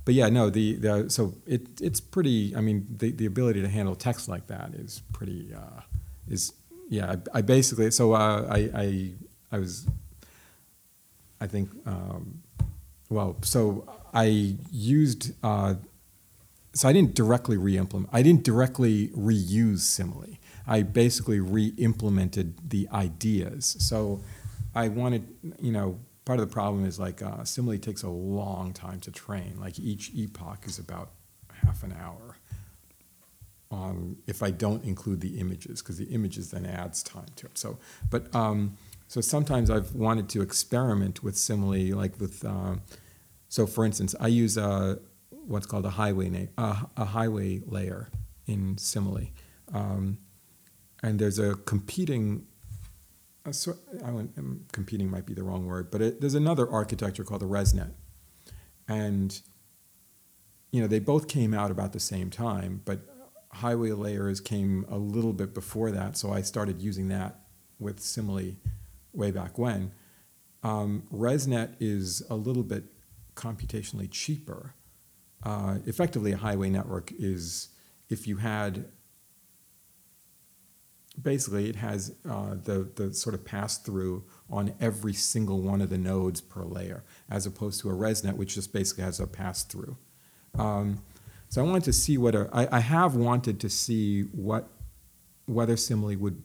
but 0.03 0.15
yeah, 0.15 0.29
no, 0.29 0.49
the, 0.49 0.75
the 0.75 1.09
so 1.09 1.35
it 1.45 1.79
it's 1.79 2.01
pretty. 2.01 2.55
I 2.55 2.61
mean, 2.61 2.87
the 2.89 3.11
the 3.11 3.27
ability 3.27 3.61
to 3.61 3.69
handle 3.69 3.95
text 3.95 4.27
like 4.27 4.47
that 4.47 4.73
is 4.73 5.03
pretty. 5.13 5.53
Uh, 5.53 5.81
is 6.27 6.53
yeah. 6.89 7.15
I, 7.33 7.39
I 7.39 7.41
basically 7.41 7.91
so 7.91 8.13
uh, 8.13 8.47
I 8.49 8.59
I 8.73 9.11
I 9.51 9.59
was 9.59 9.87
I 11.41 11.47
think, 11.47 11.71
um, 11.85 12.43
well, 13.09 13.35
so 13.41 13.89
I 14.13 14.55
used, 14.71 15.33
uh, 15.43 15.75
so 16.73 16.87
I 16.87 16.93
didn't 16.93 17.15
directly 17.15 17.57
re-implement, 17.57 18.09
I 18.13 18.21
didn't 18.21 18.43
directly 18.43 19.09
reuse 19.09 19.79
Simile. 19.79 20.37
I 20.67 20.83
basically 20.83 21.39
re-implemented 21.39 22.69
the 22.69 22.87
ideas. 22.93 23.75
So 23.79 24.21
I 24.75 24.87
wanted, 24.87 25.27
you 25.59 25.71
know, 25.71 25.99
part 26.23 26.39
of 26.39 26.47
the 26.47 26.53
problem 26.53 26.85
is 26.85 26.99
like 26.99 27.21
uh, 27.21 27.43
Simile 27.43 27.79
takes 27.79 28.03
a 28.03 28.09
long 28.09 28.71
time 28.71 28.99
to 29.01 29.11
train. 29.11 29.59
Like 29.59 29.79
each 29.79 30.11
epoch 30.13 30.65
is 30.65 30.77
about 30.77 31.09
half 31.65 31.83
an 31.83 31.93
hour. 31.99 32.37
Um, 33.71 34.17
if 34.27 34.43
I 34.43 34.51
don't 34.51 34.83
include 34.83 35.21
the 35.21 35.39
images, 35.39 35.81
because 35.81 35.97
the 35.97 36.05
images 36.05 36.51
then 36.51 36.65
adds 36.65 37.01
time 37.01 37.31
to 37.37 37.47
it. 37.47 37.57
So, 37.57 37.79
but 38.09 38.33
um, 38.35 38.77
so 39.11 39.19
sometimes 39.19 39.69
I've 39.69 39.93
wanted 39.93 40.29
to 40.29 40.41
experiment 40.41 41.21
with 41.21 41.35
simile, 41.35 41.97
like 41.97 42.17
with, 42.17 42.45
uh, 42.45 42.75
so 43.49 43.67
for 43.67 43.83
instance, 43.83 44.15
I 44.21 44.27
use 44.27 44.55
a, 44.55 44.99
what's 45.31 45.65
called 45.65 45.85
a 45.85 45.89
highway 45.89 46.47
uh, 46.57 46.83
a 46.95 47.03
highway 47.03 47.59
layer 47.65 48.09
in 48.47 48.77
simile, 48.77 49.27
um, 49.73 50.17
and 51.03 51.19
there's 51.19 51.39
a 51.39 51.55
competing. 51.55 52.47
A 53.43 53.51
so, 53.51 53.73
I 54.05 54.11
went, 54.11 54.31
um, 54.37 54.63
competing 54.71 55.11
might 55.11 55.25
be 55.25 55.33
the 55.33 55.43
wrong 55.43 55.65
word, 55.65 55.91
but 55.91 56.01
it, 56.01 56.21
there's 56.21 56.35
another 56.35 56.71
architecture 56.71 57.25
called 57.25 57.41
the 57.41 57.47
ResNet, 57.47 57.91
and 58.87 59.41
you 60.71 60.79
know 60.79 60.87
they 60.87 60.99
both 60.99 61.27
came 61.27 61.53
out 61.53 61.69
about 61.69 61.91
the 61.91 61.99
same 61.99 62.29
time, 62.29 62.81
but 62.85 63.01
highway 63.51 63.91
layers 63.91 64.39
came 64.39 64.85
a 64.87 64.97
little 64.97 65.33
bit 65.33 65.53
before 65.53 65.91
that, 65.91 66.15
so 66.15 66.31
I 66.31 66.41
started 66.43 66.81
using 66.81 67.09
that 67.09 67.41
with 67.77 67.99
simile 67.99 68.53
way 69.13 69.31
back 69.31 69.57
when. 69.57 69.91
Um, 70.63 71.03
ResNet 71.11 71.75
is 71.79 72.23
a 72.29 72.35
little 72.35 72.63
bit 72.63 72.83
computationally 73.35 74.09
cheaper. 74.09 74.75
Uh, 75.43 75.79
effectively, 75.85 76.31
a 76.31 76.37
highway 76.37 76.69
network 76.69 77.11
is 77.17 77.69
if 78.09 78.27
you 78.27 78.37
had 78.37 78.85
basically 81.21 81.69
it 81.69 81.75
has 81.75 82.15
uh, 82.29 82.55
the, 82.63 82.89
the 82.95 83.13
sort 83.13 83.33
of 83.35 83.43
pass 83.43 83.77
through 83.77 84.23
on 84.49 84.73
every 84.79 85.13
single 85.13 85.61
one 85.61 85.81
of 85.81 85.89
the 85.89 85.97
nodes 85.97 86.41
per 86.41 86.63
layer, 86.63 87.03
as 87.29 87.45
opposed 87.45 87.81
to 87.81 87.89
a 87.89 87.93
ResNet, 87.93 88.35
which 88.35 88.55
just 88.55 88.71
basically 88.71 89.03
has 89.03 89.19
a 89.19 89.27
pass 89.27 89.63
through. 89.63 89.97
Um, 90.57 91.01
so 91.49 91.61
I 91.61 91.67
wanted 91.67 91.83
to 91.85 91.93
see 91.93 92.17
what 92.17 92.35
a, 92.35 92.49
I, 92.53 92.77
I 92.77 92.79
have 92.79 93.15
wanted 93.15 93.59
to 93.61 93.69
see 93.69 94.21
what 94.31 94.69
whether 95.47 95.75
Simile 95.75 96.17
would 96.17 96.43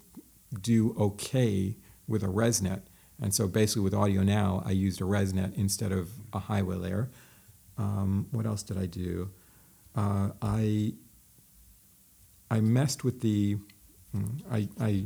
do 0.60 0.96
okay 0.98 1.76
with 2.06 2.22
a 2.22 2.28
ResNet. 2.28 2.82
And 3.20 3.34
so 3.34 3.48
basically 3.48 3.82
with 3.82 3.94
Audio 3.94 4.22
Now, 4.22 4.62
I 4.64 4.72
used 4.72 5.00
a 5.00 5.04
ResNet 5.04 5.54
instead 5.56 5.92
of 5.92 6.10
a 6.32 6.38
highway 6.38 6.76
layer. 6.76 7.10
Um, 7.78 8.28
what 8.30 8.46
else 8.46 8.62
did 8.62 8.78
I 8.78 8.86
do? 8.86 9.30
Uh, 9.94 10.30
I 10.42 10.94
I 12.50 12.60
messed 12.60 13.04
with 13.04 13.20
the 13.20 13.56
hmm, 14.12 14.38
I, 14.50 14.68
I 14.80 15.04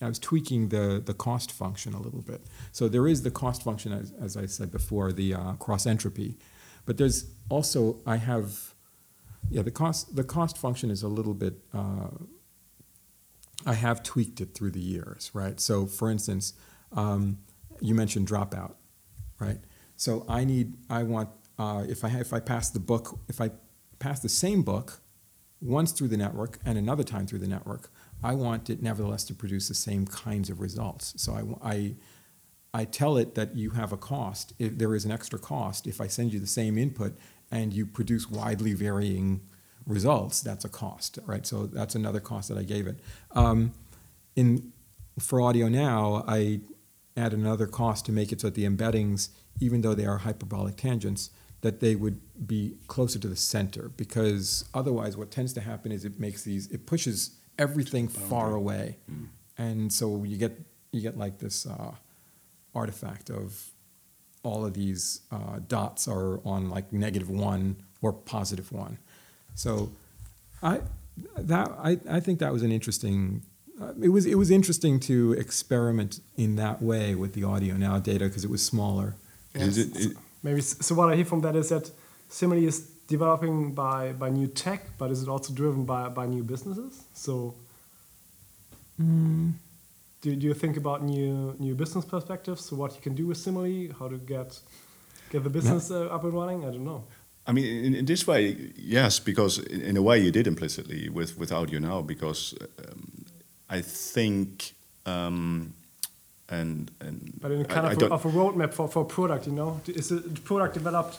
I 0.00 0.08
was 0.08 0.18
tweaking 0.18 0.68
the 0.68 1.02
the 1.04 1.14
cost 1.14 1.52
function 1.52 1.94
a 1.94 2.00
little 2.00 2.22
bit. 2.22 2.42
So 2.72 2.88
there 2.88 3.06
is 3.06 3.22
the 3.22 3.30
cost 3.30 3.62
function 3.62 3.92
as, 3.92 4.12
as 4.20 4.36
I 4.36 4.46
said 4.46 4.70
before, 4.70 5.12
the 5.12 5.34
uh, 5.34 5.52
cross 5.54 5.86
entropy, 5.86 6.38
but 6.86 6.96
there's 6.96 7.30
also 7.48 8.00
I 8.06 8.16
have 8.16 8.74
yeah 9.50 9.62
the 9.62 9.70
cost 9.70 10.16
the 10.16 10.24
cost 10.24 10.56
function 10.58 10.90
is 10.90 11.02
a 11.02 11.08
little 11.08 11.34
bit 11.34 11.54
uh, 11.74 12.08
I 13.66 13.74
have 13.74 14.02
tweaked 14.02 14.40
it 14.40 14.54
through 14.54 14.70
the 14.70 14.80
years, 14.80 15.30
right? 15.34 15.58
So, 15.60 15.86
for 15.86 16.10
instance, 16.10 16.54
um, 16.92 17.38
you 17.80 17.94
mentioned 17.94 18.28
dropout, 18.28 18.74
right? 19.38 19.58
So 19.96 20.24
I 20.28 20.44
need, 20.44 20.74
I 20.88 21.02
want, 21.02 21.28
uh, 21.58 21.84
if 21.88 22.04
I 22.04 22.08
if 22.08 22.32
I 22.32 22.40
pass 22.40 22.70
the 22.70 22.78
book, 22.78 23.18
if 23.28 23.40
I 23.40 23.50
pass 23.98 24.20
the 24.20 24.28
same 24.28 24.62
book 24.62 25.00
once 25.60 25.90
through 25.90 26.08
the 26.08 26.16
network 26.16 26.58
and 26.64 26.78
another 26.78 27.02
time 27.02 27.26
through 27.26 27.40
the 27.40 27.48
network, 27.48 27.90
I 28.22 28.34
want 28.34 28.70
it 28.70 28.82
nevertheless 28.82 29.24
to 29.24 29.34
produce 29.34 29.68
the 29.68 29.74
same 29.74 30.06
kinds 30.06 30.50
of 30.50 30.60
results. 30.60 31.14
So 31.16 31.58
I, 31.62 31.68
I, 31.68 31.94
I 32.72 32.84
tell 32.84 33.16
it 33.16 33.34
that 33.34 33.56
you 33.56 33.70
have 33.70 33.92
a 33.92 33.96
cost. 33.96 34.52
If 34.58 34.78
there 34.78 34.94
is 34.94 35.04
an 35.04 35.10
extra 35.10 35.38
cost, 35.38 35.86
if 35.86 36.00
I 36.00 36.06
send 36.06 36.32
you 36.32 36.38
the 36.38 36.46
same 36.46 36.78
input 36.78 37.16
and 37.50 37.72
you 37.72 37.86
produce 37.86 38.30
widely 38.30 38.74
varying 38.74 39.40
results, 39.88 40.40
that's 40.40 40.64
a 40.64 40.68
cost, 40.68 41.18
right? 41.26 41.44
So 41.44 41.66
that's 41.66 41.96
another 41.96 42.20
cost 42.20 42.48
that 42.50 42.58
I 42.58 42.62
gave 42.62 42.86
it. 42.86 43.00
Um, 43.32 43.72
in 44.36 44.72
for 45.18 45.40
audio 45.40 45.68
now, 45.68 46.24
I 46.28 46.60
add 47.16 47.32
another 47.32 47.66
cost 47.66 48.06
to 48.06 48.12
make 48.12 48.30
it 48.30 48.40
so 48.40 48.46
that 48.48 48.54
the 48.54 48.64
embeddings, 48.64 49.30
even 49.58 49.80
though 49.80 49.94
they 49.94 50.06
are 50.06 50.18
hyperbolic 50.18 50.76
tangents, 50.76 51.30
that 51.62 51.80
they 51.80 51.96
would 51.96 52.20
be 52.46 52.76
closer 52.86 53.18
to 53.18 53.28
the 53.28 53.36
center 53.36 53.90
because 53.96 54.64
otherwise 54.72 55.16
what 55.16 55.30
tends 55.30 55.52
to 55.52 55.60
happen 55.60 55.90
is 55.90 56.04
it 56.04 56.20
makes 56.20 56.44
these 56.44 56.68
it 56.68 56.86
pushes 56.86 57.36
everything 57.58 58.06
far 58.06 58.54
away 58.54 58.96
mm. 59.10 59.26
and 59.56 59.92
so 59.92 60.22
you 60.22 60.36
get 60.36 60.56
you 60.92 61.00
get 61.00 61.18
like 61.18 61.38
this 61.38 61.66
uh, 61.66 61.92
artifact 62.74 63.28
of 63.28 63.70
all 64.44 64.64
of 64.64 64.74
these 64.74 65.22
uh, 65.32 65.58
dots 65.66 66.06
are 66.06 66.40
on 66.46 66.70
like 66.70 66.92
negative 66.92 67.28
one 67.28 67.76
or 68.02 68.12
positive 68.12 68.70
one 68.70 68.98
so 69.54 69.90
i 70.62 70.80
that 71.36 71.68
i, 71.82 71.98
I 72.08 72.20
think 72.20 72.38
that 72.38 72.52
was 72.52 72.62
an 72.62 72.72
interesting 72.72 73.42
uh, 73.80 73.92
it 74.00 74.08
was 74.08 74.26
it 74.26 74.36
was 74.36 74.50
interesting 74.50 74.98
to 75.00 75.32
experiment 75.32 76.20
in 76.36 76.56
that 76.56 76.82
way 76.82 77.14
with 77.14 77.34
the 77.34 77.44
audio 77.44 77.74
now 77.76 77.98
data 77.98 78.24
because 78.24 78.44
it 78.44 78.50
was 78.50 78.64
smaller 78.64 79.14
yes. 79.54 79.76
it, 79.76 79.96
it, 79.96 80.16
maybe 80.42 80.60
so 80.60 80.94
what 80.94 81.10
I 81.12 81.16
hear 81.16 81.24
from 81.24 81.40
that 81.42 81.56
is 81.56 81.68
that 81.70 81.90
Simile 82.28 82.64
is 82.64 82.80
developing 83.06 83.72
by, 83.74 84.12
by 84.12 84.28
new 84.28 84.46
tech, 84.46 84.84
but 84.98 85.10
is 85.10 85.22
it 85.22 85.28
also 85.28 85.52
driven 85.52 85.84
by, 85.84 86.08
by 86.08 86.26
new 86.26 86.42
businesses? 86.42 87.04
So, 87.14 87.54
mm. 89.00 89.52
do, 90.20 90.36
do 90.36 90.46
you 90.46 90.54
think 90.54 90.76
about 90.76 91.02
new 91.02 91.56
new 91.58 91.74
business 91.74 92.04
perspectives? 92.04 92.66
So, 92.66 92.76
what 92.76 92.94
you 92.94 93.00
can 93.00 93.14
do 93.14 93.26
with 93.26 93.38
Simile, 93.38 93.92
how 93.98 94.08
to 94.08 94.18
get 94.18 94.60
get 95.30 95.42
the 95.42 95.50
business 95.50 95.90
uh, 95.90 96.06
up 96.06 96.24
and 96.24 96.34
running? 96.34 96.64
I 96.64 96.70
don't 96.70 96.84
know. 96.84 97.04
I 97.48 97.52
mean, 97.52 97.84
in, 97.84 97.94
in, 97.94 98.04
this 98.04 98.26
way, 98.26 98.72
yes, 98.76 99.18
because 99.18 99.58
in, 99.58 99.80
in, 99.80 99.96
a 99.96 100.02
way 100.02 100.18
you 100.18 100.30
did 100.30 100.46
implicitly 100.46 101.08
with, 101.08 101.38
with 101.38 101.50
Audio 101.50 101.78
Now, 101.80 102.02
because 102.02 102.54
um, 102.78 103.24
I 103.70 103.80
think 103.80 104.74
um, 105.06 105.72
and 106.50 106.90
and 107.00 107.32
but 107.40 107.50
in 107.50 107.64
kind 107.64 107.86
I, 107.86 107.92
of, 107.92 108.02
I 108.02 108.06
a, 108.06 108.10
of 108.10 108.24
a 108.26 108.30
roadmap 108.30 108.74
for, 108.74 108.88
for 108.88 109.04
product 109.04 109.46
you 109.46 109.52
know? 109.52 109.80
Is 109.86 110.08
the 110.08 110.20
product 110.44 110.74
developed 110.74 111.18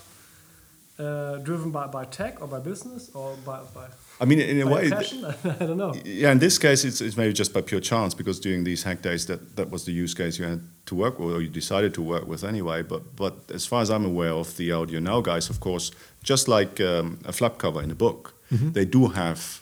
uh, 1.00 1.38
driven 1.38 1.72
by, 1.72 1.88
by 1.88 2.06
tech 2.06 2.42
or 2.42 2.48
by 2.48 2.60
business 2.60 3.10
or 3.14 3.36
by, 3.46 3.60
by 3.74 3.86
I 4.20 4.26
mean, 4.26 4.40
in 4.40 4.62
a 4.62 4.68
way, 4.68 4.90
passion? 4.90 5.26
I 5.44 5.66
don't 5.66 5.78
know. 5.78 5.94
Yeah, 6.04 6.32
in 6.32 6.40
this 6.40 6.58
case, 6.58 6.84
it's, 6.84 7.00
it's 7.00 7.16
maybe 7.16 7.34
just 7.34 7.54
by 7.54 7.62
pure 7.62 7.80
chance 7.80 8.14
because 8.14 8.40
during 8.40 8.66
these 8.66 8.84
hack 8.84 9.02
days, 9.02 9.26
that, 9.28 9.56
that 9.56 9.70
was 9.70 9.86
the 9.86 9.94
use 9.94 10.14
case 10.14 10.38
you 10.38 10.46
had 10.46 10.62
to 10.88 10.96
work 10.96 11.20
with, 11.20 11.36
or 11.36 11.42
you 11.42 11.50
decided 11.50 11.94
to 11.94 12.02
work 12.02 12.28
with 12.28 12.44
anyway. 12.44 12.82
But 12.82 13.16
but 13.16 13.36
as 13.54 13.66
far 13.66 13.82
as 13.82 13.90
I'm 13.90 14.06
aware 14.06 14.34
of 14.34 14.58
the 14.58 14.72
Audio 14.72 15.00
Now 15.00 15.22
guys, 15.22 15.50
of 15.50 15.60
course, 15.60 15.92
just 16.22 16.48
like 16.48 16.82
um, 16.82 17.20
a 17.26 17.32
flap 17.32 17.58
cover 17.58 17.82
in 17.82 17.92
a 17.92 17.96
book, 17.96 18.34
mm 18.52 18.58
-hmm. 18.58 18.74
they 18.74 18.86
do 18.86 19.08
have 19.08 19.62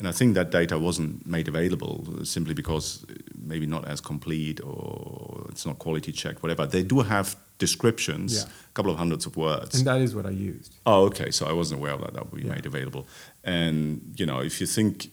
and 0.00 0.08
I 0.08 0.12
think 0.12 0.34
that 0.34 0.50
data 0.50 0.78
wasn't 0.78 1.26
made 1.26 1.46
available 1.46 2.24
simply 2.24 2.54
because 2.54 3.04
maybe 3.38 3.66
not 3.66 3.84
as 3.84 4.00
complete 4.00 4.60
or 4.64 5.46
it's 5.50 5.66
not 5.66 5.78
quality 5.78 6.10
checked, 6.10 6.42
whatever. 6.42 6.66
They 6.66 6.82
do 6.82 7.00
have 7.00 7.36
descriptions, 7.60 8.38
yeah. 8.38 8.50
a 8.50 8.74
couple 8.74 8.90
of 8.90 8.98
hundreds 8.98 9.26
of 9.26 9.36
words. 9.36 9.78
And 9.78 9.86
that 9.86 10.00
is 10.00 10.16
what 10.16 10.26
I 10.26 10.30
used. 10.30 10.74
Oh, 10.84 11.04
okay. 11.04 11.30
So 11.30 11.46
I 11.46 11.52
wasn't 11.52 11.78
aware 11.80 11.92
of 11.92 12.00
that. 12.00 12.14
That 12.14 12.32
would 12.32 12.42
be 12.42 12.48
yeah. 12.48 12.54
made 12.54 12.66
available. 12.66 13.06
And, 13.44 14.14
you 14.16 14.26
know, 14.26 14.40
if 14.40 14.60
you 14.60 14.66
think, 14.66 15.12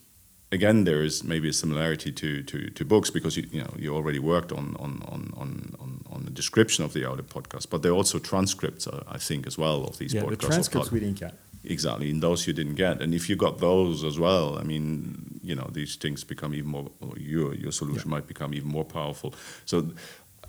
again, 0.52 0.86
there 0.86 1.04
is 1.04 1.24
maybe 1.24 1.50
a 1.50 1.54
similarity 1.54 2.12
to, 2.12 2.42
to, 2.42 2.70
to 2.72 2.86
books 2.86 3.12
because, 3.12 3.38
you, 3.38 3.46
you 3.52 3.62
know, 3.62 3.74
you 3.78 3.94
already 3.94 4.18
worked 4.18 4.52
on, 4.52 4.76
on, 4.80 5.04
on, 5.06 5.34
on, 5.38 5.76
on 6.10 6.24
the 6.24 6.32
description 6.32 6.84
of 6.84 6.94
the 6.94 7.06
audio 7.06 7.24
podcast, 7.24 7.70
but 7.70 7.84
there 7.84 7.92
are 7.92 7.96
also 7.96 8.18
transcripts, 8.18 8.88
uh, 8.88 9.04
I 9.08 9.20
think, 9.20 9.46
as 9.46 9.58
well 9.58 9.84
of 9.84 10.00
these 10.00 10.14
yeah, 10.14 10.22
podcasts. 10.22 10.24
Yeah, 10.24 10.30
the 10.30 10.48
transcripts 10.48 10.92
we 10.92 11.00
didn't 11.00 11.20
get 11.20 11.36
exactly 11.70 12.10
in 12.10 12.20
those 12.20 12.48
you 12.48 12.54
didn't 12.54 12.76
get 12.76 13.02
and 13.02 13.14
if 13.14 13.30
you 13.30 13.36
got 13.36 13.60
those 13.60 14.04
as 14.04 14.18
well 14.18 14.58
i 14.58 14.64
mean 14.64 15.40
you 15.44 15.56
know 15.56 15.68
these 15.72 15.96
things 15.96 16.24
become 16.24 16.54
even 16.54 16.70
more 16.70 16.90
your 17.18 17.54
your 17.56 17.72
solution 17.72 18.10
yeah. 18.10 18.16
might 18.16 18.28
become 18.28 18.54
even 18.54 18.70
more 18.70 18.86
powerful 18.86 19.34
so 19.66 19.92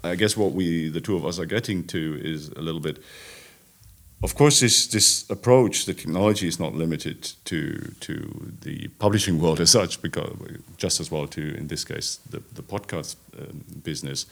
i 0.05 0.15
guess 0.15 0.37
what 0.37 0.53
we 0.53 0.89
the 0.89 1.01
two 1.01 1.17
of 1.17 1.25
us 1.25 1.39
are 1.39 1.47
getting 1.47 1.85
to 1.85 2.21
is 2.23 2.49
a 2.51 2.61
little 2.61 2.81
bit 2.81 2.99
of 4.23 4.35
course 4.35 4.61
this 4.61 4.87
this 4.87 5.29
approach 5.31 5.87
the 5.87 5.95
technology 5.95 6.49
is 6.49 6.59
not 6.59 6.75
limited 6.75 7.23
to 7.45 7.95
to 8.01 8.53
the 8.63 8.89
publishing 8.99 9.39
world 9.43 9.61
as 9.61 9.71
such 9.71 10.01
because 10.03 10.37
just 10.77 11.01
as 11.01 11.11
well 11.11 11.27
to 11.27 11.55
in 11.57 11.69
this 11.69 11.85
case 11.85 12.19
the 12.31 12.43
the 12.55 12.63
podcast 12.63 13.17
um, 13.39 13.65
business 13.83 14.27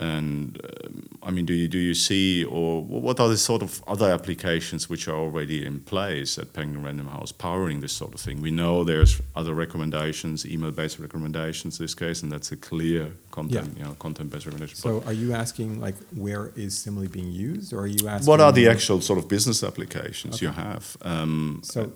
and 0.00 0.60
um, 0.84 1.08
I 1.22 1.30
mean, 1.30 1.46
do 1.46 1.54
you 1.54 1.68
do 1.68 1.78
you 1.78 1.94
see, 1.94 2.44
or 2.44 2.82
what 2.82 3.20
are 3.20 3.28
the 3.28 3.36
sort 3.36 3.62
of 3.62 3.82
other 3.86 4.10
applications 4.10 4.90
which 4.90 5.06
are 5.06 5.14
already 5.14 5.64
in 5.64 5.80
place 5.80 6.36
at 6.36 6.52
Penguin 6.52 6.84
Random 6.84 7.06
House 7.06 7.30
powering 7.30 7.80
this 7.80 7.92
sort 7.92 8.12
of 8.12 8.20
thing? 8.20 8.42
We 8.42 8.50
know 8.50 8.82
there's 8.82 9.22
other 9.36 9.54
recommendations, 9.54 10.44
email-based 10.44 10.98
recommendations, 10.98 11.78
in 11.78 11.84
this 11.84 11.94
case, 11.94 12.24
and 12.24 12.32
that's 12.32 12.50
a 12.50 12.56
clear 12.56 13.12
content, 13.30 13.70
yeah. 13.74 13.82
you 13.82 13.88
know, 13.88 13.94
content-based 13.94 14.46
recommendation. 14.46 14.76
So, 14.76 15.00
but 15.00 15.08
are 15.10 15.12
you 15.12 15.32
asking 15.32 15.80
like 15.80 15.94
where 16.14 16.50
is 16.56 16.76
Simile 16.76 17.08
being 17.08 17.30
used, 17.30 17.72
or 17.72 17.80
are 17.80 17.86
you 17.86 18.08
asking 18.08 18.28
what 18.28 18.40
are 18.40 18.52
the 18.52 18.68
actual 18.68 19.00
sort 19.00 19.20
of 19.20 19.28
business 19.28 19.62
applications 19.62 20.36
okay. 20.36 20.46
you 20.46 20.52
have? 20.52 20.96
Um, 21.02 21.60
so, 21.62 21.82
uh, 21.82 21.86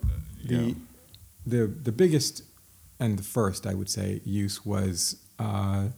the 0.44 0.55
yeah. 0.55 0.74
the 1.46 1.66
the 1.66 1.92
biggest 1.92 2.44
and 3.01 3.18
the 3.18 3.24
first, 3.24 3.66
I 3.66 3.74
would 3.74 3.90
say, 3.90 4.20
use 4.24 4.64
was. 4.64 5.16
Uh, 5.40 5.88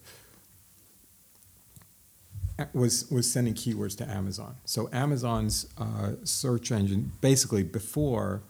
was 2.73 3.11
was 3.11 3.31
sending 3.31 3.55
keywords 3.55 3.97
to 3.99 4.09
Amazon. 4.09 4.57
So 4.65 4.89
Amazon's 4.93 5.67
uh, 5.79 6.13
search 6.25 6.73
engine, 6.73 7.13
basically 7.21 7.63
before, 7.63 8.43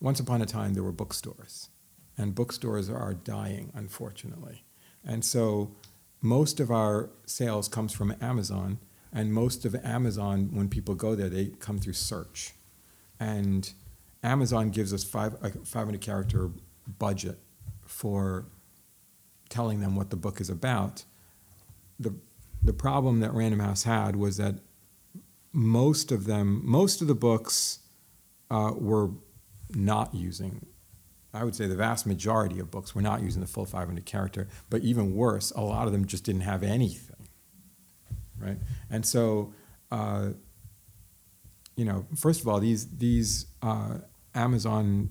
once 0.00 0.20
upon 0.20 0.42
a 0.42 0.46
time 0.46 0.74
there 0.74 0.82
were 0.82 0.92
bookstores, 0.92 1.68
and 2.16 2.34
bookstores 2.34 2.88
are 2.90 3.14
dying, 3.14 3.72
unfortunately, 3.74 4.64
and 5.04 5.24
so 5.24 5.72
most 6.22 6.60
of 6.60 6.70
our 6.70 7.10
sales 7.26 7.68
comes 7.68 7.92
from 7.92 8.14
Amazon, 8.20 8.78
and 9.12 9.32
most 9.32 9.64
of 9.64 9.74
Amazon, 9.84 10.50
when 10.52 10.68
people 10.68 10.94
go 10.94 11.14
there, 11.14 11.28
they 11.28 11.46
come 11.60 11.78
through 11.78 11.92
search, 11.92 12.52
and 13.20 13.72
Amazon 14.22 14.70
gives 14.70 14.92
us 14.92 15.04
five 15.04 15.34
a 15.42 15.50
500 15.50 16.00
character 16.00 16.50
budget 16.98 17.38
for 17.86 18.46
telling 19.48 19.80
them 19.80 19.96
what 19.96 20.10
the 20.10 20.16
book 20.16 20.40
is 20.40 20.50
about. 20.50 21.04
The 21.98 22.14
the 22.66 22.72
problem 22.72 23.20
that 23.20 23.32
Random 23.32 23.60
House 23.60 23.84
had 23.84 24.16
was 24.16 24.36
that 24.36 24.56
most 25.52 26.10
of 26.12 26.26
them, 26.26 26.60
most 26.64 27.00
of 27.00 27.06
the 27.06 27.14
books 27.14 27.78
uh, 28.50 28.72
were 28.76 29.10
not 29.70 30.14
using, 30.14 30.66
I 31.32 31.44
would 31.44 31.54
say 31.54 31.66
the 31.66 31.76
vast 31.76 32.06
majority 32.06 32.58
of 32.58 32.70
books 32.70 32.94
were 32.94 33.02
not 33.02 33.22
using 33.22 33.40
the 33.40 33.46
full 33.46 33.64
500 33.64 34.04
character, 34.04 34.48
but 34.68 34.82
even 34.82 35.14
worse, 35.14 35.52
a 35.52 35.60
lot 35.60 35.86
of 35.86 35.92
them 35.92 36.06
just 36.06 36.24
didn't 36.24 36.42
have 36.42 36.62
anything, 36.62 37.28
right? 38.38 38.58
And 38.90 39.06
so, 39.06 39.54
uh, 39.90 40.30
you 41.76 41.84
know, 41.84 42.06
first 42.16 42.40
of 42.40 42.48
all, 42.48 42.58
these, 42.58 42.96
these 42.96 43.46
uh, 43.62 43.98
Amazon 44.34 45.10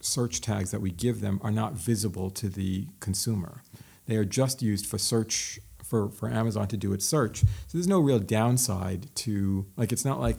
search 0.00 0.40
tags 0.40 0.70
that 0.70 0.80
we 0.80 0.90
give 0.90 1.20
them 1.20 1.40
are 1.42 1.50
not 1.50 1.74
visible 1.74 2.30
to 2.30 2.48
the 2.48 2.88
consumer. 3.00 3.62
They 4.06 4.16
are 4.16 4.24
just 4.24 4.60
used 4.60 4.86
for 4.86 4.98
search 4.98 5.60
for, 5.90 6.08
for 6.08 6.30
Amazon 6.30 6.68
to 6.68 6.76
do 6.76 6.92
its 6.92 7.04
search. 7.04 7.40
So 7.40 7.72
there's 7.74 7.88
no 7.88 7.98
real 7.98 8.20
downside 8.20 9.14
to 9.16 9.66
like 9.76 9.90
it's 9.90 10.04
not 10.04 10.20
like 10.20 10.38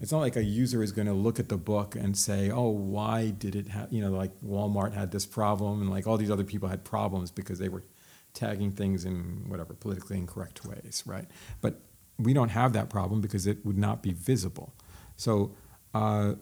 it's 0.00 0.10
not 0.10 0.20
like 0.20 0.36
a 0.36 0.42
user 0.42 0.82
is 0.82 0.92
going 0.92 1.06
to 1.06 1.14
look 1.14 1.38
at 1.38 1.48
the 1.48 1.56
book 1.56 1.94
and 1.94 2.16
say, 2.16 2.50
"Oh, 2.50 2.70
why 2.70 3.30
did 3.30 3.54
it 3.54 3.68
have?" 3.68 3.92
You 3.92 4.02
know, 4.02 4.10
like 4.10 4.32
Walmart 4.40 4.94
had 4.94 5.10
this 5.10 5.26
problem, 5.26 5.82
and 5.82 5.90
like 5.90 6.06
all 6.06 6.16
these 6.16 6.30
other 6.30 6.44
people 6.44 6.68
had 6.68 6.82
problems 6.82 7.30
because 7.30 7.58
they 7.58 7.68
were 7.68 7.84
tagging 8.32 8.72
things 8.72 9.04
in 9.04 9.44
whatever 9.48 9.74
politically 9.74 10.16
incorrect 10.16 10.64
ways, 10.64 11.02
right? 11.06 11.26
But 11.60 11.80
we 12.18 12.32
don't 12.32 12.50
have 12.50 12.72
that 12.72 12.88
problem 12.88 13.20
because 13.20 13.46
it 13.46 13.64
would 13.64 13.78
not 13.78 14.02
be 14.02 14.12
visible. 14.12 14.74
So 15.16 15.54
uh, 15.94 16.34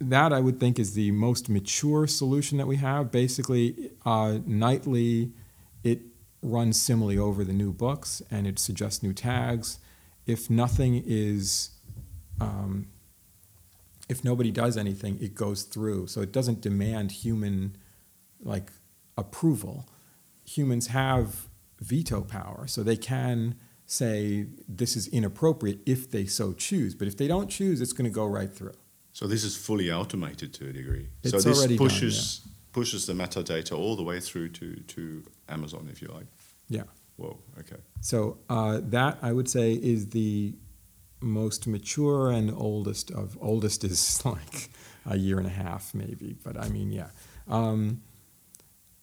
that 0.00 0.32
I 0.32 0.40
would 0.40 0.60
think 0.60 0.78
is 0.78 0.94
the 0.94 1.10
most 1.12 1.48
mature 1.48 2.06
solution 2.06 2.58
that 2.58 2.66
we 2.66 2.76
have. 2.76 3.10
Basically, 3.10 3.90
uh, 4.04 4.38
nightly, 4.46 5.32
it 5.82 6.00
runs 6.42 6.80
Simile 6.80 7.20
over 7.20 7.44
the 7.44 7.52
new 7.52 7.72
books 7.72 8.20
and 8.30 8.46
it 8.46 8.58
suggests 8.58 9.02
new 9.02 9.12
tags. 9.12 9.78
If 10.26 10.50
nothing 10.50 11.02
is, 11.06 11.70
um, 12.40 12.88
if 14.08 14.24
nobody 14.24 14.50
does 14.50 14.76
anything, 14.76 15.18
it 15.20 15.34
goes 15.34 15.62
through. 15.62 16.08
So 16.08 16.20
it 16.20 16.32
doesn't 16.32 16.60
demand 16.60 17.12
human 17.12 17.76
like 18.40 18.70
approval. 19.16 19.88
Humans 20.44 20.88
have 20.88 21.48
veto 21.80 22.22
power, 22.22 22.66
so 22.66 22.82
they 22.82 22.96
can 22.96 23.56
say 23.86 24.46
this 24.68 24.96
is 24.96 25.06
inappropriate 25.08 25.80
if 25.86 26.10
they 26.10 26.26
so 26.26 26.52
choose. 26.52 26.94
But 26.94 27.08
if 27.08 27.16
they 27.16 27.28
don't 27.28 27.48
choose, 27.48 27.80
it's 27.80 27.92
going 27.92 28.10
to 28.10 28.14
go 28.14 28.26
right 28.26 28.52
through. 28.52 28.74
So 29.12 29.26
this 29.26 29.44
is 29.44 29.56
fully 29.56 29.92
automated 29.92 30.54
to 30.54 30.68
a 30.68 30.72
degree. 30.72 31.08
It's 31.22 31.30
so 31.30 31.48
this 31.48 31.76
pushes 31.76 32.38
done, 32.38 32.51
pushes 32.72 33.06
the 33.06 33.12
metadata 33.12 33.76
all 33.76 33.96
the 33.96 34.02
way 34.02 34.20
through 34.20 34.48
to, 34.50 34.76
to 34.76 35.22
Amazon, 35.48 35.88
if 35.90 36.02
you 36.02 36.08
like. 36.08 36.26
Yeah. 36.68 36.84
Whoa, 37.16 37.38
okay. 37.58 37.76
So 38.00 38.38
uh, 38.48 38.80
that 38.84 39.18
I 39.22 39.32
would 39.32 39.48
say 39.48 39.72
is 39.72 40.10
the 40.10 40.54
most 41.20 41.66
mature 41.66 42.30
and 42.30 42.50
oldest 42.50 43.10
of 43.10 43.38
oldest 43.40 43.84
is 43.84 44.22
like 44.24 44.70
a 45.06 45.16
year 45.16 45.38
and 45.38 45.46
a 45.46 45.50
half 45.50 45.94
maybe, 45.94 46.36
but 46.42 46.56
I 46.56 46.68
mean 46.68 46.90
yeah. 46.90 47.10
Um, 47.48 48.02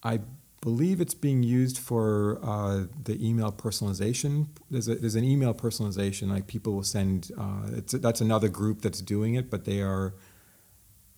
I 0.02 0.20
believe 0.60 1.00
it's 1.00 1.14
being 1.14 1.42
used 1.42 1.78
for 1.78 2.38
uh, 2.42 2.84
the 3.04 3.26
email 3.26 3.52
personalization. 3.52 4.48
There's 4.70 4.88
a, 4.88 4.96
there's 4.96 5.14
an 5.14 5.24
email 5.24 5.54
personalization 5.54 6.28
like 6.28 6.46
people 6.46 6.74
will 6.74 6.82
send. 6.82 7.30
Uh, 7.38 7.70
it's 7.72 7.92
that's 7.92 8.20
another 8.20 8.48
group 8.48 8.82
that's 8.82 9.00
doing 9.00 9.34
it, 9.34 9.50
but 9.50 9.64
they 9.64 9.80
are 9.80 10.14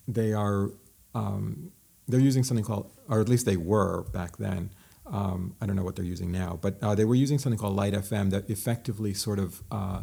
they 0.07 0.33
are 0.33 0.71
um, 1.15 1.73
they're 2.13 2.21
using 2.21 2.45
something 2.45 2.65
called, 2.65 2.93
or 3.09 3.21
at 3.21 3.29
least 3.29 3.47
they 3.47 3.57
were 3.57 4.03
back 4.13 4.37
then. 4.37 4.71
Um, 5.07 5.57
I 5.61 5.67
don't 5.67 5.77
know 5.77 5.83
what 5.83 5.97
they're 5.97 6.05
using 6.05 6.31
now, 6.31 6.59
but 6.61 6.77
uh, 6.83 6.95
they 6.95 7.07
were 7.07 7.15
using 7.15 7.39
something 7.39 7.59
called 7.59 7.77
LightFM 7.77 8.31
that 8.31 8.49
effectively 8.51 9.15
sort 9.15 9.39
of 9.39 9.63
uh, 9.71 10.03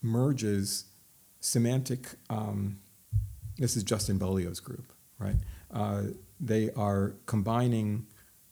merges 0.00 0.84
semantic. 1.40 2.14
Um, 2.30 2.78
this 3.58 3.76
is 3.76 3.82
Justin 3.82 4.18
Beaulieu's 4.18 4.60
group, 4.60 4.92
right? 5.18 5.34
Uh, 5.72 6.02
they 6.40 6.70
are 6.76 7.16
combining 7.26 8.06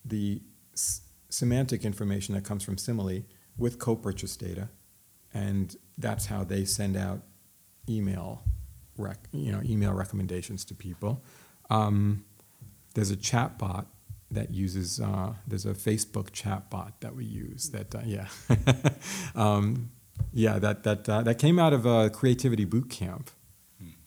the 0.05 0.43
s- 0.75 1.03
semantic 1.31 1.85
information 1.85 2.35
that 2.35 2.43
comes 2.45 2.64
from 2.64 2.77
Simile 2.77 3.23
with 3.57 3.79
co-purchase 3.79 4.37
data, 4.37 4.69
and 5.33 5.77
that's 5.97 6.27
how 6.27 6.43
they 6.43 6.64
send 6.64 6.97
out 6.97 7.23
email, 7.89 8.43
rec- 8.99 9.29
you 9.33 9.53
know, 9.53 9.62
email 9.64 9.93
recommendations 9.93 10.64
to 10.64 10.75
people. 10.75 11.25
Um, 11.71 12.26
there's 12.97 13.11
a 13.11 13.16
chat 13.16 13.59
bot 13.59 13.86
that 14.30 14.51
uses. 14.51 14.99
Uh, 14.99 15.34
there's 15.47 15.66
a 15.66 15.74
Facebook 15.74 16.32
chat 16.32 16.70
bot 16.70 17.01
that 17.03 17.14
we 17.14 17.24
use. 17.24 17.70
That 17.70 17.94
uh, 17.94 18.01
yeah, 18.05 18.28
um, 19.36 19.90
yeah. 20.32 20.59
That 20.59 20.82
that 20.84 21.09
uh, 21.09 21.22
that 21.22 21.38
came 21.38 21.59
out 21.59 21.74
of 21.74 21.84
a 21.86 22.11
creativity 22.11 22.64
boot 22.64 22.90
camp. 22.90 23.30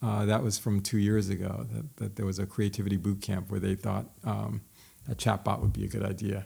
Uh, 0.02 0.26
that 0.26 0.42
was 0.44 0.58
from 0.58 0.82
two 0.82 0.98
years 0.98 1.30
ago. 1.30 1.68
That, 1.72 1.98
that 1.98 2.16
there 2.16 2.26
was 2.26 2.40
a 2.40 2.48
creativity 2.48 2.98
boot 2.98 3.22
camp 3.22 3.52
where 3.52 3.60
they 3.60 3.76
thought 3.76 4.10
um, 4.24 4.62
a 5.10 5.14
chatbot 5.14 5.62
would 5.62 5.74
be 5.74 5.86
a 5.86 5.88
good 5.88 6.04
idea. 6.04 6.46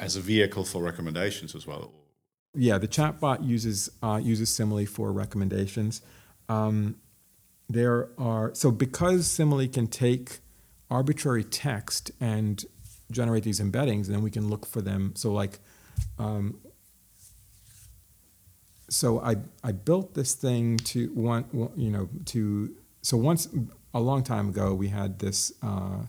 As 0.00 0.16
a 0.16 0.20
vehicle 0.20 0.64
for 0.64 0.82
recommendations 0.82 1.54
as 1.54 1.66
well. 1.66 1.92
Yeah, 2.54 2.78
the 2.78 2.88
chatbot 2.88 3.46
uses 3.46 3.90
uh, 4.02 4.18
uses 4.22 4.48
Simile 4.48 4.86
for 4.86 5.12
recommendations. 5.12 6.00
Um, 6.48 6.96
there 7.68 8.08
are 8.18 8.54
so 8.54 8.70
because 8.70 9.26
Simile 9.26 9.68
can 9.68 9.86
take 9.86 10.40
arbitrary 10.92 11.42
text 11.42 12.10
and 12.20 12.64
generate 13.10 13.44
these 13.44 13.60
embeddings, 13.60 14.06
and 14.06 14.14
then 14.14 14.22
we 14.22 14.30
can 14.30 14.48
look 14.48 14.66
for 14.66 14.82
them. 14.82 15.14
So 15.16 15.32
like, 15.32 15.58
um, 16.18 16.58
so 18.88 19.20
I 19.20 19.36
I 19.64 19.72
built 19.72 20.14
this 20.14 20.34
thing 20.34 20.76
to 20.92 21.10
want 21.14 21.46
you 21.76 21.90
know 21.90 22.08
to 22.26 22.74
so 23.00 23.16
once 23.16 23.48
a 23.94 24.00
long 24.00 24.22
time 24.22 24.50
ago 24.50 24.74
we 24.74 24.88
had 24.88 25.18
this 25.18 25.52
uh, 25.62 26.02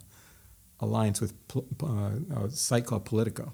alliance 0.80 1.22
with 1.22 1.34
uh, 1.82 2.12
a 2.36 2.50
site 2.50 2.86
called 2.86 3.06
Politico, 3.06 3.54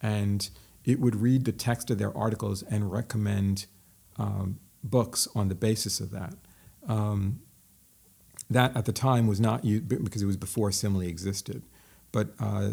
and 0.00 0.48
it 0.84 1.00
would 1.00 1.16
read 1.16 1.44
the 1.44 1.52
text 1.52 1.90
of 1.90 1.98
their 1.98 2.16
articles 2.16 2.62
and 2.62 2.92
recommend 2.92 3.66
um, 4.16 4.58
books 4.82 5.28
on 5.34 5.48
the 5.48 5.54
basis 5.54 6.00
of 6.00 6.10
that. 6.10 6.34
Um, 6.88 7.40
that 8.52 8.76
at 8.76 8.84
the 8.84 8.92
time 8.92 9.26
was 9.26 9.40
not 9.40 9.64
used 9.64 9.88
because 9.88 10.22
it 10.22 10.26
was 10.26 10.36
before 10.36 10.72
Simile 10.72 11.02
existed, 11.02 11.62
but 12.10 12.28
uh, 12.38 12.70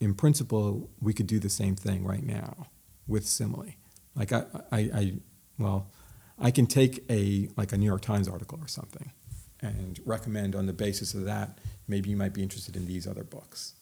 in 0.00 0.14
principle 0.14 0.90
we 1.00 1.12
could 1.12 1.26
do 1.26 1.38
the 1.38 1.48
same 1.48 1.76
thing 1.76 2.04
right 2.04 2.24
now 2.24 2.68
with 3.06 3.26
Simile. 3.26 3.74
Like 4.14 4.32
I, 4.32 4.44
I, 4.72 4.78
I, 4.78 5.12
well, 5.58 5.90
I 6.38 6.50
can 6.50 6.66
take 6.66 7.04
a 7.10 7.48
like 7.56 7.72
a 7.72 7.76
New 7.76 7.86
York 7.86 8.02
Times 8.02 8.28
article 8.28 8.58
or 8.60 8.68
something, 8.68 9.12
and 9.60 10.00
recommend 10.04 10.54
on 10.54 10.66
the 10.66 10.72
basis 10.72 11.14
of 11.14 11.24
that 11.24 11.58
maybe 11.88 12.10
you 12.10 12.16
might 12.16 12.34
be 12.34 12.42
interested 12.42 12.76
in 12.76 12.86
these 12.86 13.06
other 13.06 13.24
books. 13.24 13.74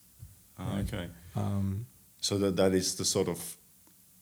Ah, 0.59 0.79
okay. 0.79 1.09
Um, 1.35 1.87
so 2.21 2.39
that 2.39 2.57
that 2.57 2.73
is 2.73 2.95
the 2.95 3.05
sort 3.05 3.29
of 3.29 3.57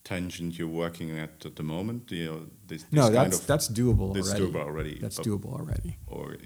tangent 0.05 0.59
you're 0.59 0.69
working 0.69 1.17
at 1.19 1.45
at 1.45 1.57
the 1.57 1.63
moment. 1.63 2.11
You 2.11 2.25
know, 2.25 2.41
this, 2.67 2.83
this 2.83 2.93
no, 2.93 3.11
that's 3.11 3.41
of, 3.41 3.47
that's 3.47 3.69
doable 3.69 4.15
this 4.15 4.31
already. 4.31 4.47
doable 4.47 4.63
already. 4.63 4.99
That's 4.99 5.19
doable 5.21 5.53
already. 5.53 5.99
Or 6.07 6.37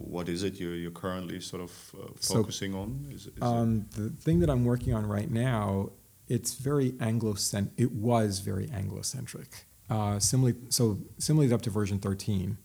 what 0.00 0.28
is 0.28 0.42
it 0.42 0.58
you're, 0.58 0.74
you're 0.74 0.90
currently 0.90 1.40
sort 1.40 1.62
of 1.62 1.94
uh, 1.98 2.06
focusing 2.20 2.72
so, 2.72 2.80
on? 2.80 3.06
Is, 3.10 3.26
is 3.26 3.32
um, 3.42 3.86
the 3.96 4.10
thing 4.10 4.40
that 4.40 4.50
I'm 4.50 4.64
working 4.64 4.94
on 4.94 5.06
right 5.06 5.30
now, 5.30 5.90
it's 6.28 6.54
very 6.54 6.94
Anglo-centric. 7.00 7.74
It 7.76 7.92
was 7.92 8.40
very 8.40 8.68
Anglo-centric. 8.72 9.66
Uh, 9.88 10.18
Simile, 10.18 10.54
so 10.68 10.98
Simile 11.18 11.44
is 11.44 11.52
up 11.52 11.62
to 11.62 11.70
version 11.70 11.98
13, 11.98 12.56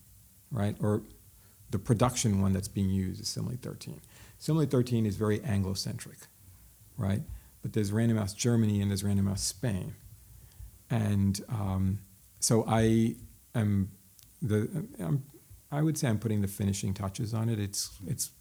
right? 0.51 0.75
Or 0.79 1.01
the 1.71 1.79
production 1.79 2.41
one 2.41 2.53
that's 2.53 2.67
being 2.67 2.89
used 2.89 3.21
is 3.21 3.27
Simile 3.27 3.57
13. 3.61 4.01
Simile 4.37 4.65
13 4.65 5.05
is 5.05 5.15
very 5.15 5.41
Anglo-centric, 5.43 6.19
right? 6.97 7.21
But 7.61 7.73
there's 7.73 7.91
Random 7.91 8.17
House 8.17 8.33
Germany 8.33 8.81
and 8.81 8.91
there's 8.91 9.03
Random 9.03 9.27
House 9.27 9.41
Spain. 9.41 9.95
And 10.89 11.41
um, 11.49 11.99
so 12.39 12.63
I 12.67 13.15
am 13.55 13.89
the 14.41 14.87
I'm, 14.99 15.23
I 15.75 15.81
would 15.81 15.97
say 15.97 16.07
I'm 16.07 16.19
putting 16.19 16.41
the 16.41 16.47
finishing 16.47 16.93
touches 16.93 17.33
on 17.33 17.49
it. 17.49 17.59
It's 17.59 17.91
it's 18.07 18.31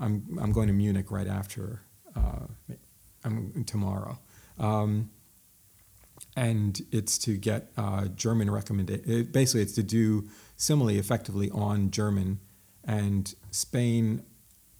I'm 0.00 0.38
I'm 0.40 0.52
going 0.52 0.66
to 0.66 0.72
Munich 0.72 1.10
right 1.10 1.28
after 1.28 1.82
uh, 2.16 2.46
I'm 3.24 3.64
tomorrow. 3.64 4.18
Um, 4.58 5.10
and 6.36 6.80
it's 6.90 7.18
to 7.18 7.36
get 7.36 7.70
uh, 7.76 8.06
German 8.06 8.50
recommendation. 8.50 9.24
Basically, 9.24 9.62
it's 9.62 9.74
to 9.74 9.82
do 9.82 10.28
Simile 10.56 10.98
effectively 10.98 11.50
on 11.50 11.90
German 11.90 12.40
and 12.84 13.34
Spain 13.50 14.24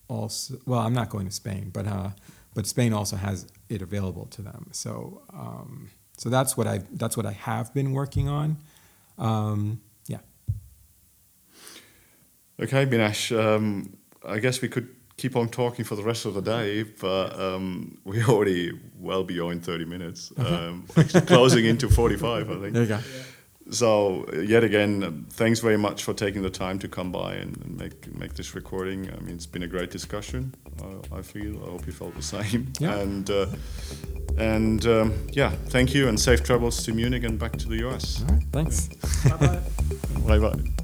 also. 0.08 0.58
Well, 0.66 0.80
I'm 0.80 0.94
not 0.94 1.08
going 1.08 1.26
to 1.26 1.32
Spain, 1.32 1.70
but 1.72 1.86
uh, 1.86 2.10
but 2.54 2.66
Spain 2.66 2.92
also 2.92 3.16
has 3.16 3.46
it 3.68 3.80
available 3.80 4.26
to 4.26 4.42
them. 4.42 4.68
So 4.72 5.22
um, 5.32 5.90
so 6.16 6.28
that's 6.30 6.56
what 6.56 6.66
I 6.66 6.80
that's 6.92 7.16
what 7.16 7.26
I 7.26 7.32
have 7.32 7.72
been 7.72 7.92
working 7.92 8.28
on. 8.28 8.58
Um. 9.18 9.80
Okay, 12.62 12.86
Binash. 12.86 13.36
Um, 13.36 13.96
I 14.24 14.38
guess 14.38 14.62
we 14.62 14.68
could 14.68 14.88
keep 15.16 15.36
on 15.36 15.48
talking 15.48 15.84
for 15.84 15.96
the 15.96 16.02
rest 16.02 16.26
of 16.26 16.34
the 16.34 16.42
day, 16.42 16.84
but 16.84 17.38
um, 17.38 17.98
we're 18.04 18.24
already 18.26 18.72
well 18.98 19.24
beyond 19.24 19.64
30 19.64 19.84
minutes, 19.84 20.32
uh-huh. 20.36 20.54
um, 20.54 20.86
closing 21.26 21.64
into 21.64 21.88
45, 21.88 22.50
I 22.50 22.54
think. 22.54 22.72
There 22.72 22.82
you 22.82 22.88
go. 22.88 23.00
So 23.70 24.26
yet 24.34 24.64
again, 24.64 25.26
thanks 25.30 25.60
very 25.60 25.76
much 25.78 26.02
for 26.02 26.12
taking 26.12 26.42
the 26.42 26.50
time 26.50 26.78
to 26.80 26.88
come 26.88 27.12
by 27.12 27.34
and, 27.34 27.56
and 27.58 27.78
make 27.78 28.12
make 28.14 28.34
this 28.34 28.54
recording. 28.54 29.08
I 29.10 29.20
mean, 29.20 29.36
it's 29.36 29.46
been 29.46 29.62
a 29.62 29.68
great 29.68 29.90
discussion. 29.90 30.52
I, 30.82 31.18
I 31.18 31.22
feel. 31.22 31.56
I 31.62 31.70
hope 31.70 31.86
you 31.86 31.92
felt 31.92 32.14
the 32.16 32.22
same. 32.22 32.72
Yeah. 32.80 32.98
And 32.98 33.30
uh, 33.30 33.46
and 34.36 34.84
um, 34.86 35.26
yeah, 35.30 35.50
thank 35.68 35.94
you 35.94 36.08
and 36.08 36.18
safe 36.18 36.42
travels 36.42 36.82
to 36.84 36.92
Munich 36.92 37.24
and 37.24 37.38
back 37.38 37.52
to 37.52 37.68
the 37.68 37.86
US. 37.88 38.22
All 38.22 38.34
right. 38.34 38.44
Thanks. 38.52 38.88
bye 39.28 39.36
bye. 39.36 39.60
Bye 40.26 40.38
bye. 40.38 40.81